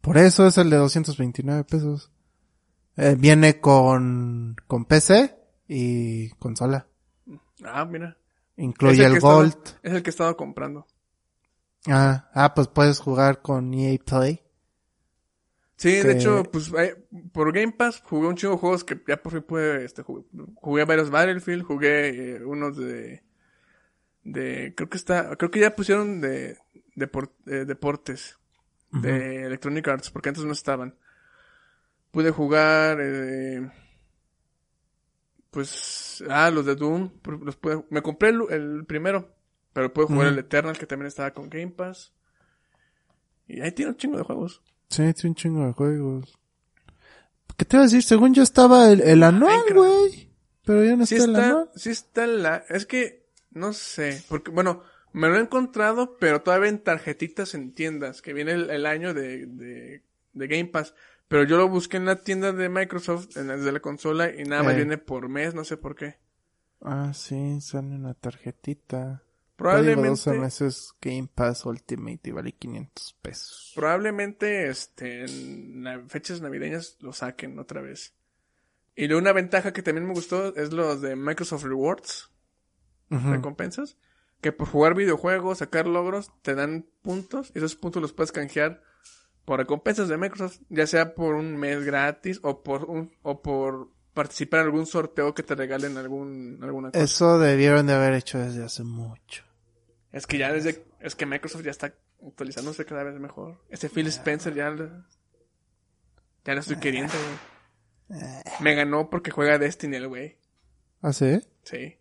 Por 0.00 0.18
eso 0.18 0.46
es 0.46 0.58
el 0.58 0.70
de 0.70 0.76
229 0.76 1.64
pesos. 1.64 2.10
Eh, 2.96 3.16
viene 3.18 3.60
con, 3.60 4.56
con 4.66 4.84
PC 4.84 5.36
y 5.68 6.28
consola. 6.30 6.86
Ah, 7.64 7.84
mira. 7.84 8.16
Incluye 8.56 9.04
el, 9.04 9.18
Gold. 9.20 9.56
es 9.82 9.92
el 9.92 10.02
que 10.02 10.10
he 10.10 10.12
estado 10.12 10.36
comprando. 10.36 10.86
Ah, 11.86 12.30
ah, 12.34 12.54
pues 12.54 12.68
puedes 12.68 12.98
jugar 13.00 13.42
con 13.42 13.72
EA 13.74 13.98
Play. 14.04 14.42
Sí, 15.76 15.90
Que- 15.90 16.04
de 16.04 16.12
hecho, 16.14 16.42
pues 16.52 16.72
eh, 16.78 17.04
por 17.32 17.52
Game 17.52 17.72
Pass 17.72 18.00
jugué 18.04 18.28
un 18.28 18.36
chingo 18.36 18.54
de 18.54 18.60
juegos 18.60 18.84
que 18.84 19.00
ya 19.08 19.20
por 19.20 19.32
fin 19.32 19.42
pude, 19.42 19.84
este, 19.84 20.02
jugué, 20.02 20.24
jugué 20.54 20.84
varios 20.84 21.10
Battlefield, 21.10 21.64
jugué 21.64 22.36
eh, 22.36 22.44
unos 22.44 22.76
de, 22.76 23.22
de, 24.22 24.72
creo 24.76 24.88
que 24.88 24.96
está, 24.96 25.36
creo 25.36 25.50
que 25.50 25.60
ya 25.60 25.74
pusieron 25.74 26.20
de, 26.20 26.56
de 26.94 27.06
por- 27.08 27.32
eh, 27.46 27.64
deportes, 27.66 28.38
de 28.92 29.42
Electronic 29.46 29.88
Arts, 29.88 30.10
porque 30.10 30.28
antes 30.28 30.44
no 30.44 30.52
estaban. 30.52 30.94
Pude 32.12 32.30
jugar, 32.30 32.98
eh, 33.02 33.68
pues, 35.50 36.22
ah, 36.28 36.50
los 36.50 36.66
de 36.66 36.74
Doom, 36.74 37.10
los 37.42 37.56
pude, 37.56 37.84
me 37.90 38.02
compré 38.02 38.30
el, 38.30 38.42
el 38.50 38.84
primero, 38.86 39.34
pero 39.72 39.92
pude 39.92 40.06
jugar 40.06 40.28
el 40.28 40.38
Eternal, 40.38 40.78
que 40.78 40.86
también 40.86 41.06
estaba 41.08 41.32
con 41.32 41.48
Game 41.48 41.72
Pass. 41.72 42.12
Y 43.46 43.60
ahí 43.60 43.72
tiene 43.72 43.90
un 43.92 43.96
chingo 43.96 44.16
de 44.16 44.24
juegos. 44.24 44.62
Sí, 44.88 45.12
tiene 45.14 45.30
un 45.30 45.34
chingo 45.34 45.66
de 45.66 45.72
juegos. 45.72 46.38
¿Qué 47.56 47.64
te 47.64 47.76
iba 47.76 47.82
a 47.82 47.86
decir? 47.86 48.02
Según 48.02 48.34
yo 48.34 48.42
estaba 48.42 48.90
el, 48.90 49.00
el 49.00 49.22
anual, 49.22 49.52
Minecraft. 49.64 49.76
güey. 49.76 50.30
Pero 50.64 50.84
ya 50.84 50.96
no 50.96 51.06
Sí 51.06 51.16
está, 51.16 51.30
el 51.30 51.36
anual. 51.36 51.70
sí 51.74 51.90
está 51.90 52.26
la, 52.26 52.64
es 52.68 52.86
que, 52.86 53.26
no 53.50 53.72
sé, 53.72 54.22
porque, 54.28 54.50
bueno, 54.50 54.82
me 55.12 55.28
lo 55.28 55.36
he 55.36 55.40
encontrado, 55.40 56.16
pero 56.18 56.42
todavía 56.42 56.68
en 56.70 56.78
tarjetitas 56.82 57.54
en 57.54 57.72
tiendas, 57.72 58.22
que 58.22 58.32
viene 58.32 58.52
el, 58.52 58.70
el 58.70 58.86
año 58.86 59.14
de, 59.14 59.46
de, 59.46 60.02
de 60.32 60.46
Game 60.48 60.66
Pass. 60.66 60.94
Pero 61.28 61.44
yo 61.44 61.56
lo 61.56 61.68
busqué 61.68 61.96
en 61.96 62.04
la 62.06 62.22
tienda 62.22 62.52
de 62.52 62.68
Microsoft, 62.68 63.36
en 63.36 63.48
la, 63.48 63.56
desde 63.56 63.72
la 63.72 63.80
consola, 63.80 64.30
y 64.34 64.44
nada 64.44 64.62
más 64.62 64.74
Eh. 64.74 64.76
viene 64.76 64.98
por 64.98 65.28
mes, 65.28 65.54
no 65.54 65.64
sé 65.64 65.76
por 65.76 65.96
qué. 65.96 66.16
Ah, 66.80 67.12
sí, 67.14 67.60
sale 67.60 67.94
una 67.94 68.14
tarjetita. 68.14 69.22
Probablemente, 69.56 70.08
12 70.08 70.32
meses 70.32 70.94
Game 71.00 71.28
Pass 71.32 71.64
Ultimate 71.64 72.20
y 72.24 72.32
vale 72.32 72.52
500 72.52 73.16
pesos. 73.22 73.72
probablemente, 73.74 74.68
este, 74.68 75.24
en 75.24 76.08
fechas 76.08 76.40
navideñas 76.40 76.96
lo 77.00 77.12
saquen 77.12 77.58
otra 77.58 77.80
vez. 77.80 78.14
Y 78.96 79.06
luego 79.06 79.22
una 79.22 79.32
ventaja 79.32 79.72
que 79.72 79.82
también 79.82 80.06
me 80.06 80.14
gustó 80.14 80.54
es 80.56 80.72
los 80.72 81.00
de 81.00 81.16
Microsoft 81.16 81.64
Rewards. 81.64 82.30
Recompensas 83.10 83.96
que 84.44 84.52
por 84.52 84.68
jugar 84.68 84.94
videojuegos, 84.94 85.58
sacar 85.58 85.86
logros, 85.86 86.30
te 86.42 86.54
dan 86.54 86.84
puntos 87.00 87.50
y 87.54 87.58
esos 87.58 87.76
puntos 87.76 88.02
los 88.02 88.12
puedes 88.12 88.30
canjear 88.30 88.82
por 89.46 89.58
recompensas 89.58 90.06
de 90.08 90.18
Microsoft, 90.18 90.58
ya 90.68 90.86
sea 90.86 91.14
por 91.14 91.34
un 91.34 91.56
mes 91.56 91.82
gratis 91.82 92.40
o 92.42 92.62
por 92.62 92.84
un 92.84 93.10
o 93.22 93.40
por 93.40 93.88
participar 94.12 94.60
en 94.60 94.66
algún 94.66 94.84
sorteo 94.84 95.32
que 95.32 95.42
te 95.42 95.54
regalen 95.54 95.96
algún 95.96 96.58
alguna 96.60 96.90
cosa. 96.90 97.02
Eso 97.02 97.38
debieron 97.38 97.86
de 97.86 97.94
haber 97.94 98.12
hecho 98.12 98.38
desde 98.38 98.62
hace 98.62 98.84
mucho. 98.84 99.43
Es 100.14 100.26
que 100.26 100.38
ya 100.38 100.52
desde 100.52 100.84
es 101.00 101.14
que 101.16 101.26
Microsoft 101.26 101.64
ya 101.64 101.72
está 101.72 101.92
actualizándose 102.26 102.84
cada 102.84 103.02
vez 103.02 103.18
mejor. 103.18 103.60
Ese 103.68 103.88
Phil 103.88 104.06
Spencer 104.06 104.54
ya 104.54 104.70
lo, 104.70 104.88
ya 106.44 106.54
lo 106.54 106.60
estoy 106.60 106.76
queriendo, 106.76 107.12
güey. 108.08 108.20
Me 108.60 108.74
ganó 108.74 109.10
porque 109.10 109.30
juega 109.32 109.58
Destiny 109.58 109.96
el 109.96 110.08
güey. 110.08 110.38
¿Ah, 111.02 111.12
sí? 111.12 111.40
Sí. 111.64 111.96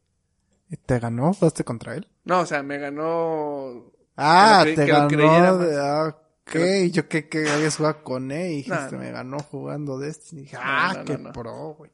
¿Y 0.69 0.77
te 0.77 0.99
ganó? 0.99 1.33
¿Fuiste 1.33 1.63
contra 1.63 1.95
él? 1.95 2.07
No, 2.23 2.41
o 2.41 2.45
sea, 2.45 2.61
me 2.61 2.77
ganó 2.77 3.91
Ah, 4.15 4.63
te 4.63 4.85
ganó. 4.85 5.57
De, 5.57 5.75
ah, 5.79 6.07
ok, 6.09 6.51
Que 6.51 6.91
yo 6.91 7.07
que, 7.09 7.27
que 7.27 7.49
habías 7.49 7.77
jugado 7.77 8.03
con 8.03 8.31
él 8.31 8.51
y 8.51 8.55
dijiste, 8.57 8.77
No, 8.79 8.91
no. 8.91 8.97
me 8.99 9.11
ganó 9.11 9.39
jugando 9.39 9.97
Destiny. 9.97 10.43
Dije, 10.43 10.57
ah, 10.59 10.91
no, 10.93 10.99
no, 10.99 11.05
qué 11.05 11.17
no. 11.17 11.31
pro, 11.31 11.73
güey. 11.73 11.91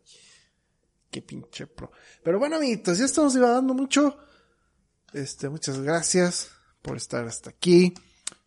Qué 1.10 1.22
pinche 1.22 1.66
pro. 1.66 1.92
Pero 2.24 2.40
bueno, 2.40 2.58
amiguitos, 2.58 2.98
ya 2.98 3.06
estamos 3.06 3.34
divagando 3.34 3.74
mucho. 3.74 4.18
Este, 5.14 5.50
muchas 5.50 5.80
gracias 5.80 6.52
por 6.82 6.98
estar 6.98 7.26
hasta 7.26 7.50
aquí. 7.50 7.94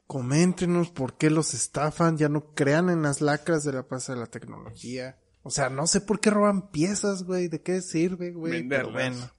Coméntenos 0.06 0.90
por 0.90 1.16
qué 1.16 1.30
los 1.30 1.54
estafan. 1.54 2.18
Ya 2.18 2.28
no 2.28 2.54
crean 2.54 2.90
en 2.90 3.02
las 3.02 3.20
lacras 3.20 3.64
de 3.64 3.72
la 3.72 3.86
plaza 3.86 4.14
de 4.14 4.20
la 4.20 4.26
tecnología. 4.26 5.18
O 5.42 5.50
sea, 5.50 5.70
no 5.70 5.86
sé 5.86 6.00
por 6.00 6.20
qué 6.20 6.30
roban 6.30 6.70
piezas, 6.70 7.24
güey. 7.24 7.48
¿De 7.48 7.62
qué 7.62 7.80
sirve, 7.80 8.32
güey? 8.32 8.68
Pero 8.68 8.92
bueno. 8.92 9.30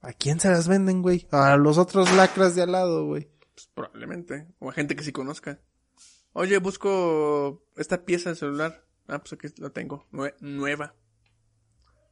¿A 0.00 0.12
quién 0.14 0.40
se 0.40 0.48
las 0.48 0.66
venden, 0.66 1.02
güey? 1.02 1.26
A 1.30 1.56
los 1.56 1.76
otros 1.76 2.10
lacras 2.14 2.54
de 2.54 2.62
al 2.62 2.72
lado, 2.72 3.04
güey. 3.04 3.30
Pues 3.54 3.68
probablemente. 3.74 4.48
O 4.58 4.70
a 4.70 4.72
gente 4.72 4.96
que 4.96 5.02
sí 5.04 5.12
conozca. 5.12 5.60
Oye, 6.32 6.56
busco 6.58 7.66
esta 7.76 8.04
pieza 8.04 8.30
de 8.30 8.36
celular. 8.36 8.86
Ah, 9.08 9.18
pues 9.18 9.32
aquí 9.34 9.48
la 9.60 9.70
tengo. 9.70 10.06
Nue- 10.12 10.34
nueva. 10.40 10.94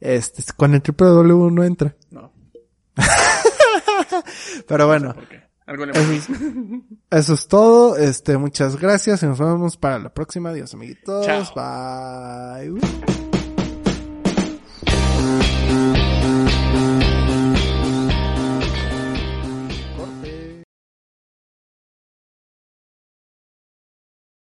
Este, 0.00 0.42
con 0.56 0.74
el 0.74 0.82
www 0.82 1.50
no 1.50 1.64
entra. 1.64 1.94
No. 2.10 2.32
Pero 4.68 4.86
bueno, 4.86 5.12
¿Por 5.14 5.28
qué? 5.28 5.46
Algo 5.66 5.84
le 5.84 5.92
eso, 5.92 6.32
eso 7.10 7.34
es 7.34 7.46
todo. 7.46 7.98
Este, 7.98 8.38
muchas 8.38 8.80
gracias 8.80 9.22
y 9.22 9.26
nos 9.26 9.38
vemos 9.38 9.76
para 9.76 9.98
la 9.98 10.14
próxima. 10.14 10.48
Adiós, 10.48 10.72
amiguitos. 10.72 11.26
Chao. 11.26 11.44
Bye. 11.54 12.80
Thank 15.18 15.98
you. 15.98 16.07